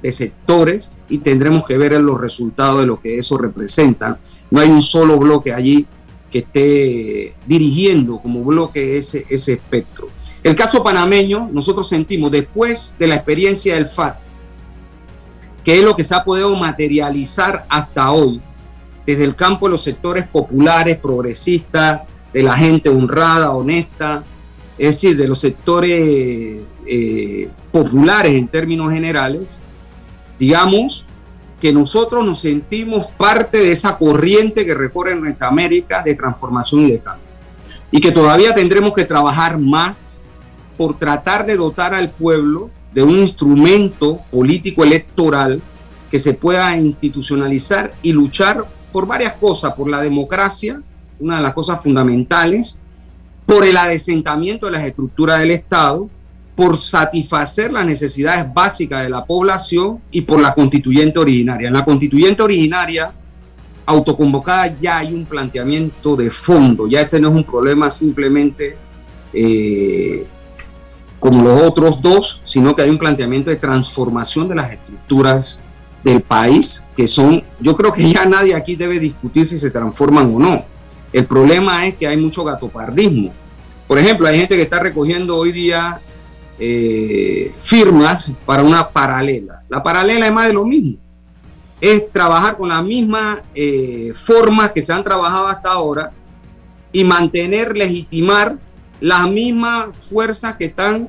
de 0.01 0.11
sectores 0.11 0.93
y 1.09 1.19
tendremos 1.19 1.65
que 1.65 1.77
ver 1.77 1.99
los 1.99 2.19
resultados 2.19 2.81
de 2.81 2.87
lo 2.87 3.01
que 3.01 3.17
eso 3.17 3.37
representa. 3.37 4.19
No 4.49 4.61
hay 4.61 4.69
un 4.69 4.81
solo 4.81 5.17
bloque 5.17 5.53
allí 5.53 5.87
que 6.31 6.39
esté 6.39 7.35
dirigiendo 7.45 8.19
como 8.19 8.43
bloque 8.43 8.97
ese, 8.97 9.25
ese 9.29 9.53
espectro. 9.53 10.07
El 10.43 10.55
caso 10.55 10.83
panameño, 10.83 11.49
nosotros 11.51 11.89
sentimos, 11.89 12.31
después 12.31 12.95
de 12.97 13.07
la 13.07 13.15
experiencia 13.15 13.75
del 13.75 13.87
FAT, 13.87 14.17
que 15.63 15.77
es 15.77 15.83
lo 15.83 15.95
que 15.95 16.03
se 16.03 16.15
ha 16.15 16.23
podido 16.23 16.55
materializar 16.55 17.65
hasta 17.67 18.11
hoy, 18.11 18.41
desde 19.05 19.25
el 19.25 19.35
campo 19.35 19.65
de 19.65 19.71
los 19.71 19.81
sectores 19.81 20.27
populares, 20.27 20.97
progresistas, 20.97 22.01
de 22.31 22.43
la 22.43 22.55
gente 22.55 22.89
honrada, 22.89 23.51
honesta, 23.51 24.23
es 24.77 24.95
decir, 24.95 25.17
de 25.17 25.27
los 25.27 25.39
sectores 25.39 26.61
eh, 26.85 27.49
populares 27.71 28.35
en 28.35 28.47
términos 28.47 28.93
generales, 28.93 29.61
digamos 30.39 31.05
que 31.59 31.73
nosotros 31.73 32.25
nos 32.25 32.39
sentimos 32.39 33.07
parte 33.07 33.57
de 33.57 33.71
esa 33.73 33.97
corriente 33.97 34.65
que 34.65 34.73
recorre 34.73 35.15
nuestra 35.15 35.49
América 35.49 36.01
de 36.03 36.15
transformación 36.15 36.85
y 36.85 36.91
de 36.91 36.99
cambio. 36.99 37.27
Y 37.91 37.99
que 37.99 38.11
todavía 38.11 38.55
tendremos 38.55 38.93
que 38.93 39.03
trabajar 39.03 39.59
más 39.59 40.21
por 40.77 40.97
tratar 40.97 41.45
de 41.45 41.57
dotar 41.57 41.93
al 41.93 42.11
pueblo 42.11 42.69
de 42.93 43.03
un 43.03 43.11
instrumento 43.11 44.21
político 44.31 44.83
electoral 44.83 45.61
que 46.09 46.17
se 46.17 46.33
pueda 46.33 46.75
institucionalizar 46.77 47.93
y 48.01 48.13
luchar 48.13 48.65
por 48.91 49.05
varias 49.05 49.33
cosas, 49.33 49.73
por 49.73 49.89
la 49.89 50.01
democracia, 50.01 50.81
una 51.19 51.37
de 51.37 51.43
las 51.43 51.53
cosas 51.53 51.83
fundamentales, 51.83 52.81
por 53.45 53.65
el 53.65 53.77
adesentamiento 53.77 54.67
de 54.67 54.71
las 54.71 54.83
estructuras 54.83 55.39
del 55.39 55.51
Estado, 55.51 56.09
por 56.59 56.77
satisfacer 56.77 57.71
las 57.71 57.85
necesidades 57.85 58.53
básicas 58.53 59.03
de 59.03 59.09
la 59.09 59.23
población 59.23 60.01
y 60.11 60.19
por 60.19 60.41
la 60.41 60.53
constituyente 60.53 61.17
originaria. 61.17 61.69
En 61.69 61.73
la 61.73 61.85
constituyente 61.85 62.43
originaria 62.43 63.13
autoconvocada 63.85 64.75
ya 64.77 64.97
hay 64.97 65.13
un 65.13 65.23
planteamiento 65.23 66.17
de 66.17 66.29
fondo, 66.29 66.85
ya 66.85 66.99
este 66.99 67.17
no 67.17 67.29
es 67.29 67.35
un 67.35 67.43
problema 67.45 67.89
simplemente 67.89 68.75
eh, 69.31 70.27
como 71.17 71.43
los 71.43 71.61
otros 71.61 72.01
dos, 72.01 72.41
sino 72.43 72.75
que 72.75 72.81
hay 72.81 72.89
un 72.89 72.99
planteamiento 72.99 73.49
de 73.51 73.55
transformación 73.55 74.49
de 74.49 74.55
las 74.55 74.73
estructuras 74.73 75.63
del 76.03 76.19
país, 76.19 76.83
que 76.97 77.07
son, 77.07 77.41
yo 77.61 77.73
creo 77.77 77.93
que 77.93 78.11
ya 78.11 78.25
nadie 78.25 78.53
aquí 78.53 78.75
debe 78.75 78.99
discutir 78.99 79.45
si 79.45 79.57
se 79.57 79.71
transforman 79.71 80.35
o 80.35 80.39
no. 80.39 80.65
El 81.13 81.25
problema 81.25 81.87
es 81.87 81.95
que 81.95 82.05
hay 82.05 82.17
mucho 82.17 82.43
gatopardismo. 82.43 83.31
Por 83.87 83.97
ejemplo, 83.97 84.27
hay 84.27 84.39
gente 84.39 84.57
que 84.57 84.63
está 84.63 84.79
recogiendo 84.79 85.37
hoy 85.37 85.53
día 85.53 86.01
eh, 86.59 87.53
firmas 87.61 88.31
para 88.45 88.63
una 88.63 88.89
paralela. 88.89 89.63
La 89.69 89.81
paralela 89.81 90.27
es 90.27 90.33
más 90.33 90.47
de 90.47 90.53
lo 90.53 90.65
mismo. 90.65 90.97
Es 91.79 92.11
trabajar 92.11 92.57
con 92.57 92.69
las 92.69 92.83
mismas 92.83 93.41
eh, 93.55 94.11
formas 94.13 94.71
que 94.71 94.81
se 94.81 94.91
han 94.91 95.03
trabajado 95.03 95.47
hasta 95.47 95.71
ahora 95.71 96.11
y 96.91 97.03
mantener, 97.03 97.77
legitimar 97.77 98.57
las 98.99 99.29
mismas 99.29 99.87
fuerzas 100.09 100.55
que 100.57 100.65
están, 100.65 101.07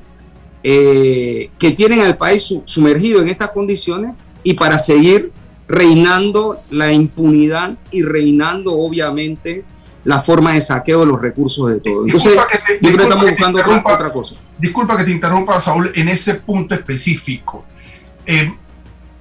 eh, 0.63 1.49
que 1.59 1.71
tienen 1.71 1.99
al 2.01 2.17
país 2.17 2.53
sumergido 2.65 3.21
en 3.21 3.27
estas 3.27 3.51
condiciones 3.51 4.15
y 4.43 4.53
para 4.53 4.77
seguir 4.77 5.31
reinando 5.67 6.61
la 6.69 6.91
impunidad 6.91 7.77
y 7.91 8.03
reinando 8.03 8.77
obviamente 8.77 9.65
la 10.03 10.19
forma 10.19 10.53
de 10.53 10.61
saqueo 10.61 11.01
de 11.01 11.05
los 11.05 11.21
recursos 11.21 11.69
de 11.69 11.79
todos. 11.79 12.05
Entonces, 12.07 12.35
yo 12.81 12.91
creo 12.91 12.97
que 12.97 13.03
estamos 13.03 13.29
buscando 13.29 13.59
otra 13.93 14.11
cosa. 14.11 14.35
Disculpa 14.57 14.97
que 14.97 15.03
te 15.03 15.11
interrumpa, 15.11 15.61
Saúl, 15.61 15.91
en 15.95 16.09
ese 16.09 16.35
punto 16.35 16.75
específico. 16.75 17.65
Eh, 18.25 18.53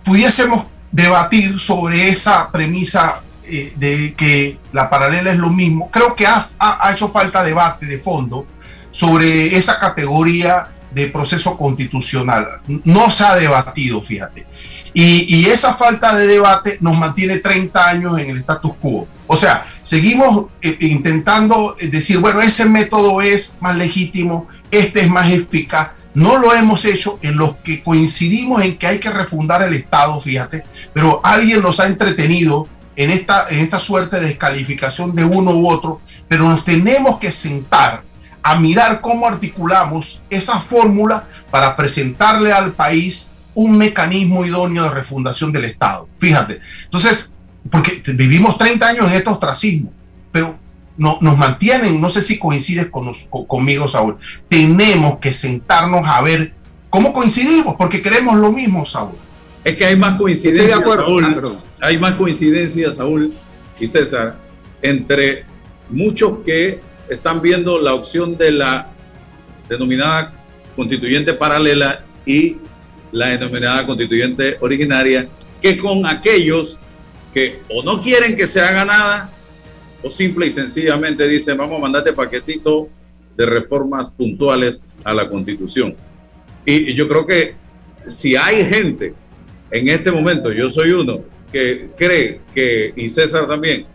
pudiésemos 0.04 0.66
debatir 0.90 1.58
sobre 1.58 2.08
esa 2.08 2.50
premisa 2.50 3.22
eh, 3.44 3.72
de 3.76 4.14
que 4.16 4.58
la 4.72 4.88
paralela 4.88 5.32
es 5.32 5.38
lo 5.38 5.50
mismo. 5.50 5.90
Creo 5.90 6.14
que 6.14 6.26
ha, 6.26 6.44
ha 6.58 6.92
hecho 6.92 7.08
falta 7.08 7.42
debate 7.42 7.86
de 7.86 7.98
fondo 7.98 8.46
sobre 8.90 9.56
esa 9.56 9.78
categoría 9.78 10.68
de 10.90 11.06
proceso 11.08 11.56
constitucional. 11.56 12.60
No 12.84 13.10
se 13.10 13.24
ha 13.24 13.36
debatido, 13.36 14.02
fíjate. 14.02 14.46
Y, 14.92 15.46
esa 15.46 15.72
falta 15.74 16.16
de 16.16 16.26
debate 16.26 16.78
nos 16.80 16.98
mantiene 16.98 17.38
30 17.38 17.88
años 17.88 18.18
en 18.18 18.30
el 18.30 18.36
status 18.38 18.72
quo. 18.80 19.06
O 19.32 19.36
sea, 19.36 19.64
seguimos 19.84 20.46
eh, 20.60 20.76
intentando 20.80 21.76
decir, 21.80 22.18
bueno, 22.18 22.40
ese 22.40 22.64
método 22.64 23.20
es 23.20 23.58
más 23.60 23.76
legítimo, 23.76 24.48
este 24.72 25.02
es 25.02 25.08
más 25.08 25.30
eficaz. 25.30 25.92
No 26.14 26.36
lo 26.38 26.52
hemos 26.52 26.84
hecho 26.84 27.20
en 27.22 27.36
los 27.36 27.54
que 27.58 27.80
coincidimos 27.80 28.60
en 28.62 28.76
que 28.76 28.88
hay 28.88 28.98
que 28.98 29.08
refundar 29.08 29.62
el 29.62 29.72
Estado, 29.74 30.18
fíjate, 30.18 30.64
pero 30.92 31.20
alguien 31.22 31.62
nos 31.62 31.78
ha 31.78 31.86
entretenido 31.86 32.66
en 32.96 33.10
esta, 33.10 33.48
en 33.50 33.60
esta 33.60 33.78
suerte 33.78 34.18
de 34.18 34.26
descalificación 34.26 35.14
de 35.14 35.24
uno 35.24 35.52
u 35.52 35.68
otro, 35.68 36.00
pero 36.26 36.48
nos 36.48 36.64
tenemos 36.64 37.20
que 37.20 37.30
sentar 37.30 38.02
a 38.42 38.58
mirar 38.58 39.00
cómo 39.00 39.28
articulamos 39.28 40.22
esa 40.28 40.58
fórmula 40.58 41.28
para 41.52 41.76
presentarle 41.76 42.52
al 42.52 42.72
país 42.72 43.30
un 43.54 43.78
mecanismo 43.78 44.44
idóneo 44.44 44.82
de 44.82 44.90
refundación 44.90 45.52
del 45.52 45.66
Estado. 45.66 46.08
Fíjate. 46.18 46.60
Entonces, 46.82 47.36
porque 47.70 48.02
vivimos 48.14 48.58
30 48.58 48.86
años 48.86 49.08
en 49.08 49.16
este 49.16 49.30
ostracismo, 49.30 49.92
pero 50.32 50.58
no, 50.96 51.18
nos 51.20 51.38
mantienen, 51.38 52.00
no 52.00 52.10
sé 52.10 52.22
si 52.22 52.38
coincides 52.38 52.88
con 52.90 53.12
conmigo, 53.46 53.88
Saúl, 53.88 54.16
tenemos 54.48 55.18
que 55.18 55.32
sentarnos 55.32 56.06
a 56.06 56.20
ver 56.20 56.52
cómo 56.90 57.12
coincidimos, 57.12 57.76
porque 57.76 58.02
queremos 58.02 58.36
lo 58.36 58.52
mismo, 58.52 58.84
Saúl. 58.84 59.14
Es 59.64 59.76
que 59.76 59.84
hay 59.84 59.96
más 59.96 60.18
coincidencias, 60.18 60.80
Saúl, 60.80 61.24
ah, 61.24 61.86
hay 61.86 61.98
más 61.98 62.14
coincidencias, 62.16 62.96
Saúl 62.96 63.34
y 63.78 63.86
César, 63.86 64.36
entre 64.82 65.44
muchos 65.88 66.38
que 66.44 66.80
están 67.08 67.40
viendo 67.40 67.78
la 67.80 67.94
opción 67.94 68.36
de 68.36 68.52
la 68.52 68.90
denominada 69.68 70.32
constituyente 70.76 71.34
paralela 71.34 72.04
y 72.24 72.56
la 73.12 73.28
denominada 73.28 73.86
constituyente 73.86 74.56
originaria, 74.60 75.28
que 75.60 75.76
con 75.76 76.06
aquellos 76.06 76.80
que 77.32 77.60
o 77.68 77.82
no 77.82 78.00
quieren 78.00 78.36
que 78.36 78.46
se 78.46 78.60
haga 78.60 78.84
nada, 78.84 79.30
o 80.02 80.10
simple 80.10 80.46
y 80.46 80.50
sencillamente 80.50 81.26
dicen, 81.28 81.56
vamos 81.56 81.78
a 81.78 81.82
mandarte 81.82 82.12
paquetito 82.12 82.88
de 83.36 83.46
reformas 83.46 84.10
puntuales 84.10 84.80
a 85.04 85.14
la 85.14 85.28
constitución. 85.28 85.94
Y 86.64 86.94
yo 86.94 87.08
creo 87.08 87.26
que 87.26 87.54
si 88.06 88.36
hay 88.36 88.64
gente 88.64 89.14
en 89.70 89.88
este 89.88 90.10
momento, 90.10 90.52
yo 90.52 90.68
soy 90.68 90.92
uno 90.92 91.22
que 91.52 91.90
cree 91.96 92.40
que, 92.54 92.92
y 92.96 93.08
César 93.08 93.46
también, 93.46 93.86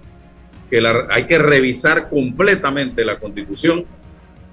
que 0.70 0.82
hay 1.10 1.26
que 1.26 1.38
revisar 1.38 2.10
completamente 2.10 3.06
la 3.06 3.20
constitución 3.20 3.86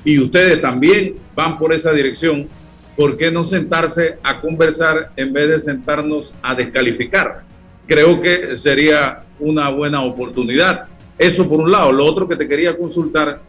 y 0.04 0.18
ustedes 0.18 0.60
también 0.60 1.14
van 1.34 1.58
por 1.58 1.72
esa 1.72 1.92
dirección, 1.92 2.48
¿por 2.96 3.16
qué 3.16 3.30
no 3.30 3.44
sentarse 3.44 4.18
a 4.22 4.40
conversar 4.40 5.12
en 5.16 5.32
vez 5.32 5.48
de 5.48 5.60
sentarnos 5.60 6.34
a 6.42 6.54
descalificar? 6.54 7.44
Creo 7.86 8.20
que 8.20 8.56
sería 8.56 9.24
una 9.38 9.68
buena 9.70 10.02
oportunidad. 10.02 10.86
Eso 11.18 11.48
por 11.48 11.60
un 11.60 11.70
lado. 11.70 11.92
Lo 11.92 12.04
otro 12.04 12.28
que 12.28 12.36
te 12.36 12.48
quería 12.48 12.76
consultar, 12.76 13.40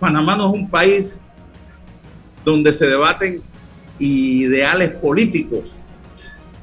Panamá 0.00 0.36
no 0.36 0.48
es 0.48 0.54
un 0.54 0.68
país 0.68 1.20
donde 2.44 2.72
se 2.72 2.86
debaten 2.86 3.42
ideales 3.98 4.90
políticos. 4.90 5.84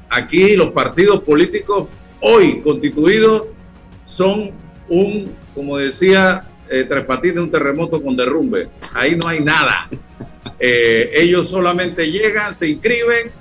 Aquí 0.08 0.56
los 0.56 0.70
partidos 0.70 1.22
políticos 1.22 1.88
hoy 2.20 2.60
constituidos 2.62 3.48
son 4.04 4.52
un, 4.88 5.34
como 5.54 5.78
decía 5.78 6.48
eh, 6.68 6.84
Tres 6.84 7.04
Patines, 7.04 7.38
un 7.38 7.50
terremoto 7.50 8.02
con 8.02 8.16
derrumbe. 8.16 8.68
Ahí 8.94 9.16
no 9.16 9.28
hay 9.28 9.40
nada. 9.40 9.88
Eh, 10.58 11.10
ellos 11.14 11.48
solamente 11.48 12.10
llegan, 12.10 12.54
se 12.54 12.68
inscriben, 12.68 13.32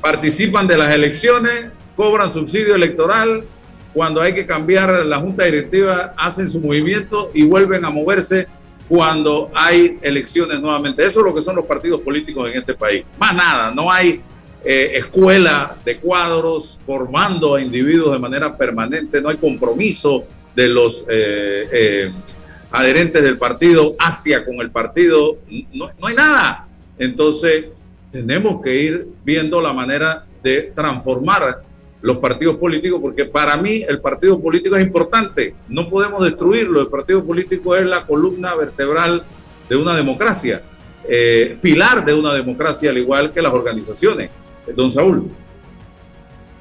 participan 0.00 0.66
de 0.66 0.76
las 0.76 0.94
elecciones, 0.94 1.66
cobran 1.96 2.30
subsidio 2.30 2.74
electoral. 2.74 3.44
Cuando 3.92 4.22
hay 4.22 4.34
que 4.34 4.46
cambiar 4.46 5.04
la 5.04 5.18
junta 5.18 5.44
directiva, 5.44 6.14
hacen 6.16 6.48
su 6.48 6.60
movimiento 6.60 7.30
y 7.34 7.44
vuelven 7.44 7.84
a 7.84 7.90
moverse 7.90 8.46
cuando 8.88 9.50
hay 9.54 9.98
elecciones 10.02 10.60
nuevamente. 10.60 11.04
Eso 11.04 11.20
es 11.20 11.26
lo 11.26 11.34
que 11.34 11.42
son 11.42 11.56
los 11.56 11.66
partidos 11.66 12.00
políticos 12.00 12.50
en 12.50 12.58
este 12.58 12.74
país. 12.74 13.04
Más 13.18 13.34
nada, 13.34 13.72
no 13.74 13.90
hay 13.90 14.22
eh, 14.64 14.92
escuela 14.94 15.76
de 15.84 15.98
cuadros 15.98 16.78
formando 16.84 17.56
a 17.56 17.60
individuos 17.60 18.12
de 18.12 18.18
manera 18.18 18.56
permanente, 18.56 19.20
no 19.20 19.28
hay 19.28 19.36
compromiso 19.36 20.24
de 20.54 20.68
los 20.68 21.04
eh, 21.08 21.68
eh, 21.72 22.12
adherentes 22.70 23.22
del 23.22 23.38
partido 23.38 23.96
hacia 23.98 24.44
con 24.44 24.60
el 24.60 24.70
partido, 24.70 25.38
no, 25.72 25.90
no 25.98 26.06
hay 26.06 26.14
nada. 26.14 26.68
Entonces, 26.98 27.64
tenemos 28.10 28.62
que 28.62 28.74
ir 28.74 29.08
viendo 29.24 29.60
la 29.60 29.72
manera 29.72 30.26
de 30.42 30.72
transformar 30.74 31.62
los 32.02 32.18
partidos 32.18 32.56
políticos, 32.56 32.98
porque 33.00 33.24
para 33.24 33.56
mí 33.56 33.84
el 33.88 34.00
partido 34.00 34.40
político 34.40 34.76
es 34.76 34.84
importante, 34.84 35.54
no 35.68 35.88
podemos 35.88 36.22
destruirlo, 36.24 36.80
el 36.80 36.88
partido 36.88 37.24
político 37.24 37.76
es 37.76 37.86
la 37.86 38.04
columna 38.04 38.54
vertebral 38.56 39.24
de 39.68 39.76
una 39.76 39.96
democracia, 39.96 40.62
eh, 41.08 41.56
pilar 41.62 42.04
de 42.04 42.12
una 42.12 42.34
democracia, 42.34 42.90
al 42.90 42.98
igual 42.98 43.32
que 43.32 43.40
las 43.40 43.52
organizaciones. 43.52 44.30
Don 44.76 44.90
Saúl. 44.90 45.28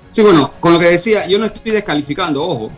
Sí, 0.09 0.21
bueno, 0.21 0.53
con 0.59 0.73
lo 0.73 0.79
que 0.79 0.85
decía, 0.85 1.27
yo 1.27 1.39
no 1.39 1.45
estoy 1.45 1.71
descalificando, 1.71 2.43
ojo, 2.43 2.71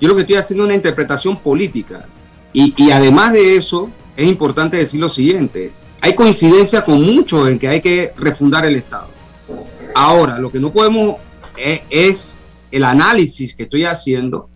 yo 0.00 0.08
lo 0.08 0.14
que 0.14 0.22
estoy 0.22 0.36
haciendo 0.36 0.64
es 0.64 0.68
una 0.68 0.74
interpretación 0.74 1.38
política. 1.38 2.06
Y, 2.52 2.74
y 2.76 2.90
además 2.90 3.32
de 3.32 3.56
eso, 3.56 3.90
es 4.16 4.26
importante 4.26 4.76
decir 4.76 5.00
lo 5.00 5.08
siguiente, 5.08 5.72
hay 6.00 6.14
coincidencia 6.14 6.84
con 6.84 7.02
muchos 7.02 7.48
en 7.48 7.58
que 7.58 7.68
hay 7.68 7.80
que 7.80 8.12
refundar 8.16 8.64
el 8.66 8.76
Estado. 8.76 9.08
Ahora, 9.94 10.38
lo 10.38 10.50
que 10.50 10.60
no 10.60 10.72
podemos 10.72 11.16
es, 11.90 12.38
el 12.70 12.84
análisis 12.84 13.54
que 13.54 13.64
estoy 13.64 13.84
haciendo, 13.84 14.48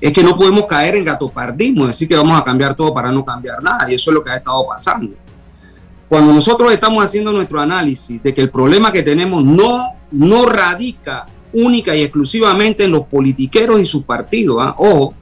es 0.00 0.12
que 0.12 0.22
no 0.22 0.36
podemos 0.36 0.66
caer 0.66 0.96
en 0.96 1.04
gatopardismo, 1.04 1.86
decir 1.86 2.08
que 2.08 2.16
vamos 2.16 2.38
a 2.38 2.44
cambiar 2.44 2.74
todo 2.74 2.92
para 2.92 3.10
no 3.10 3.24
cambiar 3.24 3.62
nada, 3.62 3.90
y 3.90 3.94
eso 3.94 4.10
es 4.10 4.14
lo 4.14 4.22
que 4.22 4.30
ha 4.30 4.36
estado 4.36 4.66
pasando. 4.66 5.14
Cuando 6.08 6.32
nosotros 6.32 6.72
estamos 6.72 7.02
haciendo 7.02 7.32
nuestro 7.32 7.60
análisis 7.60 8.22
de 8.22 8.34
que 8.34 8.42
el 8.42 8.50
problema 8.50 8.92
que 8.92 9.02
tenemos 9.02 9.44
no, 9.44 9.94
no 10.12 10.46
radica 10.46 11.26
única 11.52 11.96
y 11.96 12.02
exclusivamente 12.02 12.84
en 12.84 12.92
los 12.92 13.06
politiqueros 13.06 13.80
y 13.80 13.86
sus 13.86 14.04
partidos, 14.04 14.58
¿ah? 14.60 14.74
ojo, 14.78 15.14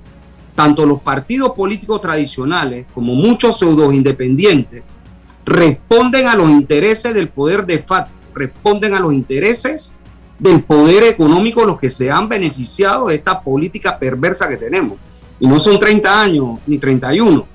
tanto 0.55 0.85
los 0.85 1.01
partidos 1.01 1.53
políticos 1.53 2.01
tradicionales 2.01 2.87
como 2.93 3.15
muchos 3.15 3.59
pseudos 3.59 3.95
independientes 3.95 4.99
responden 5.45 6.27
a 6.27 6.37
los 6.37 6.51
intereses 6.51 7.15
del 7.15 7.29
poder 7.29 7.67
de 7.67 7.79
facto, 7.79 8.13
responden 8.35 8.95
a 8.95 9.01
los 9.01 9.13
intereses 9.13 9.97
del 10.39 10.63
poder 10.63 11.05
económico 11.05 11.65
los 11.65 11.79
que 11.79 11.91
se 11.91 12.11
han 12.11 12.29
beneficiado 12.29 13.09
de 13.09 13.17
esta 13.17 13.41
política 13.41 13.99
perversa 13.99 14.49
que 14.49 14.57
tenemos. 14.57 14.99
Y 15.41 15.47
no 15.47 15.59
son 15.59 15.79
30 15.79 16.21
años 16.21 16.59
ni 16.67 16.79
31, 16.79 17.47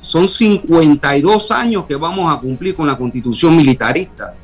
son 0.00 0.28
52 0.28 1.50
años 1.50 1.84
que 1.86 1.96
vamos 1.96 2.32
a 2.32 2.38
cumplir 2.38 2.74
con 2.74 2.86
la 2.86 2.96
constitución 2.96 3.56
militarista. 3.56 4.34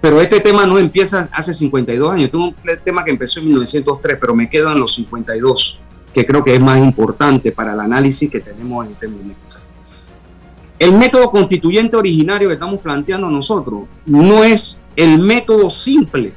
Pero 0.00 0.20
este 0.20 0.40
tema 0.40 0.64
no 0.66 0.78
empieza 0.78 1.28
hace 1.32 1.52
52 1.52 2.12
años, 2.12 2.24
este 2.24 2.36
es 2.36 2.42
un 2.42 2.54
tema 2.84 3.04
que 3.04 3.10
empezó 3.10 3.40
en 3.40 3.46
1903, 3.46 4.18
pero 4.20 4.34
me 4.34 4.48
quedo 4.48 4.70
en 4.70 4.78
los 4.78 4.94
52, 4.94 5.80
que 6.12 6.24
creo 6.24 6.44
que 6.44 6.54
es 6.54 6.60
más 6.60 6.78
importante 6.78 7.50
para 7.50 7.72
el 7.72 7.80
análisis 7.80 8.30
que 8.30 8.40
tenemos 8.40 8.86
en 8.86 8.92
este 8.92 9.08
momento. 9.08 9.45
El 10.78 10.92
método 10.92 11.30
constituyente 11.30 11.96
originario 11.96 12.48
que 12.48 12.54
estamos 12.54 12.80
planteando 12.80 13.30
nosotros 13.30 13.84
no 14.04 14.44
es 14.44 14.82
el 14.94 15.18
método 15.18 15.70
simple, 15.70 16.34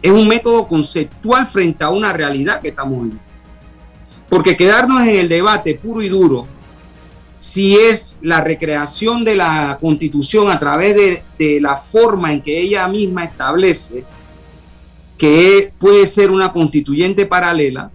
es 0.00 0.10
un 0.10 0.26
método 0.26 0.66
conceptual 0.66 1.46
frente 1.46 1.84
a 1.84 1.90
una 1.90 2.12
realidad 2.12 2.60
que 2.60 2.68
estamos 2.68 3.02
viviendo. 3.02 3.22
Porque 4.30 4.56
quedarnos 4.56 5.02
en 5.02 5.10
el 5.10 5.28
debate 5.28 5.74
puro 5.74 6.00
y 6.00 6.08
duro, 6.08 6.46
si 7.36 7.76
es 7.76 8.18
la 8.22 8.40
recreación 8.42 9.24
de 9.24 9.36
la 9.36 9.76
constitución 9.80 10.50
a 10.50 10.58
través 10.58 10.94
de, 10.94 11.22
de 11.38 11.60
la 11.60 11.76
forma 11.76 12.32
en 12.32 12.40
que 12.40 12.60
ella 12.60 12.86
misma 12.88 13.24
establece 13.24 14.04
que 15.18 15.74
puede 15.78 16.06
ser 16.06 16.30
una 16.30 16.50
constituyente 16.50 17.26
paralela, 17.26 17.90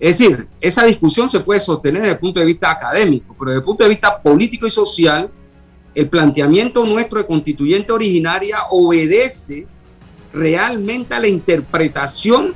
es 0.00 0.16
decir, 0.16 0.48
esa 0.62 0.86
discusión 0.86 1.30
se 1.30 1.40
puede 1.40 1.60
sostener 1.60 2.00
desde 2.00 2.14
el 2.14 2.18
punto 2.18 2.40
de 2.40 2.46
vista 2.46 2.70
académico, 2.70 3.36
pero 3.38 3.50
desde 3.50 3.58
el 3.58 3.64
punto 3.64 3.84
de 3.84 3.90
vista 3.90 4.22
político 4.22 4.66
y 4.66 4.70
social, 4.70 5.30
el 5.94 6.08
planteamiento 6.08 6.86
nuestro 6.86 7.18
de 7.18 7.26
constituyente 7.26 7.92
originaria 7.92 8.56
obedece 8.70 9.66
realmente 10.32 11.14
a 11.14 11.20
la 11.20 11.28
interpretación 11.28 12.54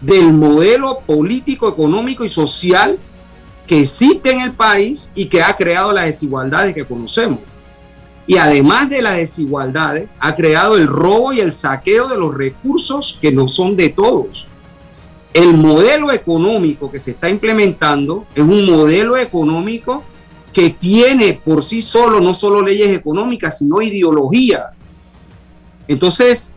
del 0.00 0.32
modelo 0.32 1.00
político, 1.00 1.68
económico 1.68 2.24
y 2.24 2.30
social 2.30 2.98
que 3.66 3.82
existe 3.82 4.30
en 4.30 4.40
el 4.40 4.52
país 4.52 5.10
y 5.14 5.26
que 5.26 5.42
ha 5.42 5.54
creado 5.54 5.92
las 5.92 6.06
desigualdades 6.06 6.74
que 6.74 6.86
conocemos. 6.86 7.40
Y 8.26 8.38
además 8.38 8.88
de 8.88 9.02
las 9.02 9.16
desigualdades, 9.16 10.08
ha 10.18 10.34
creado 10.34 10.76
el 10.76 10.86
robo 10.86 11.34
y 11.34 11.40
el 11.40 11.52
saqueo 11.52 12.08
de 12.08 12.16
los 12.16 12.34
recursos 12.34 13.18
que 13.20 13.30
no 13.30 13.48
son 13.48 13.76
de 13.76 13.90
todos. 13.90 14.48
El 15.36 15.58
modelo 15.58 16.12
económico 16.12 16.90
que 16.90 16.98
se 16.98 17.10
está 17.10 17.28
implementando 17.28 18.26
es 18.34 18.42
un 18.42 18.70
modelo 18.70 19.18
económico 19.18 20.02
que 20.50 20.70
tiene 20.70 21.42
por 21.44 21.62
sí 21.62 21.82
solo 21.82 22.20
no 22.20 22.32
solo 22.32 22.62
leyes 22.62 22.90
económicas, 22.96 23.58
sino 23.58 23.82
ideología. 23.82 24.70
Entonces, 25.86 26.54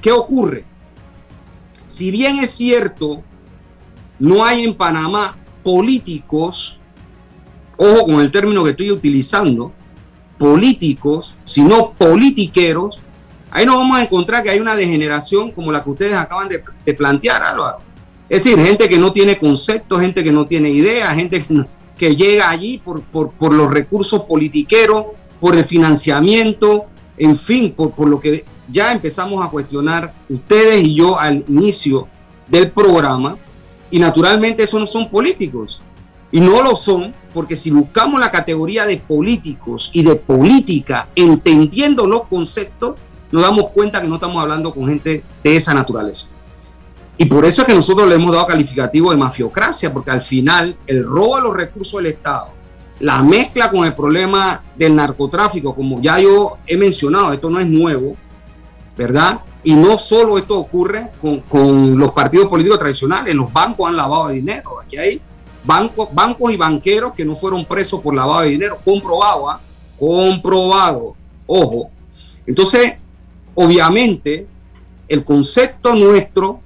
¿qué 0.00 0.10
ocurre? 0.10 0.64
Si 1.86 2.10
bien 2.10 2.40
es 2.40 2.50
cierto, 2.50 3.22
no 4.18 4.44
hay 4.44 4.64
en 4.64 4.74
Panamá 4.74 5.36
políticos, 5.62 6.80
ojo 7.76 8.06
con 8.06 8.20
el 8.20 8.32
término 8.32 8.64
que 8.64 8.70
estoy 8.70 8.90
utilizando, 8.90 9.72
políticos, 10.38 11.36
sino 11.44 11.92
politiqueros, 11.92 13.00
ahí 13.52 13.64
nos 13.64 13.76
vamos 13.76 13.98
a 13.98 14.02
encontrar 14.02 14.42
que 14.42 14.50
hay 14.50 14.58
una 14.58 14.74
degeneración 14.74 15.52
como 15.52 15.70
la 15.70 15.84
que 15.84 15.90
ustedes 15.90 16.14
acaban 16.14 16.48
de, 16.48 16.94
plantear, 16.94 17.44
Álvaro 17.44 17.81
es 18.32 18.44
decir, 18.44 18.58
gente 18.64 18.88
que 18.88 18.96
no 18.96 19.12
tiene 19.12 19.38
conceptos, 19.38 20.00
gente 20.00 20.24
que 20.24 20.32
no 20.32 20.46
tiene 20.46 20.70
ideas, 20.70 21.14
gente 21.14 21.44
que, 21.98 22.16
llega 22.16 22.48
allí 22.48 22.78
por, 22.82 23.52
los 23.52 23.70
recursos 23.70 24.22
politiqueros, 24.22 25.04
por 25.38 25.54
el 25.54 25.62
financiamiento, 25.64 26.86
en 27.18 27.36
fin, 27.36 27.72
por, 27.72 27.90
por 27.90 28.08
lo 28.08 28.18
que 28.18 28.46
ya 28.70 28.90
empezamos 28.90 29.44
a 29.44 29.50
cuestionar 29.50 30.14
ustedes 30.30 30.82
y 30.82 30.94
yo 30.94 31.20
al 31.20 31.44
inicio 31.46 32.08
del 32.48 32.70
programa. 32.70 33.36
Y 33.90 33.98
naturalmente 33.98 34.62
esos 34.62 34.80
no 34.80 34.86
son 34.86 35.10
políticos. 35.10 35.82
Y 36.30 36.40
no 36.40 36.62
lo 36.62 36.74
son 36.74 37.14
porque 37.34 37.54
si 37.54 37.70
buscamos 37.70 38.18
la 38.18 38.30
categoría 38.30 38.86
de 38.86 38.96
políticos 38.96 39.90
y 39.92 40.04
de 40.04 40.16
política, 40.16 41.10
entendiendo 41.14 42.06
los 42.06 42.24
conceptos, 42.24 42.98
nos 43.30 43.42
damos 43.42 43.68
cuenta 43.74 44.00
que 44.00 44.08
no 44.08 44.14
estamos 44.14 44.42
hablando 44.42 44.72
con 44.72 44.88
gente 44.88 45.22
de 45.44 45.54
esa 45.56 45.74
naturaleza. 45.74 46.28
Y 47.22 47.26
por 47.26 47.44
eso 47.44 47.62
es 47.62 47.68
que 47.68 47.74
nosotros 47.74 48.08
le 48.08 48.16
hemos 48.16 48.34
dado 48.34 48.48
calificativo 48.48 49.12
de 49.12 49.16
mafiocracia, 49.16 49.92
porque 49.92 50.10
al 50.10 50.20
final 50.20 50.76
el 50.88 51.04
robo 51.04 51.36
a 51.36 51.40
los 51.40 51.54
recursos 51.54 52.02
del 52.02 52.06
Estado, 52.06 52.52
la 52.98 53.22
mezcla 53.22 53.70
con 53.70 53.84
el 53.84 53.94
problema 53.94 54.60
del 54.74 54.96
narcotráfico, 54.96 55.72
como 55.72 56.02
ya 56.02 56.18
yo 56.18 56.58
he 56.66 56.76
mencionado, 56.76 57.32
esto 57.32 57.48
no 57.48 57.60
es 57.60 57.68
nuevo, 57.68 58.16
¿verdad? 58.96 59.40
Y 59.62 59.72
no 59.72 59.98
solo 59.98 60.36
esto 60.36 60.58
ocurre 60.58 61.12
con, 61.20 61.42
con 61.42 61.96
los 61.96 62.10
partidos 62.10 62.48
políticos 62.48 62.80
tradicionales, 62.80 63.36
los 63.36 63.52
bancos 63.52 63.88
han 63.88 63.96
lavado 63.96 64.26
de 64.26 64.34
dinero, 64.34 64.80
aquí 64.84 64.96
hay 64.96 65.22
bancos, 65.62 66.08
bancos 66.12 66.50
y 66.50 66.56
banqueros 66.56 67.12
que 67.12 67.24
no 67.24 67.36
fueron 67.36 67.64
presos 67.64 68.00
por 68.00 68.16
lavado 68.16 68.40
de 68.40 68.48
dinero, 68.48 68.80
comprobado, 68.84 69.48
¿ah? 69.48 69.60
comprobado, 69.96 71.14
ojo. 71.46 71.88
Entonces, 72.44 72.94
obviamente, 73.54 74.48
el 75.06 75.22
concepto 75.24 75.94
nuestro 75.94 76.58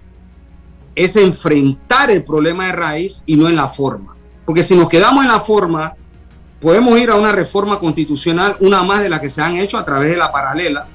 es 0.97 1.15
enfrentar 1.17 2.11
el 2.11 2.25
problema 2.25 2.67
de 2.67 2.73
raíz 2.73 3.23
y 3.27 3.37
no 3.37 3.49
en 3.49 3.55
la 3.55 3.69
forma. 3.69 4.17
Porque 4.47 4.63
si 4.63 4.75
nos 4.75 4.89
quedamos 4.89 5.23
en 5.23 5.31
la 5.31 5.39
forma, 5.39 5.95
podemos 6.61 6.99
ir 6.99 7.11
a 7.11 7.17
una 7.17 7.33
reforma 7.33 7.79
constitucional, 7.79 8.57
una 8.61 8.83
más 8.83 9.03
de 9.03 9.11
la 9.11 9.21
que 9.21 9.29
se 9.29 9.43
han 9.43 9.57
hecho 9.57 9.77
a 9.77 9.85
través 9.85 10.09
de 10.09 10.17
la 10.17 10.33
paralela. 10.33 10.89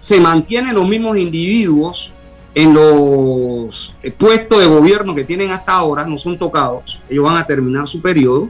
Se 0.00 0.20
mantienen 0.20 0.74
los 0.74 0.88
mismos 0.88 1.16
individuos 1.16 2.12
en 2.54 2.74
los 2.74 3.94
puestos 4.18 4.60
de 4.60 4.66
gobierno 4.66 5.14
que 5.14 5.24
tienen 5.24 5.50
hasta 5.50 5.72
ahora, 5.72 6.04
no 6.04 6.18
son 6.18 6.38
tocados, 6.38 7.02
ellos 7.08 7.24
van 7.24 7.36
a 7.36 7.46
terminar 7.46 7.86
su 7.86 8.02
periodo. 8.02 8.48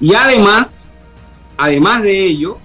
Y 0.00 0.14
además, 0.14 0.90
además 1.56 2.02
de 2.02 2.24
ello, 2.24 2.58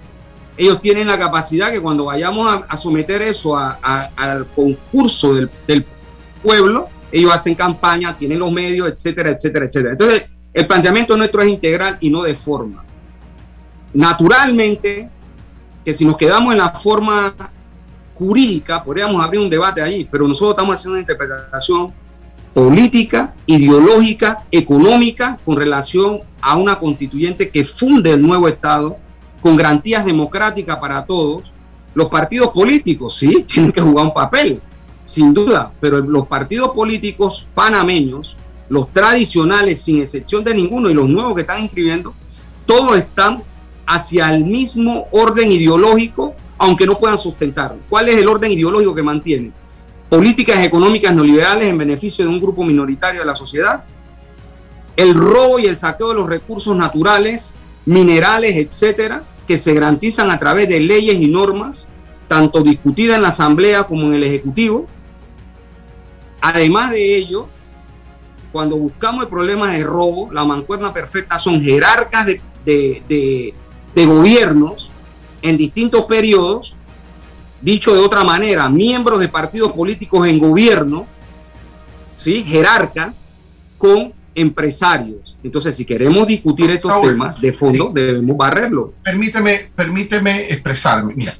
ellos 0.56 0.80
tienen 0.80 1.06
la 1.06 1.18
capacidad 1.18 1.70
que 1.70 1.80
cuando 1.80 2.06
vayamos 2.06 2.64
a, 2.68 2.76
someter 2.76 3.22
eso 3.22 3.56
al 3.56 4.46
concurso 4.54 5.34
del 5.34 5.84
pueblo, 6.42 6.88
ellos 7.10 7.32
hacen 7.32 7.54
campaña, 7.54 8.16
tienen 8.16 8.38
los 8.38 8.52
medios, 8.52 8.88
etcétera, 8.88 9.30
etcétera, 9.30 9.66
etcétera. 9.66 9.92
Entonces, 9.92 10.26
el 10.52 10.66
planteamiento 10.66 11.16
nuestro 11.16 11.40
es 11.42 11.48
integral 11.48 11.98
y 12.00 12.10
no 12.10 12.22
de 12.22 12.34
forma. 12.34 12.84
Naturalmente, 13.94 15.08
que 15.84 15.92
si 15.92 16.04
nos 16.04 16.16
quedamos 16.16 16.52
en 16.52 16.58
la 16.58 16.70
forma 16.70 17.34
jurídica, 18.14 18.82
podríamos 18.82 19.24
abrir 19.24 19.40
un 19.40 19.48
debate 19.48 19.80
allí, 19.80 20.08
pero 20.10 20.26
nosotros 20.26 20.50
estamos 20.50 20.74
haciendo 20.74 20.94
una 20.94 21.00
interpretación 21.00 21.94
política, 22.52 23.34
ideológica, 23.46 24.44
económica, 24.50 25.38
con 25.44 25.56
relación 25.56 26.20
a 26.40 26.56
una 26.56 26.78
constituyente 26.78 27.50
que 27.50 27.62
funde 27.62 28.10
el 28.10 28.22
nuevo 28.22 28.48
Estado 28.48 28.98
con 29.40 29.56
garantías 29.56 30.04
democráticas 30.04 30.76
para 30.78 31.04
todos. 31.04 31.52
Los 31.94 32.08
partidos 32.08 32.48
políticos, 32.48 33.16
sí, 33.16 33.44
tienen 33.46 33.72
que 33.72 33.80
jugar 33.80 34.06
un 34.06 34.14
papel, 34.14 34.60
sin 35.08 35.32
duda, 35.32 35.72
pero 35.80 36.00
los 36.00 36.26
partidos 36.26 36.72
políticos 36.72 37.46
panameños, 37.54 38.36
los 38.68 38.92
tradicionales, 38.92 39.80
sin 39.80 40.02
excepción 40.02 40.44
de 40.44 40.54
ninguno, 40.54 40.90
y 40.90 40.94
los 40.94 41.08
nuevos 41.08 41.34
que 41.34 41.40
están 41.40 41.62
inscribiendo, 41.62 42.12
todos 42.66 42.98
están 42.98 43.42
hacia 43.86 44.28
el 44.34 44.44
mismo 44.44 45.08
orden 45.10 45.50
ideológico, 45.50 46.34
aunque 46.58 46.84
no 46.84 46.98
puedan 46.98 47.16
sustentarlo. 47.16 47.78
¿Cuál 47.88 48.10
es 48.10 48.18
el 48.18 48.28
orden 48.28 48.52
ideológico 48.52 48.94
que 48.94 49.02
mantienen? 49.02 49.54
Políticas 50.10 50.58
económicas 50.58 51.14
neoliberales 51.14 51.68
en 51.68 51.78
beneficio 51.78 52.26
de 52.26 52.30
un 52.30 52.38
grupo 52.38 52.62
minoritario 52.62 53.20
de 53.20 53.26
la 53.26 53.34
sociedad, 53.34 53.84
el 54.94 55.14
robo 55.14 55.58
y 55.58 55.64
el 55.64 55.78
saqueo 55.78 56.10
de 56.10 56.16
los 56.16 56.28
recursos 56.28 56.76
naturales, 56.76 57.54
minerales, 57.86 58.56
etcétera, 58.58 59.24
que 59.46 59.56
se 59.56 59.72
garantizan 59.72 60.30
a 60.30 60.38
través 60.38 60.68
de 60.68 60.80
leyes 60.80 61.18
y 61.18 61.28
normas, 61.28 61.88
tanto 62.28 62.62
discutidas 62.62 63.16
en 63.16 63.22
la 63.22 63.28
Asamblea 63.28 63.84
como 63.84 64.08
en 64.08 64.14
el 64.16 64.24
Ejecutivo, 64.24 64.86
Además 66.40 66.90
de 66.90 67.16
ello, 67.16 67.48
cuando 68.52 68.76
buscamos 68.76 69.24
el 69.24 69.28
problema 69.28 69.72
de 69.72 69.84
robo, 69.84 70.30
la 70.32 70.44
mancuerna 70.44 70.92
perfecta 70.92 71.38
son 71.38 71.62
jerarcas 71.62 72.26
de, 72.64 73.54
gobiernos 73.94 74.90
en 75.42 75.56
distintos 75.56 76.04
periodos, 76.04 76.76
dicho 77.60 77.94
de 77.94 78.00
otra 78.00 78.24
manera, 78.24 78.68
miembros 78.68 79.20
de 79.20 79.28
partidos 79.28 79.72
políticos 79.72 80.26
en 80.26 80.38
gobierno, 80.38 81.06
¿sí? 82.16 82.44
jerarcas 82.44 83.26
con 83.76 84.12
empresarios. 84.34 85.36
Entonces, 85.42 85.74
si 85.74 85.84
queremos 85.84 86.26
discutir 86.26 86.70
estos 86.70 87.00
temas 87.02 87.40
de 87.40 87.52
fondo, 87.52 87.90
debemos 87.92 88.36
barrerlo. 88.36 88.94
Permíteme, 89.02 89.70
permíteme 89.74 90.50
expresarme. 90.50 91.14
Mira, 91.16 91.34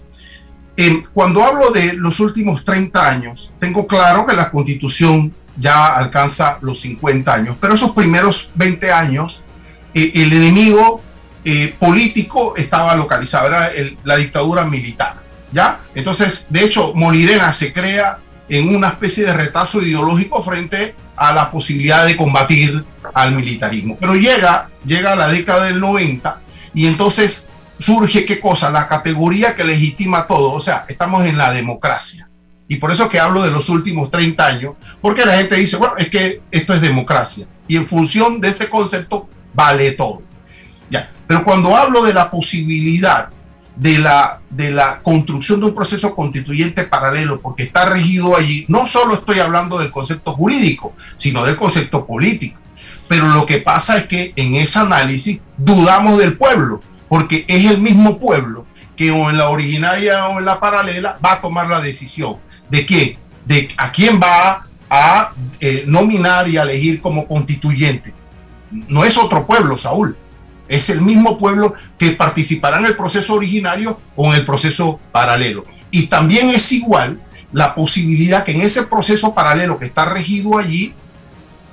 cuando 1.13 1.43
hablo 1.43 1.71
de 1.71 1.95
los 1.95 2.21
últimos 2.21 2.65
30 2.65 3.09
años, 3.09 3.51
tengo 3.59 3.87
claro 3.87 4.27
que 4.27 4.37
la 4.37 4.51
constitución 4.51 5.35
ya 5.57 5.97
alcanza 5.97 6.59
los 6.63 6.81
50 6.81 7.35
años, 7.35 7.57
pero 7.61 7.75
esos 7.75 7.91
primeros 7.91 8.51
20 8.55 8.93
años, 8.93 9.45
eh, 9.93 10.13
el 10.15 10.33
enemigo 10.33 11.03
eh, 11.45 11.75
político 11.81 12.55
estaba 12.57 12.95
localizado, 12.95 13.49
era 13.49 13.71
la 14.05 14.17
dictadura 14.17 14.65
militar, 14.65 15.21
¿ya? 15.53 15.81
Entonces, 15.97 16.47
de 16.49 16.65
hecho, 16.65 16.93
Molirena 16.95 17.53
se 17.53 17.73
crea 17.73 18.21
en 18.49 18.75
una 18.75 18.89
especie 18.89 19.25
de 19.25 19.33
retazo 19.33 19.83
ideológico 19.83 20.43
frente 20.43 20.95
a 21.17 21.33
la 21.33 21.51
posibilidad 21.51 22.07
de 22.07 22.17
combatir 22.17 22.85
al 23.15 23.33
militarismo. 23.33 23.97
Pero 23.99 24.15
llega, 24.15 24.71
llega 24.87 25.17
la 25.17 25.29
década 25.29 25.65
del 25.65 25.81
90 25.81 26.41
y 26.73 26.87
entonces 26.87 27.49
surge 27.79 28.25
qué 28.25 28.41
cosa, 28.41 28.71
la 28.71 28.89
categoría 28.89 29.55
que 29.55 29.65
legitima 29.65 30.27
todo, 30.27 30.53
o 30.53 30.61
sea, 30.61 30.85
estamos 30.89 31.27
en 31.27 31.39
la 31.39 31.53
democracia. 31.53 32.29
Y 32.69 32.77
por 32.77 32.93
eso 32.93 33.09
que 33.09 33.19
hablo 33.19 33.43
de 33.43 33.51
los 33.51 33.69
últimos 33.71 34.11
30 34.11 34.47
años, 34.47 34.75
porque 35.01 35.25
la 35.25 35.39
gente 35.39 35.57
dice, 35.57 35.77
bueno, 35.77 35.95
es 35.97 36.11
que 36.11 36.43
esto 36.51 36.75
es 36.75 36.81
democracia. 36.83 37.47
Y 37.67 37.77
en 37.77 37.87
función 37.87 38.41
de 38.41 38.49
ese 38.51 38.69
concepto 38.69 39.29
vale 39.55 39.93
todo. 39.93 40.23
Ya. 40.91 41.11
Pero 41.27 41.45
cuando 41.45 41.75
hablo 41.75 42.05
de 42.05 42.13
la 42.13 42.31
posibilidad 42.31 43.31
de 43.75 43.99
la, 43.99 44.43
de 44.51 44.71
la 44.71 45.01
construcción 45.03 45.61
de 45.61 45.67
un 45.67 45.75
proceso 45.75 46.15
constituyente 46.15 46.85
paralelo, 46.85 47.41
porque 47.41 47.63
está 47.63 47.89
regido 47.89 48.37
allí, 48.37 48.67
no 48.69 48.87
solo 48.87 49.15
estoy 49.15 49.39
hablando 49.39 49.79
del 49.79 49.91
concepto 49.91 50.33
jurídico, 50.33 50.95
sino 51.17 51.45
del 51.45 51.57
concepto 51.57 52.07
político. 52.07 52.61
Pero 53.07 53.29
lo 53.29 53.47
que 53.47 53.59
pasa 53.59 53.97
es 53.97 54.07
que 54.07 54.35
en 54.37 54.57
ese 54.57 54.79
análisis 54.79 55.41
dudamos 55.57 56.19
del 56.19 56.37
pueblo, 56.37 56.83
porque 57.09 57.45
es 57.49 57.65
el 57.67 57.81
mismo 57.81 58.19
pueblo 58.19 58.67
que 58.97 59.11
o 59.11 59.31
en 59.31 59.39
la 59.39 59.49
originaria 59.49 60.27
o 60.29 60.39
en 60.39 60.45
la 60.45 60.61
paralela 60.61 61.19
va 61.25 61.35
a 61.35 61.41
tomar 61.41 61.69
la 61.69 61.81
decisión 61.81 62.37
de 62.69 62.85
quién, 62.85 63.19
de 63.45 63.69
a 63.77 63.93
quién 63.93 64.21
va 64.21 64.67
a 64.91 65.33
eh, 65.61 65.85
nominar 65.87 66.49
y 66.49 66.57
a 66.57 66.63
elegir 66.63 67.01
como 67.01 67.27
constituyente. 67.27 68.13
No 68.71 69.05
es 69.05 69.17
otro 69.17 69.47
pueblo, 69.47 69.79
Saúl. 69.79 70.17
Es 70.69 70.91
el 70.91 71.01
mismo 71.01 71.39
pueblo 71.39 71.75
que 71.97 72.11
participará 72.11 72.79
en 72.79 72.87
el 72.87 72.97
proceso 72.97 73.35
originario 73.35 74.01
o 74.17 74.27
en 74.33 74.41
el 74.41 74.45
proceso 74.45 75.01
paralelo. 75.13 75.65
Y 75.91 76.09
también 76.09 76.51
es 76.51 76.71
igual 76.73 77.23
la 77.53 77.75
posibilidad 77.75 78.45
que 78.45 78.53
en 78.53 78.63
ese 78.63 78.83
proceso 78.87 79.33
paralelo 79.33 79.79
que 79.79 79.87
está 79.87 80.05
regido 80.05 80.59
allí 80.59 80.93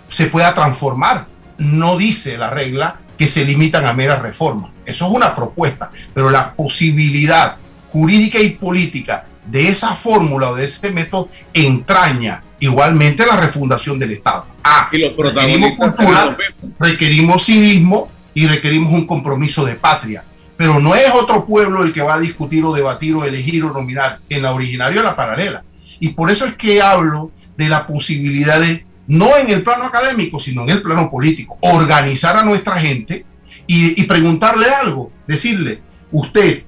se 0.07 0.27
pueda 0.27 0.53
transformar. 0.53 1.27
No 1.57 1.97
dice 1.97 2.38
la 2.38 2.49
regla 2.49 2.99
que 3.18 3.28
se 3.28 3.45
limitan 3.45 3.86
a 3.86 3.93
meras 3.93 4.22
reformas. 4.22 4.72
Eso 4.86 5.05
es 5.05 5.11
una 5.11 5.36
propuesta, 5.36 5.91
pero 6.13 6.30
la 6.30 6.53
posibilidad 6.53 7.57
jurídica 7.89 8.39
y 8.39 8.51
política 8.51 9.26
de 9.45 9.70
esa 9.70 9.95
fórmula 9.95 10.49
o 10.49 10.55
de 10.55 10.66
ese 10.66 10.91
método 10.91 11.30
entraña 11.53 12.43
igualmente 12.59 13.26
la 13.26 13.38
refundación 13.38 13.99
del 13.99 14.11
Estado. 14.11 14.45
Ah, 14.63 14.89
y 14.91 14.97
los 14.97 15.16
requerimos 15.16 15.76
cultura, 15.76 16.38
requerimos 16.80 17.45
civismo 17.45 18.09
y 18.34 18.47
requerimos 18.47 18.91
un 18.91 19.05
compromiso 19.05 19.66
de 19.66 19.76
patria. 19.76 20.24
Pero 20.57 20.80
no 20.80 20.95
es 20.95 21.11
otro 21.13 21.45
pueblo 21.45 21.84
el 21.84 21.93
que 21.93 22.01
va 22.01 22.16
a 22.16 22.20
discutir 22.20 22.63
o 22.63 22.74
debatir 22.74 23.16
o 23.16 23.26
elegir 23.26 23.63
o 23.63 23.72
nominar 23.72 24.20
en 24.30 24.41
la 24.41 24.53
originaria 24.53 25.01
o 25.01 25.03
la 25.03 25.16
paralela. 25.16 25.63
Y 25.99 26.09
por 26.09 26.32
eso 26.32 26.45
es 26.45 26.55
que 26.55 26.82
hablo 26.82 27.32
de 27.57 27.70
la 27.70 27.88
posibilidad 27.88 28.59
de 28.59 28.86
no 29.08 29.38
en 29.38 29.49
el 29.49 29.64
plano 29.64 29.86
académico, 29.86 30.39
sino 30.39 30.64
en 30.64 30.70
el 30.70 30.82
plano 30.82 31.10
político, 31.10 31.58
organizar 31.62 32.38
a 32.38 32.43
nuestra 32.43 32.76
gente 32.78 33.26
y, 33.68 34.03
preguntarle 34.03 34.68
algo, 34.70 35.12
decirle, 35.28 35.82
usted 36.12 36.64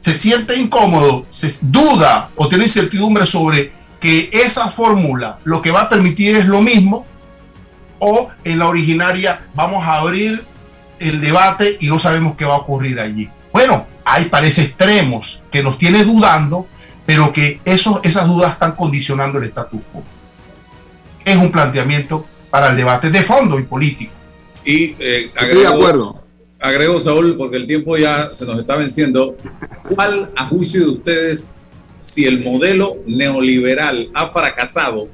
se 0.00 0.14
siente 0.14 0.56
incómodo, 0.56 1.26
se 1.30 1.50
duda 1.62 2.30
o 2.36 2.48
tiene 2.48 2.64
incertidumbre 2.64 3.24
sobre 3.26 3.72
que 4.00 4.30
esa 4.32 4.68
fórmula 4.68 5.38
lo 5.44 5.62
que 5.62 5.70
va 5.70 5.82
a 5.82 5.88
permitir 5.88 6.36
es 6.36 6.46
lo 6.46 6.60
mismo, 6.60 7.06
o 8.00 8.30
en 8.44 8.58
la 8.58 8.68
originaria 8.68 9.46
vamos 9.54 9.84
a 9.86 10.00
abrir 10.00 10.44
el 10.98 11.20
debate 11.20 11.76
y 11.80 11.86
no 11.86 11.98
sabemos 11.98 12.36
qué 12.36 12.44
va 12.44 12.54
a 12.54 12.58
ocurrir 12.58 12.98
allí. 12.98 13.30
Bueno, 13.52 13.86
hay 14.04 14.24
parece 14.24 14.62
extremos 14.62 15.40
que 15.50 15.62
nos 15.62 15.78
tiene 15.78 16.02
dudando, 16.04 16.66
pero 17.06 17.32
que 17.32 17.60
esos, 17.64 18.00
esas 18.04 18.26
dudas 18.26 18.52
están 18.52 18.72
condicionando 18.72 19.38
el 19.38 19.44
status 19.44 19.80
quo 19.92 20.02
es 21.24 21.36
un 21.36 21.50
planteamiento 21.50 22.26
para 22.50 22.70
el 22.70 22.76
debate 22.76 23.10
de 23.10 23.22
fondo 23.22 23.58
y 23.58 23.62
político. 23.62 24.12
Y 24.64 24.94
eh, 24.98 25.30
agrego, 25.34 25.60
de 25.60 25.66
acuerdo. 25.66 26.14
Agrego, 26.60 27.00
Saúl, 27.00 27.36
porque 27.36 27.56
el 27.56 27.66
tiempo 27.66 27.96
ya 27.96 28.30
se 28.32 28.46
nos 28.46 28.60
está 28.60 28.76
venciendo. 28.76 29.36
¿Cuál, 29.94 30.30
a 30.36 30.46
juicio 30.46 30.82
de 30.82 30.90
ustedes, 30.90 31.54
si 31.98 32.24
el 32.24 32.44
modelo 32.44 32.98
neoliberal 33.06 34.10
ha 34.14 34.28
fracasado, 34.28 35.08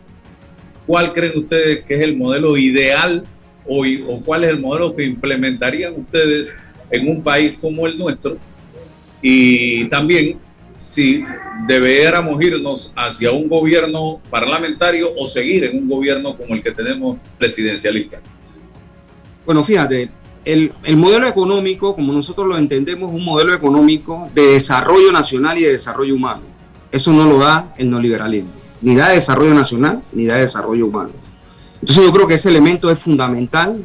¿cuál 0.87 1.15
creen 1.15 1.39
ustedes 1.39 1.85
que 1.85 1.95
es 1.95 2.03
el 2.03 2.17
modelo 2.17 2.57
ideal 2.57 3.25
o, 3.67 3.85
o 4.09 4.21
cuál 4.23 4.45
es 4.45 4.51
el 4.51 4.59
modelo 4.59 4.95
que 4.95 5.05
implementarían 5.05 5.95
ustedes 5.97 6.57
en 6.91 7.09
un 7.09 7.23
país 7.23 7.55
como 7.61 7.87
el 7.87 7.97
nuestro? 7.97 8.37
Y 9.23 9.87
también 9.87 10.39
si 10.79 11.25
debiéramos 11.67 12.41
irnos 12.41 12.93
hacia 12.97 13.33
un 13.33 13.49
gobierno 13.49 14.21
parlamentario 14.31 15.11
o 15.19 15.27
seguir 15.27 15.65
en 15.65 15.77
un 15.77 15.89
gobierno 15.89 16.37
como 16.37 16.55
el 16.55 16.63
que 16.63 16.71
tenemos 16.71 17.19
presidencialista. 17.37 18.21
Bueno, 19.45 19.65
fíjate, 19.65 20.09
el, 20.45 20.73
el, 20.85 20.97
modelo 20.97 21.27
económico, 21.27 21.95
como 21.97 22.13
nosotros 22.13 22.47
lo 22.47 22.57
entendemos, 22.57 23.11
es 23.11 23.19
un 23.19 23.25
modelo 23.25 23.53
económico 23.53 24.31
de 24.35 24.53
desarrollo 24.53 25.11
nacional 25.11 25.59
y 25.59 25.63
de 25.63 25.73
desarrollo 25.73 26.15
humano. 26.15 26.43
Eso 26.93 27.13
no 27.13 27.25
lo 27.25 27.39
da 27.39 27.75
el 27.77 27.91
neoliberalismo. 27.91 28.53
Ni 28.81 28.95
da 28.95 29.09
de 29.09 29.17
desarrollo 29.17 29.55
nacional, 29.55 30.01
ni 30.13 30.27
da 30.27 30.37
de 30.37 30.43
desarrollo 30.43 30.87
humano. 30.87 31.11
Entonces 31.81 32.05
yo 32.05 32.13
creo 32.13 32.29
que 32.29 32.35
ese 32.35 32.51
elemento 32.51 32.89
es 32.91 33.01
fundamental 33.01 33.85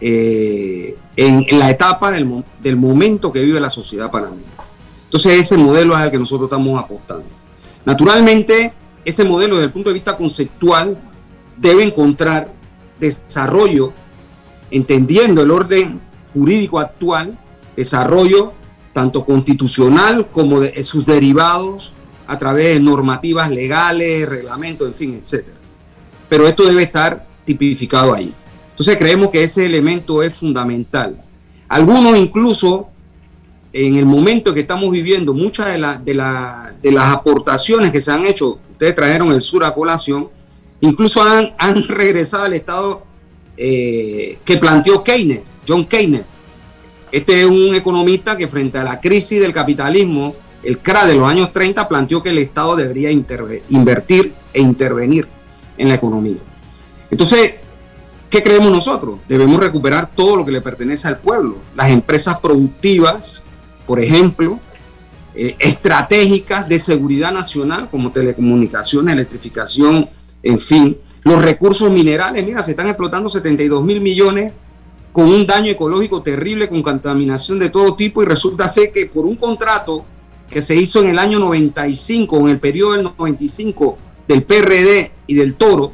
eh, 0.00 0.96
en, 1.14 1.44
en, 1.46 1.58
la 1.58 1.70
etapa 1.70 2.10
del, 2.10 2.42
del 2.60 2.76
momento 2.76 3.32
que 3.32 3.40
vive 3.40 3.60
la 3.60 3.70
sociedad 3.70 4.10
panameña. 4.10 4.55
Entonces 5.06 5.40
ese 5.40 5.56
modelo 5.56 5.94
es 5.94 6.00
al 6.00 6.10
que 6.10 6.18
nosotros 6.18 6.48
estamos 6.48 6.82
apostando. 6.82 7.24
Naturalmente, 7.84 8.74
ese 9.04 9.24
modelo 9.24 9.56
desde 9.56 9.66
el 9.66 9.72
punto 9.72 9.90
de 9.90 9.94
vista 9.94 10.16
conceptual 10.16 10.98
debe 11.56 11.84
encontrar 11.84 12.52
desarrollo, 12.98 13.92
entendiendo 14.70 15.42
el 15.42 15.50
orden 15.50 16.00
jurídico 16.34 16.80
actual, 16.80 17.38
desarrollo 17.76 18.52
tanto 18.92 19.24
constitucional 19.24 20.28
como 20.32 20.58
de 20.58 20.82
sus 20.82 21.04
derivados 21.04 21.92
a 22.26 22.38
través 22.38 22.74
de 22.74 22.80
normativas 22.80 23.50
legales, 23.50 24.26
reglamentos, 24.28 24.88
en 24.88 24.94
fin, 24.94 25.22
etc. 25.22 25.46
Pero 26.28 26.48
esto 26.48 26.64
debe 26.64 26.82
estar 26.82 27.26
tipificado 27.44 28.14
ahí. 28.14 28.32
Entonces 28.70 28.96
creemos 28.96 29.30
que 29.30 29.44
ese 29.44 29.66
elemento 29.66 30.22
es 30.22 30.34
fundamental. 30.34 31.20
Algunos 31.68 32.16
incluso 32.16 32.88
en 33.76 33.96
el 33.96 34.06
momento 34.06 34.54
que 34.54 34.60
estamos 34.60 34.90
viviendo, 34.90 35.34
muchas 35.34 35.66
de, 35.66 35.78
la, 35.78 35.98
de, 35.98 36.14
la, 36.14 36.74
de, 36.82 36.90
las 36.90 37.12
aportaciones 37.12 37.92
que 37.92 38.00
se 38.00 38.10
han 38.10 38.24
hecho, 38.24 38.58
ustedes 38.72 38.94
trajeron 38.94 39.30
el 39.32 39.42
sur 39.42 39.64
a 39.64 39.74
colación, 39.74 40.28
incluso 40.80 41.22
han, 41.22 41.52
regresado 41.88 42.44
al 42.44 42.54
estado 42.54 43.04
eh, 43.56 44.38
que 44.46 44.56
planteó 44.56 45.04
Keynes, 45.04 45.40
John 45.68 45.84
Keynes. 45.84 46.22
Este 47.12 47.40
es 47.40 47.46
un 47.46 47.74
economista 47.74 48.36
que 48.36 48.48
frente 48.48 48.78
a 48.78 48.84
la 48.84 48.98
crisis 48.98 49.40
del 49.40 49.52
capitalismo, 49.52 50.34
el 50.62 50.78
CRA 50.78 51.06
de 51.06 51.14
los 51.14 51.28
años 51.28 51.52
30, 51.52 51.86
planteó 51.86 52.22
que 52.22 52.30
el 52.30 52.38
Estado 52.38 52.76
debería 52.76 53.10
invertir 53.10 54.32
e 54.52 54.60
intervenir 54.60 55.28
en 55.78 55.88
la 55.88 55.94
economía. 55.94 56.38
Entonces, 57.10 57.54
¿qué 58.28 58.42
creemos 58.42 58.72
nosotros? 58.72 59.20
Debemos 59.28 59.60
recuperar 59.60 60.10
todo 60.10 60.34
lo 60.34 60.44
que 60.44 60.50
le 60.50 60.60
pertenece 60.60 61.06
al 61.06 61.18
pueblo, 61.18 61.58
las 61.74 61.90
empresas 61.90 62.40
productivas 62.40 63.45
por 63.86 64.00
ejemplo, 64.00 64.58
eh, 65.34 65.54
estratégicas 65.58 66.66
de 66.66 66.78
seguridad 66.78 67.30
nacional 67.30 67.88
como 67.90 68.10
telecomunicaciones, 68.10 69.14
electrificación, 69.14 70.08
en 70.42 70.58
fin. 70.58 70.96
Los 71.22 71.42
recursos 71.42 71.90
minerales, 71.90 72.44
mira, 72.46 72.62
se 72.62 72.70
están 72.70 72.86
explotando 72.86 73.28
72 73.28 73.82
mil 73.82 74.00
millones 74.00 74.54
con 75.12 75.26
un 75.26 75.46
daño 75.46 75.70
ecológico 75.70 76.22
terrible, 76.22 76.68
con 76.68 76.82
contaminación 76.82 77.58
de 77.58 77.68
todo 77.68 77.94
tipo 77.94 78.22
y 78.22 78.26
resulta 78.26 78.66
ser 78.66 78.92
que 78.92 79.06
por 79.06 79.26
un 79.26 79.36
contrato 79.36 80.06
que 80.48 80.62
se 80.62 80.74
hizo 80.74 81.02
en 81.02 81.10
el 81.10 81.18
año 81.18 81.38
95, 81.38 82.38
en 82.38 82.48
el 82.48 82.58
periodo 82.58 82.92
del 82.92 83.02
95 83.02 83.98
del 84.26 84.42
PRD 84.42 85.12
y 85.26 85.34
del 85.34 85.54
Toro, 85.56 85.92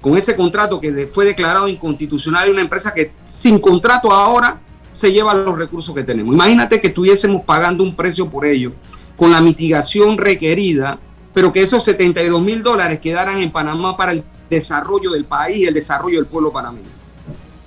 con 0.00 0.16
ese 0.16 0.34
contrato 0.34 0.80
que 0.80 1.06
fue 1.12 1.26
declarado 1.26 1.68
inconstitucional, 1.68 2.50
una 2.50 2.62
empresa 2.62 2.94
que 2.94 3.12
sin 3.22 3.58
contrato 3.58 4.10
ahora 4.10 4.61
se 4.92 5.12
lleva 5.12 5.34
los 5.34 5.58
recursos 5.58 5.94
que 5.94 6.02
tenemos. 6.02 6.34
Imagínate 6.34 6.80
que 6.80 6.88
estuviésemos 6.88 7.42
pagando 7.42 7.82
un 7.82 7.96
precio 7.96 8.28
por 8.28 8.46
ello, 8.46 8.72
con 9.16 9.30
la 9.30 9.40
mitigación 9.40 10.18
requerida, 10.18 10.98
pero 11.34 11.52
que 11.52 11.62
esos 11.62 11.82
72 11.84 12.40
mil 12.40 12.62
dólares 12.62 13.00
quedaran 13.00 13.38
en 13.38 13.50
Panamá 13.50 13.96
para 13.96 14.12
el 14.12 14.24
desarrollo 14.50 15.12
del 15.12 15.24
país 15.24 15.58
y 15.58 15.64
el 15.64 15.74
desarrollo 15.74 16.18
del 16.18 16.26
pueblo 16.26 16.52
panameño. 16.52 16.88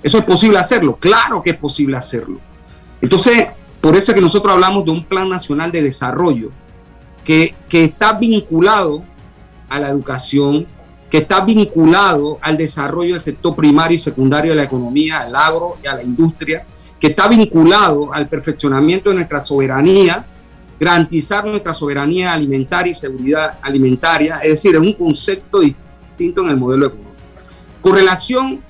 ¿Eso 0.02 0.18
es 0.18 0.24
posible 0.24 0.58
hacerlo? 0.58 0.96
Claro 0.96 1.42
que 1.42 1.50
es 1.50 1.56
posible 1.56 1.96
hacerlo. 1.96 2.38
Entonces, 3.00 3.48
por 3.80 3.96
eso 3.96 4.12
es 4.12 4.14
que 4.14 4.20
nosotros 4.20 4.52
hablamos 4.52 4.84
de 4.84 4.92
un 4.92 5.04
plan 5.04 5.28
nacional 5.28 5.72
de 5.72 5.82
desarrollo 5.82 6.50
que, 7.24 7.54
que 7.68 7.84
está 7.84 8.12
vinculado 8.12 9.02
a 9.68 9.80
la 9.80 9.88
educación, 9.88 10.66
que 11.10 11.18
está 11.18 11.44
vinculado 11.44 12.38
al 12.40 12.56
desarrollo 12.56 13.14
del 13.14 13.20
sector 13.20 13.56
primario 13.56 13.96
y 13.96 13.98
secundario 13.98 14.52
de 14.52 14.56
la 14.56 14.64
economía, 14.64 15.20
al 15.20 15.34
agro 15.34 15.76
y 15.82 15.86
a 15.86 15.94
la 15.94 16.02
industria, 16.02 16.64
que 17.00 17.08
está 17.08 17.28
vinculado 17.28 18.12
al 18.12 18.28
perfeccionamiento 18.28 19.10
de 19.10 19.16
nuestra 19.16 19.40
soberanía, 19.40 20.24
garantizar 20.78 21.44
nuestra 21.46 21.72
soberanía 21.72 22.32
alimentaria 22.32 22.90
y 22.90 22.94
seguridad 22.94 23.58
alimentaria, 23.62 24.38
es 24.38 24.50
decir, 24.50 24.74
es 24.74 24.80
un 24.80 24.92
concepto 24.92 25.60
distinto 25.60 26.42
en 26.42 26.48
el 26.50 26.56
modelo 26.56 26.86
económico. 26.86 27.12
Con 27.80 27.94
relación 27.94 28.60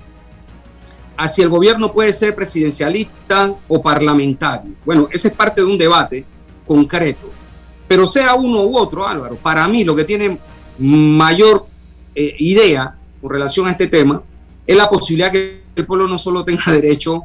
a 1.17 1.29
si 1.29 1.43
el 1.43 1.49
gobierno 1.49 1.93
puede 1.93 2.13
ser 2.13 2.35
presidencialista 2.35 3.55
o 3.69 3.83
parlamentario, 3.83 4.73
bueno, 4.85 5.09
ese 5.11 5.29
es 5.29 5.35
parte 5.35 5.63
de 5.63 5.67
un 5.67 5.79
debate 5.79 6.25
concreto, 6.67 7.31
pero 7.89 8.07
sea 8.07 8.35
uno 8.35 8.63
u 8.63 8.77
otro, 8.77 9.07
Álvaro, 9.07 9.37
para 9.37 9.67
mí 9.69 9.85
lo 9.85 9.95
que 9.95 10.05
tiene 10.05 10.39
mayor 10.79 11.67
eh, 12.15 12.35
idea 12.39 12.97
con 13.21 13.31
relación 13.31 13.67
a 13.67 13.71
este 13.71 13.87
tema 13.87 14.23
es 14.67 14.77
la 14.77 14.89
posibilidad 14.89 15.31
que 15.31 15.63
el 15.75 15.87
pueblo 15.87 16.09
no 16.09 16.19
solo 16.19 16.45
tenga 16.45 16.65
derecho 16.73 17.25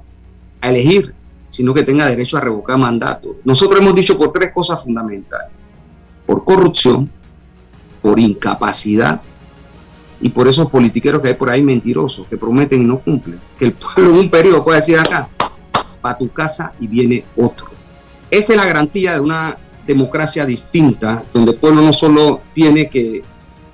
a 0.61 0.69
elegir, 0.69 1.13
sino 1.49 1.73
que 1.73 1.83
tenga 1.83 2.05
derecho 2.07 2.37
a 2.37 2.41
revocar 2.41 2.77
mandato. 2.77 3.35
Nosotros 3.43 3.81
hemos 3.81 3.93
dicho 3.93 4.17
por 4.17 4.31
tres 4.31 4.51
cosas 4.53 4.81
fundamentales. 4.83 5.51
Por 6.25 6.45
corrupción, 6.45 7.09
por 8.01 8.19
incapacidad 8.19 9.21
y 10.21 10.29
por 10.29 10.47
esos 10.47 10.69
politiqueros 10.69 11.21
que 11.21 11.29
hay 11.29 11.33
por 11.33 11.49
ahí 11.49 11.61
mentirosos, 11.61 12.27
que 12.27 12.37
prometen 12.37 12.83
y 12.83 12.85
no 12.85 12.99
cumplen. 12.99 13.39
Que 13.57 13.65
el 13.65 13.73
pueblo 13.73 14.11
en 14.11 14.19
un 14.19 14.29
periodo 14.29 14.63
puede 14.63 14.77
decir 14.77 14.97
acá, 14.97 15.27
para 15.99 16.17
tu 16.17 16.29
casa 16.29 16.73
y 16.79 16.87
viene 16.87 17.25
otro. 17.35 17.67
Esa 18.29 18.53
es 18.53 18.57
la 18.57 18.65
garantía 18.65 19.13
de 19.13 19.19
una 19.19 19.57
democracia 19.85 20.45
distinta, 20.45 21.23
donde 21.33 21.51
el 21.51 21.57
pueblo 21.57 21.81
no 21.81 21.91
solo 21.91 22.41
tiene 22.53 22.89
que, 22.89 23.23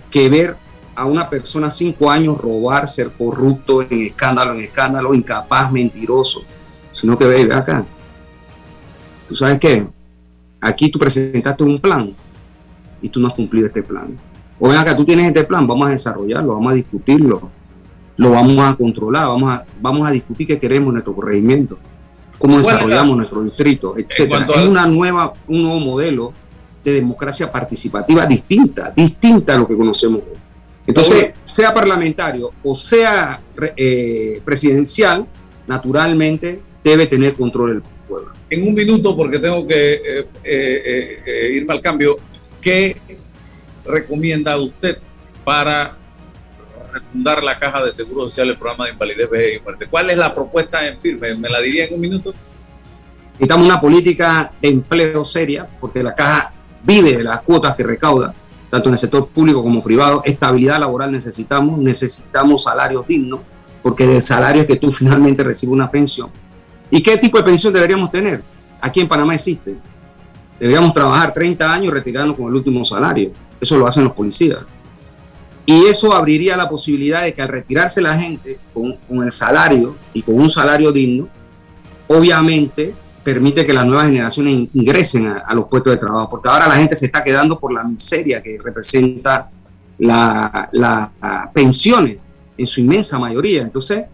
que 0.09 0.29
ver 0.29 0.57
a 0.95 1.05
una 1.05 1.29
persona 1.29 1.69
cinco 1.69 2.09
años 2.09 2.37
robar, 2.39 2.87
ser 2.87 3.11
corrupto 3.11 3.83
en 3.83 4.07
escándalo, 4.07 4.53
en 4.53 4.61
escándalo, 4.61 5.13
incapaz, 5.13 5.71
mentiroso, 5.71 6.41
sino 6.97 7.17
que 7.17 7.25
ve, 7.25 7.53
acá. 7.53 7.85
¿Tú 9.27 9.35
sabes 9.35 9.59
qué? 9.59 9.85
Aquí 10.59 10.89
tú 10.89 10.97
presentaste 10.97 11.63
un 11.63 11.79
plan 11.79 12.11
y 13.01 13.09
tú 13.09 13.19
no 13.19 13.27
has 13.27 13.33
cumplido 13.33 13.67
este 13.67 13.83
plan. 13.83 14.17
O 14.59 14.67
ven 14.67 14.77
acá, 14.77 14.97
tú 14.97 15.05
tienes 15.05 15.27
este 15.27 15.43
plan, 15.43 15.67
vamos 15.67 15.87
a 15.87 15.91
desarrollarlo, 15.91 16.55
vamos 16.55 16.71
a 16.71 16.75
discutirlo, 16.75 17.51
lo 18.15 18.31
vamos 18.31 18.57
a 18.65 18.75
controlar, 18.75 19.27
vamos 19.27 19.53
a, 19.53 19.65
vamos 19.79 20.07
a 20.07 20.11
discutir 20.11 20.47
qué 20.47 20.59
queremos 20.59 20.87
en 20.87 20.93
nuestro 20.93 21.13
corregimiento, 21.13 21.77
cómo 22.39 22.57
desarrollamos 22.57 23.15
nuestro 23.15 23.43
distrito, 23.43 23.95
etc. 23.95 24.49
Es 24.55 24.67
una 24.67 24.87
nueva, 24.87 25.33
un 25.47 25.61
nuevo 25.61 25.79
modelo 25.79 26.33
de 26.83 26.93
democracia 26.93 27.51
participativa 27.51 28.25
distinta, 28.25 28.91
distinta 28.95 29.53
a 29.53 29.57
lo 29.57 29.67
que 29.67 29.77
conocemos 29.77 30.21
hoy. 30.21 30.37
Entonces, 30.87 31.33
sea 31.43 31.73
parlamentario 31.73 32.53
o 32.63 32.73
sea 32.73 33.39
eh, 33.75 34.41
presidencial, 34.43 35.27
naturalmente 35.67 36.61
debe 36.87 37.07
tener 37.07 37.33
control 37.33 37.71
el 37.71 37.81
pueblo. 38.07 38.31
En 38.49 38.67
un 38.67 38.73
minuto, 38.73 39.15
porque 39.15 39.39
tengo 39.39 39.67
que 39.67 39.93
eh, 39.93 40.27
eh, 40.43 41.23
eh, 41.25 41.51
irme 41.53 41.73
al 41.73 41.81
cambio, 41.81 42.17
¿qué 42.61 42.97
recomienda 43.85 44.57
usted 44.57 44.99
para 45.43 45.97
refundar 46.93 47.43
la 47.43 47.59
caja 47.59 47.83
de 47.83 47.91
seguro 47.91 48.23
social, 48.23 48.49
el 48.49 48.57
programa 48.57 48.85
de 48.85 48.91
invalidez, 48.93 49.29
vejez 49.29 49.57
y 49.59 49.63
muerte? 49.63 49.87
¿Cuál 49.89 50.09
es 50.09 50.17
la 50.17 50.33
propuesta 50.33 50.87
en 50.87 50.99
firme? 50.99 51.35
¿Me 51.35 51.49
la 51.49 51.61
diría 51.61 51.85
en 51.85 51.95
un 51.95 52.01
minuto? 52.01 52.33
Necesitamos 53.33 53.67
una 53.67 53.81
política 53.81 54.51
de 54.61 54.69
empleo 54.69 55.23
seria, 55.23 55.67
porque 55.79 56.01
la 56.01 56.15
caja 56.15 56.53
vive 56.83 57.17
de 57.17 57.23
las 57.23 57.41
cuotas 57.41 57.75
que 57.75 57.83
recauda, 57.83 58.33
tanto 58.71 58.89
en 58.89 58.93
el 58.93 58.97
sector 58.97 59.27
público 59.27 59.61
como 59.61 59.83
privado. 59.83 60.21
Estabilidad 60.23 60.79
laboral 60.79 61.11
necesitamos, 61.11 61.77
necesitamos 61.77 62.63
salarios 62.63 63.05
dignos, 63.05 63.41
porque 63.83 64.07
del 64.07 64.21
salario 64.21 64.61
es 64.61 64.67
que 64.67 64.77
tú 64.77 64.91
finalmente 64.91 65.43
recibes 65.43 65.73
una 65.73 65.91
pensión 65.91 66.31
¿Y 66.89 67.01
qué 67.01 67.17
tipo 67.17 67.37
de 67.37 67.43
pensión 67.43 67.73
deberíamos 67.73 68.11
tener? 68.11 68.41
Aquí 68.79 68.99
en 68.99 69.07
Panamá 69.07 69.35
existe. 69.35 69.75
Deberíamos 70.59 70.93
trabajar 70.93 71.33
30 71.33 71.71
años 71.71 71.93
retirarnos 71.93 72.35
con 72.35 72.47
el 72.47 72.55
último 72.55 72.83
salario. 72.83 73.31
Eso 73.59 73.77
lo 73.77 73.85
hacen 73.85 74.03
los 74.03 74.13
policías. 74.13 74.59
Y 75.65 75.85
eso 75.85 76.13
abriría 76.13 76.55
la 76.55 76.69
posibilidad 76.69 77.23
de 77.23 77.33
que 77.33 77.41
al 77.41 77.49
retirarse 77.49 78.01
la 78.01 78.17
gente 78.17 78.57
con, 78.73 78.97
el 79.21 79.31
salario 79.31 79.97
y 80.13 80.21
con 80.21 80.35
un 80.35 80.49
salario 80.49 80.93
digno, 80.93 81.27
obviamente 82.07 82.95
permite 83.21 83.65
que 83.65 83.73
las 83.73 83.85
nuevas 83.85 84.05
generaciones 84.05 84.69
ingresen 84.73 85.27
a, 85.27 85.53
los 85.53 85.67
puestos 85.67 85.91
de 85.91 85.97
trabajo, 85.97 86.29
porque 86.29 86.47
ahora 86.47 86.69
la 86.69 86.75
gente 86.75 86.95
se 86.95 87.07
está 87.07 87.21
quedando 87.21 87.59
por 87.59 87.73
la 87.73 87.83
miseria 87.83 88.41
que 88.41 88.57
representa 88.63 89.49
las 89.97 90.69
la, 90.71 91.51
pensiones 91.53 92.17
en 92.57 92.65
su 92.65 92.79
inmensa 92.79 93.19
mayoría. 93.19 93.61
Entonces, 93.61 94.05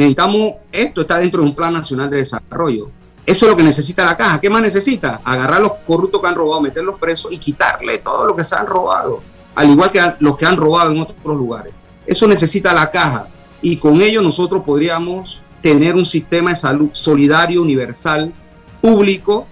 necesitamos, 0.00 0.54
esto 0.72 1.02
está 1.02 1.18
dentro 1.18 1.42
de 1.42 1.48
un 1.48 1.54
plan 1.54 1.72
nacional 1.72 2.10
de 2.10 2.18
desarrollo. 2.18 2.90
Eso 3.26 3.46
es 3.46 3.50
lo 3.50 3.56
que 3.56 3.62
necesita 3.62 4.04
la 4.04 4.16
caja. 4.16 4.40
¿Qué 4.40 4.48
más 4.48 4.62
necesita? 4.62 5.20
Agarrar 5.24 5.58
a 5.58 5.60
los 5.60 5.72
corruptos 5.86 6.20
que 6.20 6.26
han 6.26 6.34
robado, 6.34 6.60
meterlos 6.60 6.98
presos 6.98 7.32
y 7.32 7.38
quitarle 7.38 7.98
todo 7.98 8.26
lo 8.26 8.34
que 8.34 8.42
se 8.42 8.56
han 8.56 8.66
robado, 8.66 9.22
al 9.54 9.70
igual 9.70 9.90
que 9.90 10.00
los 10.18 10.36
que 10.36 10.46
han 10.46 10.56
robado 10.56 10.92
en 10.92 11.00
otros 11.00 11.36
lugares. 11.36 11.72
Eso 12.06 12.26
necesita 12.26 12.72
la 12.72 12.90
caja 12.90 13.28
y 13.62 13.76
con 13.76 14.00
ello 14.00 14.22
nosotros 14.22 14.62
podríamos 14.64 15.42
tener 15.60 15.94
un 15.94 16.04
sistema 16.04 16.50
de 16.50 16.56
salud 16.56 16.88
solidario, 16.92 17.60
universal, 17.60 18.32
público, 18.80 19.46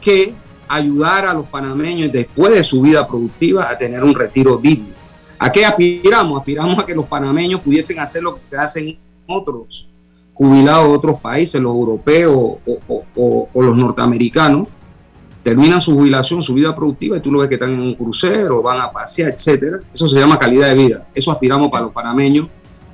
que 0.00 0.34
ayudara 0.66 1.30
a 1.30 1.34
los 1.34 1.46
panameños 1.46 2.12
después 2.12 2.52
de 2.52 2.62
su 2.62 2.82
vida 2.82 3.06
productiva 3.06 3.70
a 3.70 3.78
tener 3.78 4.02
un 4.02 4.14
retiro 4.14 4.58
digno. 4.58 4.98
¿A 5.38 5.52
qué 5.52 5.64
aspiramos? 5.64 6.40
Aspiramos 6.40 6.78
a 6.80 6.84
que 6.84 6.94
los 6.94 7.06
panameños 7.06 7.60
pudiesen 7.60 8.00
hacer 8.00 8.22
lo 8.22 8.40
que 8.50 8.56
hacen 8.56 8.98
otros 9.28 9.88
jubilados 10.38 10.88
de 10.88 10.94
otros 10.94 11.20
países, 11.20 11.60
los 11.60 11.74
europeos 11.74 12.58
o, 13.16 13.48
los 13.54 13.76
norteamericanos, 13.76 14.68
terminan 15.42 15.80
su 15.80 15.94
jubilación, 15.94 16.40
su 16.42 16.54
vida 16.54 16.74
productiva, 16.76 17.16
y 17.16 17.20
tú 17.20 17.32
lo 17.32 17.40
ves 17.40 17.48
que 17.48 17.54
están 17.54 17.72
en 17.72 17.80
un 17.80 17.94
crucero, 17.94 18.62
van 18.62 18.80
a 18.80 18.92
pasear, 18.92 19.32
etcétera. 19.32 19.80
Eso 19.92 20.08
se 20.08 20.18
llama 20.18 20.38
calidad 20.38 20.68
de 20.68 20.74
vida. 20.76 21.08
Eso 21.12 21.32
aspiramos 21.32 21.70
para 21.70 21.84
los 21.84 21.92
panameños 21.92 22.46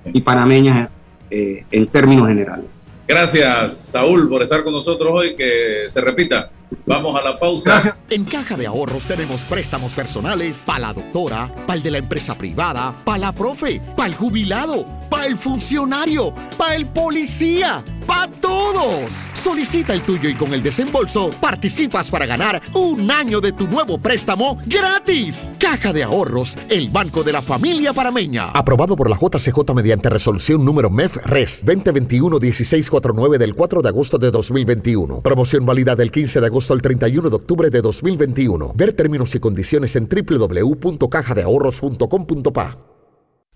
y 0.07 0.20
panameñas 0.22 0.89
eh, 1.30 1.64
en 1.70 1.87
términos 1.87 2.28
generales. 2.28 2.64
Gracias, 3.07 3.76
Saúl, 3.76 4.26
por 4.28 4.43
estar 4.43 4.64
con 4.64 4.72
nosotros 4.72 5.11
hoy. 5.12 5.37
Que 5.37 5.85
se 5.89 6.01
repita. 6.01 6.51
Vamos 6.86 7.16
a 7.16 7.22
la 7.22 7.36
pausa. 7.36 7.96
En 8.10 8.24
Caja 8.24 8.56
de 8.56 8.66
Ahorros 8.66 9.06
tenemos 9.06 9.44
préstamos 9.44 9.94
personales 9.94 10.62
para 10.66 10.78
la 10.78 10.92
doctora, 10.92 11.50
para 11.66 11.76
el 11.76 11.82
de 11.82 11.90
la 11.90 11.98
empresa 11.98 12.36
privada, 12.36 12.94
para 13.04 13.18
la 13.18 13.32
profe, 13.32 13.80
para 13.96 14.08
el 14.08 14.14
jubilado, 14.14 14.86
para 15.08 15.26
el 15.26 15.36
funcionario, 15.36 16.32
para 16.56 16.74
el 16.74 16.86
policía, 16.86 17.84
para 18.06 18.30
todos. 18.32 19.26
Solicita 19.32 19.92
el 19.92 20.02
tuyo 20.02 20.28
y 20.28 20.34
con 20.34 20.52
el 20.52 20.62
desembolso 20.62 21.30
participas 21.40 22.10
para 22.10 22.26
ganar 22.26 22.62
un 22.74 23.10
año 23.10 23.40
de 23.40 23.52
tu 23.52 23.68
nuevo 23.68 23.98
préstamo 23.98 24.58
gratis. 24.66 25.54
Caja 25.58 25.92
de 25.92 26.02
Ahorros, 26.02 26.56
el 26.68 26.88
banco 26.90 27.22
de 27.22 27.32
la 27.32 27.42
familia 27.42 27.92
parameña. 27.92 28.46
Aprobado 28.46 28.96
por 28.96 29.10
la 29.10 29.16
JCJ 29.16 29.74
mediante 29.74 30.10
resolución 30.10 30.64
número 30.64 30.90
MEF 30.90 31.16
RES 31.24 31.64
2021-1649 31.66 33.38
del 33.38 33.54
4 33.54 33.82
de 33.82 33.88
agosto 33.88 34.18
de 34.18 34.30
2021. 34.30 35.20
Promoción 35.20 35.66
válida 35.66 35.94
del 35.94 36.10
15 36.10 36.40
de 36.40 36.46
agosto 36.46 36.63
al 36.70 36.82
31 36.82 37.30
de 37.30 37.36
octubre 37.36 37.70
de 37.70 37.80
2021. 37.80 38.74
Ver 38.76 38.92
términos 38.92 39.34
y 39.34 39.38
condiciones 39.38 39.96
en 39.96 40.06
www.cajadeahorros.com.pa. 40.08 42.78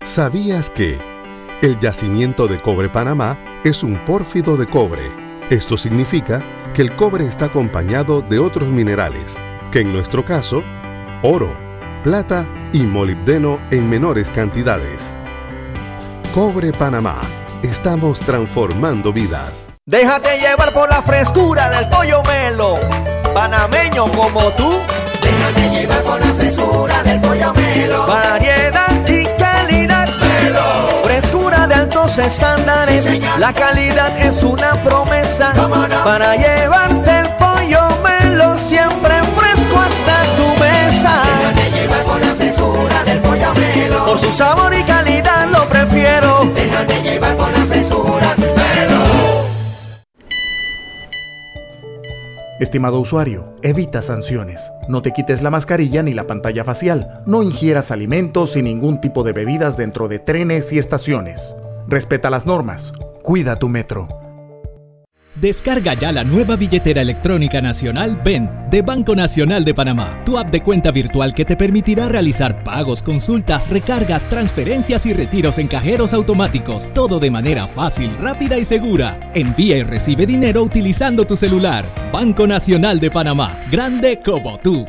¿Sabías 0.01 0.69
que 0.69 0.97
el 1.61 1.77
yacimiento 1.79 2.47
de 2.47 2.61
cobre 2.61 2.89
Panamá 2.89 3.61
es 3.63 3.83
un 3.83 4.03
pórfido 4.05 4.57
de 4.57 4.65
cobre? 4.65 5.11
Esto 5.49 5.77
significa 5.77 6.43
que 6.73 6.81
el 6.83 6.95
cobre 6.95 7.25
está 7.25 7.45
acompañado 7.45 8.21
de 8.21 8.39
otros 8.39 8.69
minerales, 8.69 9.37
que 9.71 9.79
en 9.79 9.91
nuestro 9.91 10.23
caso, 10.23 10.63
oro, 11.23 11.57
plata 12.03 12.47
y 12.71 12.87
molibdeno 12.87 13.59
en 13.71 13.89
menores 13.89 14.29
cantidades. 14.29 15.17
Cobre 16.33 16.71
Panamá. 16.71 17.21
Estamos 17.63 18.21
transformando 18.21 19.11
vidas. 19.11 19.69
Déjate 19.89 20.37
llevar 20.37 20.71
por 20.71 20.87
la 20.87 21.01
frescura 21.01 21.67
del 21.71 21.89
pollo 21.89 22.21
melo. 22.21 22.77
Panameño 23.33 24.05
como 24.11 24.51
tú. 24.51 24.79
Déjate 25.19 25.67
llevar 25.67 26.01
por 26.03 26.19
la 26.19 26.31
frescura 26.33 27.01
del 27.01 27.19
pollo 27.19 27.51
melo. 27.55 28.05
Variedad 28.05 29.07
y 29.07 29.25
calidad. 29.41 30.07
Melo. 30.19 31.01
Frescura 31.03 31.65
de 31.65 31.73
altos 31.73 32.19
estándares. 32.19 33.03
la 33.39 33.51
calidad 33.51 34.15
es 34.19 34.43
una 34.43 34.73
promesa. 34.83 35.53
Para 36.03 36.35
llevarte 36.35 37.21
el 37.21 37.29
pollo 37.29 37.81
melo 38.03 38.59
siempre 38.59 39.15
fresco 39.35 39.79
hasta 39.79 40.21
tu 40.37 40.63
mesa. 40.63 41.23
Déjate 41.39 41.71
llevar 41.71 42.03
por 42.03 42.19
la 42.19 42.35
frescura 42.35 43.03
del 43.05 43.19
pollo 43.21 43.53
melo. 43.55 44.05
Por 44.05 44.19
su 44.19 44.33
sabor 44.33 44.71
y 44.71 44.83
calidad 44.83 45.47
lo 45.47 45.65
prefiero. 45.65 46.45
Déjate 46.53 47.01
llevar 47.01 47.35
por 47.35 47.49
la 47.49 47.65
frescura 47.65 47.88
Estimado 52.59 52.99
usuario, 52.99 53.55
evita 53.61 54.01
sanciones. 54.01 54.73
No 54.89 55.01
te 55.01 55.13
quites 55.13 55.41
la 55.41 55.49
mascarilla 55.49 56.03
ni 56.03 56.13
la 56.13 56.27
pantalla 56.27 56.65
facial. 56.65 57.21
No 57.25 57.41
ingieras 57.41 57.89
alimentos 57.89 58.57
y 58.57 58.61
ningún 58.61 58.99
tipo 58.99 59.23
de 59.23 59.31
bebidas 59.31 59.77
dentro 59.77 60.09
de 60.09 60.19
trenes 60.19 60.73
y 60.73 60.77
estaciones. 60.77 61.55
Respeta 61.87 62.29
las 62.29 62.45
normas. 62.45 62.91
Cuida 63.23 63.55
tu 63.55 63.69
metro. 63.69 64.18
Descarga 65.39 65.93
ya 65.93 66.11
la 66.11 66.25
nueva 66.25 66.57
billetera 66.57 67.01
electrónica 67.01 67.61
nacional 67.61 68.19
BEN 68.21 68.49
de 68.69 68.81
Banco 68.81 69.15
Nacional 69.15 69.63
de 69.63 69.73
Panamá, 69.73 70.21
tu 70.25 70.37
app 70.37 70.49
de 70.49 70.61
cuenta 70.61 70.91
virtual 70.91 71.33
que 71.33 71.45
te 71.45 71.55
permitirá 71.55 72.09
realizar 72.09 72.61
pagos, 72.61 73.01
consultas, 73.01 73.69
recargas, 73.69 74.25
transferencias 74.25 75.05
y 75.05 75.13
retiros 75.13 75.57
en 75.57 75.69
cajeros 75.69 76.13
automáticos, 76.13 76.93
todo 76.93 77.19
de 77.19 77.31
manera 77.31 77.69
fácil, 77.69 78.17
rápida 78.17 78.57
y 78.57 78.65
segura. 78.65 79.31
Envía 79.33 79.77
y 79.77 79.83
recibe 79.83 80.25
dinero 80.25 80.61
utilizando 80.61 81.25
tu 81.25 81.37
celular. 81.37 81.85
Banco 82.11 82.45
Nacional 82.45 82.99
de 82.99 83.09
Panamá, 83.09 83.57
grande 83.71 84.19
como 84.19 84.59
tú. 84.59 84.85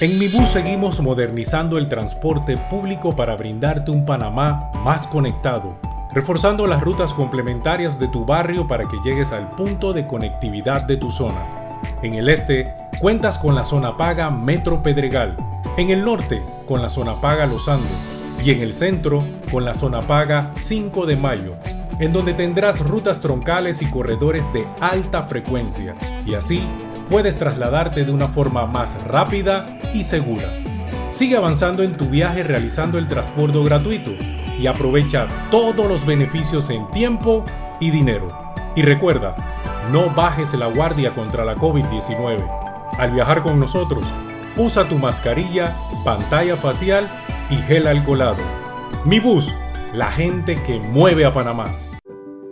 En 0.00 0.16
Mi 0.18 0.28
Bus 0.28 0.50
seguimos 0.50 1.00
modernizando 1.00 1.76
el 1.76 1.88
transporte 1.88 2.56
público 2.70 3.16
para 3.16 3.34
brindarte 3.34 3.90
un 3.90 4.04
Panamá 4.04 4.70
más 4.84 5.08
conectado 5.08 5.76
reforzando 6.14 6.68
las 6.68 6.80
rutas 6.80 7.12
complementarias 7.12 7.98
de 7.98 8.06
tu 8.06 8.24
barrio 8.24 8.68
para 8.68 8.86
que 8.86 8.98
llegues 9.04 9.32
al 9.32 9.50
punto 9.50 9.92
de 9.92 10.06
conectividad 10.06 10.82
de 10.82 10.96
tu 10.96 11.10
zona. 11.10 11.44
En 12.02 12.14
el 12.14 12.28
este, 12.28 12.72
cuentas 13.00 13.36
con 13.36 13.56
la 13.56 13.64
zona 13.64 13.96
paga 13.96 14.30
Metro 14.30 14.80
Pedregal, 14.80 15.36
en 15.76 15.90
el 15.90 16.04
norte, 16.04 16.40
con 16.68 16.80
la 16.80 16.88
zona 16.88 17.14
paga 17.20 17.46
Los 17.46 17.68
Andes, 17.68 18.08
y 18.44 18.52
en 18.52 18.60
el 18.60 18.72
centro, 18.72 19.24
con 19.50 19.64
la 19.64 19.74
zona 19.74 20.02
paga 20.02 20.52
5 20.54 21.04
de 21.04 21.16
Mayo, 21.16 21.56
en 21.98 22.12
donde 22.12 22.32
tendrás 22.32 22.80
rutas 22.80 23.20
troncales 23.20 23.82
y 23.82 23.86
corredores 23.86 24.44
de 24.52 24.68
alta 24.80 25.24
frecuencia, 25.24 25.96
y 26.24 26.34
así 26.34 26.62
puedes 27.10 27.36
trasladarte 27.36 28.04
de 28.04 28.12
una 28.12 28.28
forma 28.28 28.66
más 28.66 29.02
rápida 29.04 29.78
y 29.92 30.04
segura. 30.04 30.48
Sigue 31.10 31.36
avanzando 31.36 31.82
en 31.82 31.96
tu 31.96 32.06
viaje 32.06 32.44
realizando 32.44 32.98
el 32.98 33.08
transporte 33.08 33.62
gratuito 33.64 34.12
y 34.58 34.66
aprovecha 34.66 35.26
todos 35.50 35.86
los 35.86 36.04
beneficios 36.06 36.70
en 36.70 36.90
tiempo 36.90 37.44
y 37.80 37.90
dinero. 37.90 38.28
Y 38.76 38.82
recuerda, 38.82 39.36
no 39.92 40.10
bajes 40.10 40.54
la 40.54 40.66
guardia 40.66 41.14
contra 41.14 41.44
la 41.44 41.56
COVID-19. 41.56 42.46
Al 42.98 43.10
viajar 43.12 43.42
con 43.42 43.58
nosotros, 43.60 44.04
usa 44.56 44.88
tu 44.88 44.98
mascarilla, 44.98 45.76
pantalla 46.04 46.56
facial 46.56 47.08
y 47.50 47.56
gel 47.56 47.86
alcoholado. 47.86 48.42
Mi 49.04 49.20
bus, 49.20 49.52
la 49.92 50.10
gente 50.10 50.60
que 50.62 50.78
mueve 50.78 51.24
a 51.24 51.32
Panamá. 51.32 51.66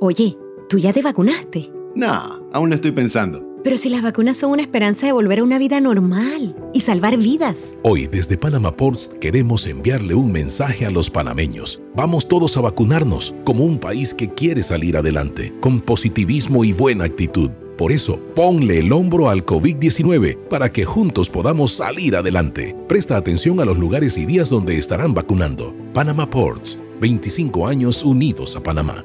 Oye, 0.00 0.36
¿tú 0.68 0.78
ya 0.78 0.92
te 0.92 1.02
vacunaste? 1.02 1.72
No, 1.94 2.40
aún 2.52 2.68
lo 2.68 2.74
estoy 2.74 2.92
pensando. 2.92 3.51
Pero 3.62 3.76
si 3.76 3.88
las 3.88 4.02
vacunas 4.02 4.36
son 4.36 4.50
una 4.50 4.62
esperanza 4.62 5.06
de 5.06 5.12
volver 5.12 5.38
a 5.38 5.44
una 5.44 5.58
vida 5.58 5.80
normal 5.80 6.56
y 6.74 6.80
salvar 6.80 7.16
vidas. 7.16 7.78
Hoy 7.82 8.08
desde 8.08 8.36
Panama 8.36 8.74
Ports 8.76 9.10
queremos 9.20 9.66
enviarle 9.66 10.14
un 10.14 10.32
mensaje 10.32 10.84
a 10.84 10.90
los 10.90 11.10
panameños. 11.10 11.80
Vamos 11.94 12.26
todos 12.26 12.56
a 12.56 12.60
vacunarnos 12.60 13.34
como 13.44 13.64
un 13.64 13.78
país 13.78 14.14
que 14.14 14.34
quiere 14.34 14.62
salir 14.62 14.96
adelante, 14.96 15.54
con 15.60 15.80
positivismo 15.80 16.64
y 16.64 16.72
buena 16.72 17.04
actitud. 17.04 17.50
Por 17.78 17.92
eso, 17.92 18.18
ponle 18.34 18.80
el 18.80 18.92
hombro 18.92 19.28
al 19.28 19.46
COVID-19 19.46 20.48
para 20.48 20.70
que 20.70 20.84
juntos 20.84 21.30
podamos 21.30 21.72
salir 21.72 22.16
adelante. 22.16 22.76
Presta 22.88 23.16
atención 23.16 23.60
a 23.60 23.64
los 23.64 23.78
lugares 23.78 24.18
y 24.18 24.26
días 24.26 24.50
donde 24.50 24.76
estarán 24.76 25.14
vacunando. 25.14 25.74
Panama 25.94 26.28
Ports, 26.28 26.78
25 27.00 27.66
años 27.66 28.02
unidos 28.04 28.56
a 28.56 28.62
Panamá. 28.62 29.04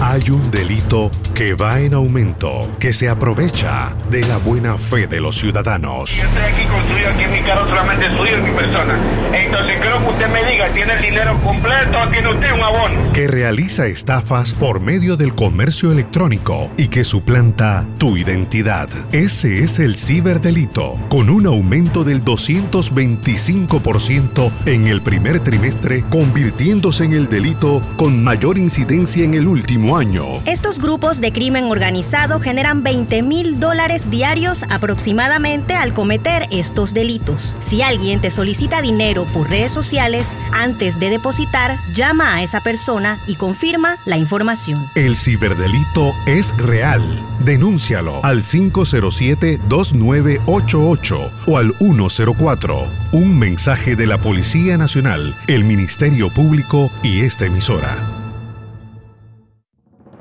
Hay 0.00 0.30
un 0.30 0.50
delito 0.50 1.10
que 1.36 1.52
va 1.52 1.80
en 1.80 1.92
aumento, 1.92 2.66
que 2.80 2.94
se 2.94 3.10
aprovecha 3.10 3.94
de 4.08 4.22
la 4.22 4.38
buena 4.38 4.78
fe 4.78 5.06
de 5.06 5.20
los 5.20 5.36
ciudadanos. 5.36 6.16
Yo 6.16 6.24
estoy 6.24 6.44
aquí 6.44 6.64
construido 6.64 7.10
aquí 7.10 7.24
en 7.24 7.32
mi 7.32 7.42
carro 7.42 7.68
solamente 7.68 8.06
suyo 8.16 8.38
y 8.38 8.42
mi 8.42 8.52
persona. 8.52 8.98
Entonces 9.34 9.76
quiero 9.78 10.00
que 10.00 10.08
usted 10.08 10.28
me 10.28 10.50
diga, 10.50 10.68
¿tiene 10.68 10.94
el 10.94 11.02
dinero 11.02 11.38
completo 11.44 11.98
o 12.02 12.08
tiene 12.08 12.32
usted 12.32 12.52
un 12.52 12.62
abono? 12.62 13.12
Que 13.12 13.28
realiza 13.28 13.86
estafas 13.86 14.54
por 14.54 14.80
medio 14.80 15.18
del 15.18 15.34
comercio 15.34 15.92
electrónico 15.92 16.70
y 16.78 16.88
que 16.88 17.04
suplanta 17.04 17.86
tu 17.98 18.16
identidad. 18.16 18.88
Ese 19.12 19.62
es 19.62 19.78
el 19.78 19.96
ciberdelito, 19.96 20.98
con 21.10 21.28
un 21.28 21.46
aumento 21.46 22.02
del 22.02 22.24
225% 22.24 24.52
en 24.64 24.86
el 24.86 25.02
primer 25.02 25.40
trimestre, 25.40 26.02
convirtiéndose 26.08 27.04
en 27.04 27.12
el 27.12 27.28
delito 27.28 27.82
con 27.98 28.24
mayor 28.24 28.56
incidencia 28.56 29.22
en 29.22 29.34
el 29.34 29.46
último 29.46 29.98
año. 29.98 30.40
Estos 30.46 30.78
grupos 30.78 31.20
de 31.20 31.25
crimen 31.32 31.64
organizado 31.64 32.40
generan 32.40 32.82
20 32.82 33.22
mil 33.22 33.60
dólares 33.60 34.10
diarios 34.10 34.64
aproximadamente 34.68 35.74
al 35.74 35.94
cometer 35.94 36.48
estos 36.50 36.94
delitos. 36.94 37.56
Si 37.60 37.82
alguien 37.82 38.20
te 38.20 38.30
solicita 38.30 38.82
dinero 38.82 39.26
por 39.32 39.50
redes 39.50 39.72
sociales, 39.72 40.28
antes 40.52 40.98
de 40.98 41.10
depositar, 41.10 41.78
llama 41.92 42.34
a 42.34 42.42
esa 42.42 42.60
persona 42.60 43.20
y 43.26 43.36
confirma 43.36 43.98
la 44.04 44.16
información. 44.16 44.90
El 44.94 45.16
ciberdelito 45.16 46.14
es 46.26 46.56
real. 46.56 47.02
Denúncialo 47.40 48.24
al 48.24 48.42
507-2988 48.42 51.30
o 51.46 51.58
al 51.58 51.74
104. 51.78 52.90
Un 53.12 53.38
mensaje 53.38 53.94
de 53.96 54.06
la 54.06 54.20
Policía 54.20 54.78
Nacional, 54.78 55.36
el 55.46 55.64
Ministerio 55.64 56.30
Público 56.30 56.90
y 57.02 57.20
esta 57.20 57.44
emisora. 57.46 58.15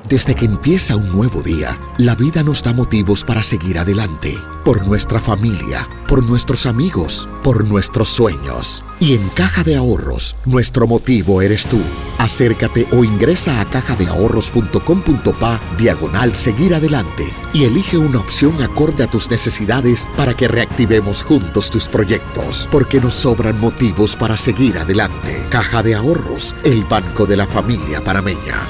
Desde 0.08 0.36
que 0.36 0.46
empieza 0.46 0.96
un 0.96 1.12
nuevo 1.12 1.42
día, 1.42 1.80
la 1.98 2.14
vida 2.14 2.44
nos 2.44 2.62
da 2.62 2.74
motivos 2.74 3.24
para 3.24 3.42
seguir 3.42 3.80
adelante, 3.80 4.38
por 4.64 4.86
nuestra 4.86 5.20
familia, 5.20 5.90
por 6.08 6.24
nuestros 6.24 6.68
amigos, 6.68 7.28
por 7.44 7.66
nuestros 7.66 8.10
sueños. 8.10 8.84
Y 9.00 9.16
en 9.16 9.28
Caja 9.30 9.64
de 9.64 9.76
Ahorros, 9.76 10.36
nuestro 10.46 10.86
motivo 10.86 11.42
eres 11.42 11.66
tú. 11.66 11.82
Acércate 12.20 12.88
o 12.92 13.04
ingresa 13.04 13.60
a 13.60 13.66
cajadeahorros.com.pa 13.66 15.60
diagonal 15.80 16.36
seguir 16.36 16.76
adelante 16.76 17.26
y 17.52 17.64
elige 17.64 17.98
una 17.98 18.20
opción 18.20 18.62
acorde 18.62 19.06
a 19.06 19.08
tus 19.08 19.32
necesidades 19.32 20.08
para 20.16 20.36
que 20.36 20.48
reactivemos 20.48 21.24
juntos 21.24 21.72
tus 21.72 21.88
proyectos, 21.88 22.68
porque 22.72 23.02
nos 23.02 23.16
sobran 23.16 23.60
motivos 23.60 24.16
para 24.16 24.38
seguir 24.38 24.78
adelante. 24.78 25.44
Caja 25.50 25.82
de 25.82 25.96
Ahorros, 25.96 26.56
el 26.64 26.84
banco 26.84 27.26
de 27.26 27.38
la 27.38 27.48
familia 27.48 28.04
parameña. 28.04 28.62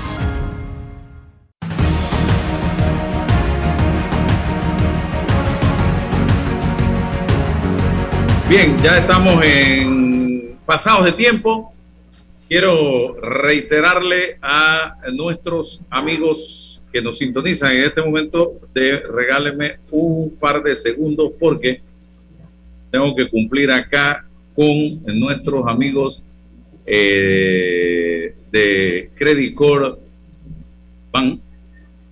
Bien, 8.48 8.78
ya 8.84 9.00
estamos 9.00 9.44
en 9.44 10.56
pasados 10.68 11.06
de 11.06 11.14
tiempo. 11.14 11.74
Quiero 12.48 13.20
reiterarle 13.20 14.38
a 14.40 14.98
nuestros 15.12 15.84
amigos 15.90 16.86
que 16.94 17.02
nos 17.02 17.18
sintonizan 17.18 17.72
en 17.72 17.86
este 17.86 18.04
momento 18.04 18.54
de 18.72 19.00
regáleme 19.00 19.78
un 19.90 20.30
par 20.40 20.62
de 20.62 20.76
segundos 20.76 21.32
porque 21.40 21.82
tengo 22.92 23.16
que 23.16 23.28
cumplir 23.28 23.72
acá 23.72 24.28
con 24.56 25.02
nuestros 25.20 25.66
amigos 25.66 26.24
eh, 26.86 28.36
de 28.52 29.10
Credit 29.16 29.56
Core 29.56 29.96
Bank. 31.12 31.40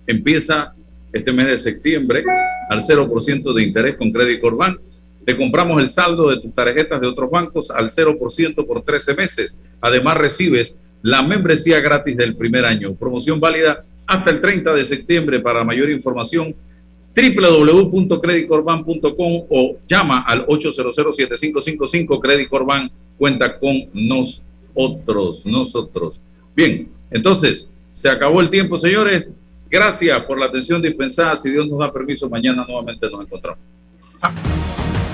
Empieza 0.04 0.74
este 1.12 1.32
mes 1.32 1.46
de 1.46 1.58
septiembre 1.60 2.24
al 2.68 2.80
0% 2.80 3.54
de 3.54 3.62
interés 3.62 3.94
con 3.94 4.10
Credit 4.10 4.40
Core 4.40 4.56
Bank 4.56 4.80
te 5.24 5.36
compramos 5.36 5.80
el 5.80 5.88
saldo 5.88 6.30
de 6.30 6.40
tus 6.40 6.54
tarjetas 6.54 7.00
de 7.00 7.08
otros 7.08 7.28
bancos 7.30 7.70
al 7.70 7.88
0% 7.88 8.66
por 8.66 8.82
13 8.82 9.14
meses. 9.14 9.60
Además, 9.80 10.18
recibes 10.18 10.76
la 11.02 11.22
membresía 11.22 11.80
gratis 11.80 12.16
del 12.16 12.36
primer 12.36 12.64
año. 12.64 12.94
Promoción 12.94 13.40
válida 13.40 13.84
hasta 14.06 14.30
el 14.30 14.40
30 14.40 14.72
de 14.74 14.84
septiembre. 14.84 15.40
Para 15.40 15.64
mayor 15.64 15.90
información, 15.90 16.54
www.creditcorban.com 17.14 19.46
o 19.48 19.76
llama 19.86 20.24
al 20.26 20.46
800-7555. 20.46 22.20
Credit 22.20 22.48
Corban 22.48 22.90
cuenta 23.16 23.58
con 23.58 23.88
nosotros, 23.92 25.46
nosotros. 25.46 26.20
Bien, 26.56 26.88
entonces, 27.10 27.68
se 27.92 28.08
acabó 28.08 28.40
el 28.40 28.50
tiempo, 28.50 28.76
señores. 28.76 29.28
Gracias 29.70 30.20
por 30.24 30.38
la 30.38 30.46
atención 30.46 30.82
dispensada. 30.82 31.36
Si 31.36 31.50
Dios 31.50 31.66
nos 31.68 31.78
da 31.78 31.92
permiso, 31.92 32.28
mañana 32.28 32.64
nuevamente 32.66 33.08
nos 33.10 33.24
encontramos. 33.24 33.60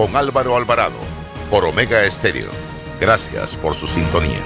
con 0.00 0.16
Álvaro 0.16 0.56
Alvarado 0.56 0.96
por 1.50 1.66
Omega 1.66 2.02
Estéreo. 2.06 2.48
Gracias 2.98 3.54
por 3.58 3.74
su 3.74 3.86
sintonía. 3.86 4.40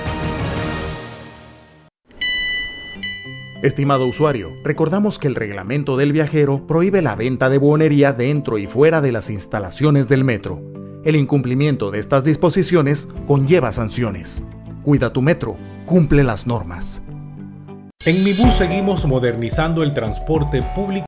Estimado 3.63 4.05
usuario, 4.05 4.57
recordamos 4.65 5.21
que 5.21 5.29
el 5.29 5.37
reglamento 5.37 5.97
del 5.97 6.11
viajero 6.11 6.67
prohíbe 6.67 7.03
la 7.03 7.15
venta 7.15 7.51
de 7.51 7.59
buonería 7.59 8.13
dentro 8.13 8.59
y 8.59 8.67
fuera 8.67 9.01
de 9.01 9.13
las 9.13 9.31
instalaciones 9.31 10.09
del 10.09 10.25
metro. 10.25 10.61
El 11.05 11.15
incumplimiento 11.15 11.93
de 11.93 12.01
estas 12.01 12.25
disposiciones 12.25 13.09
conlleva 13.29 13.71
sanciones. 13.71 14.43
Cuida 14.83 15.13
tu 15.13 15.23
metro, 15.23 15.57
cumple 15.87 16.25
las 16.25 16.49
normas. 16.49 17.01
En 18.07 18.25
Mi 18.25 18.33
Bus 18.33 18.55
seguimos 18.55 19.07
modernizando 19.07 19.85
el 19.85 19.95
transporte 19.95 20.65
público 20.75 20.95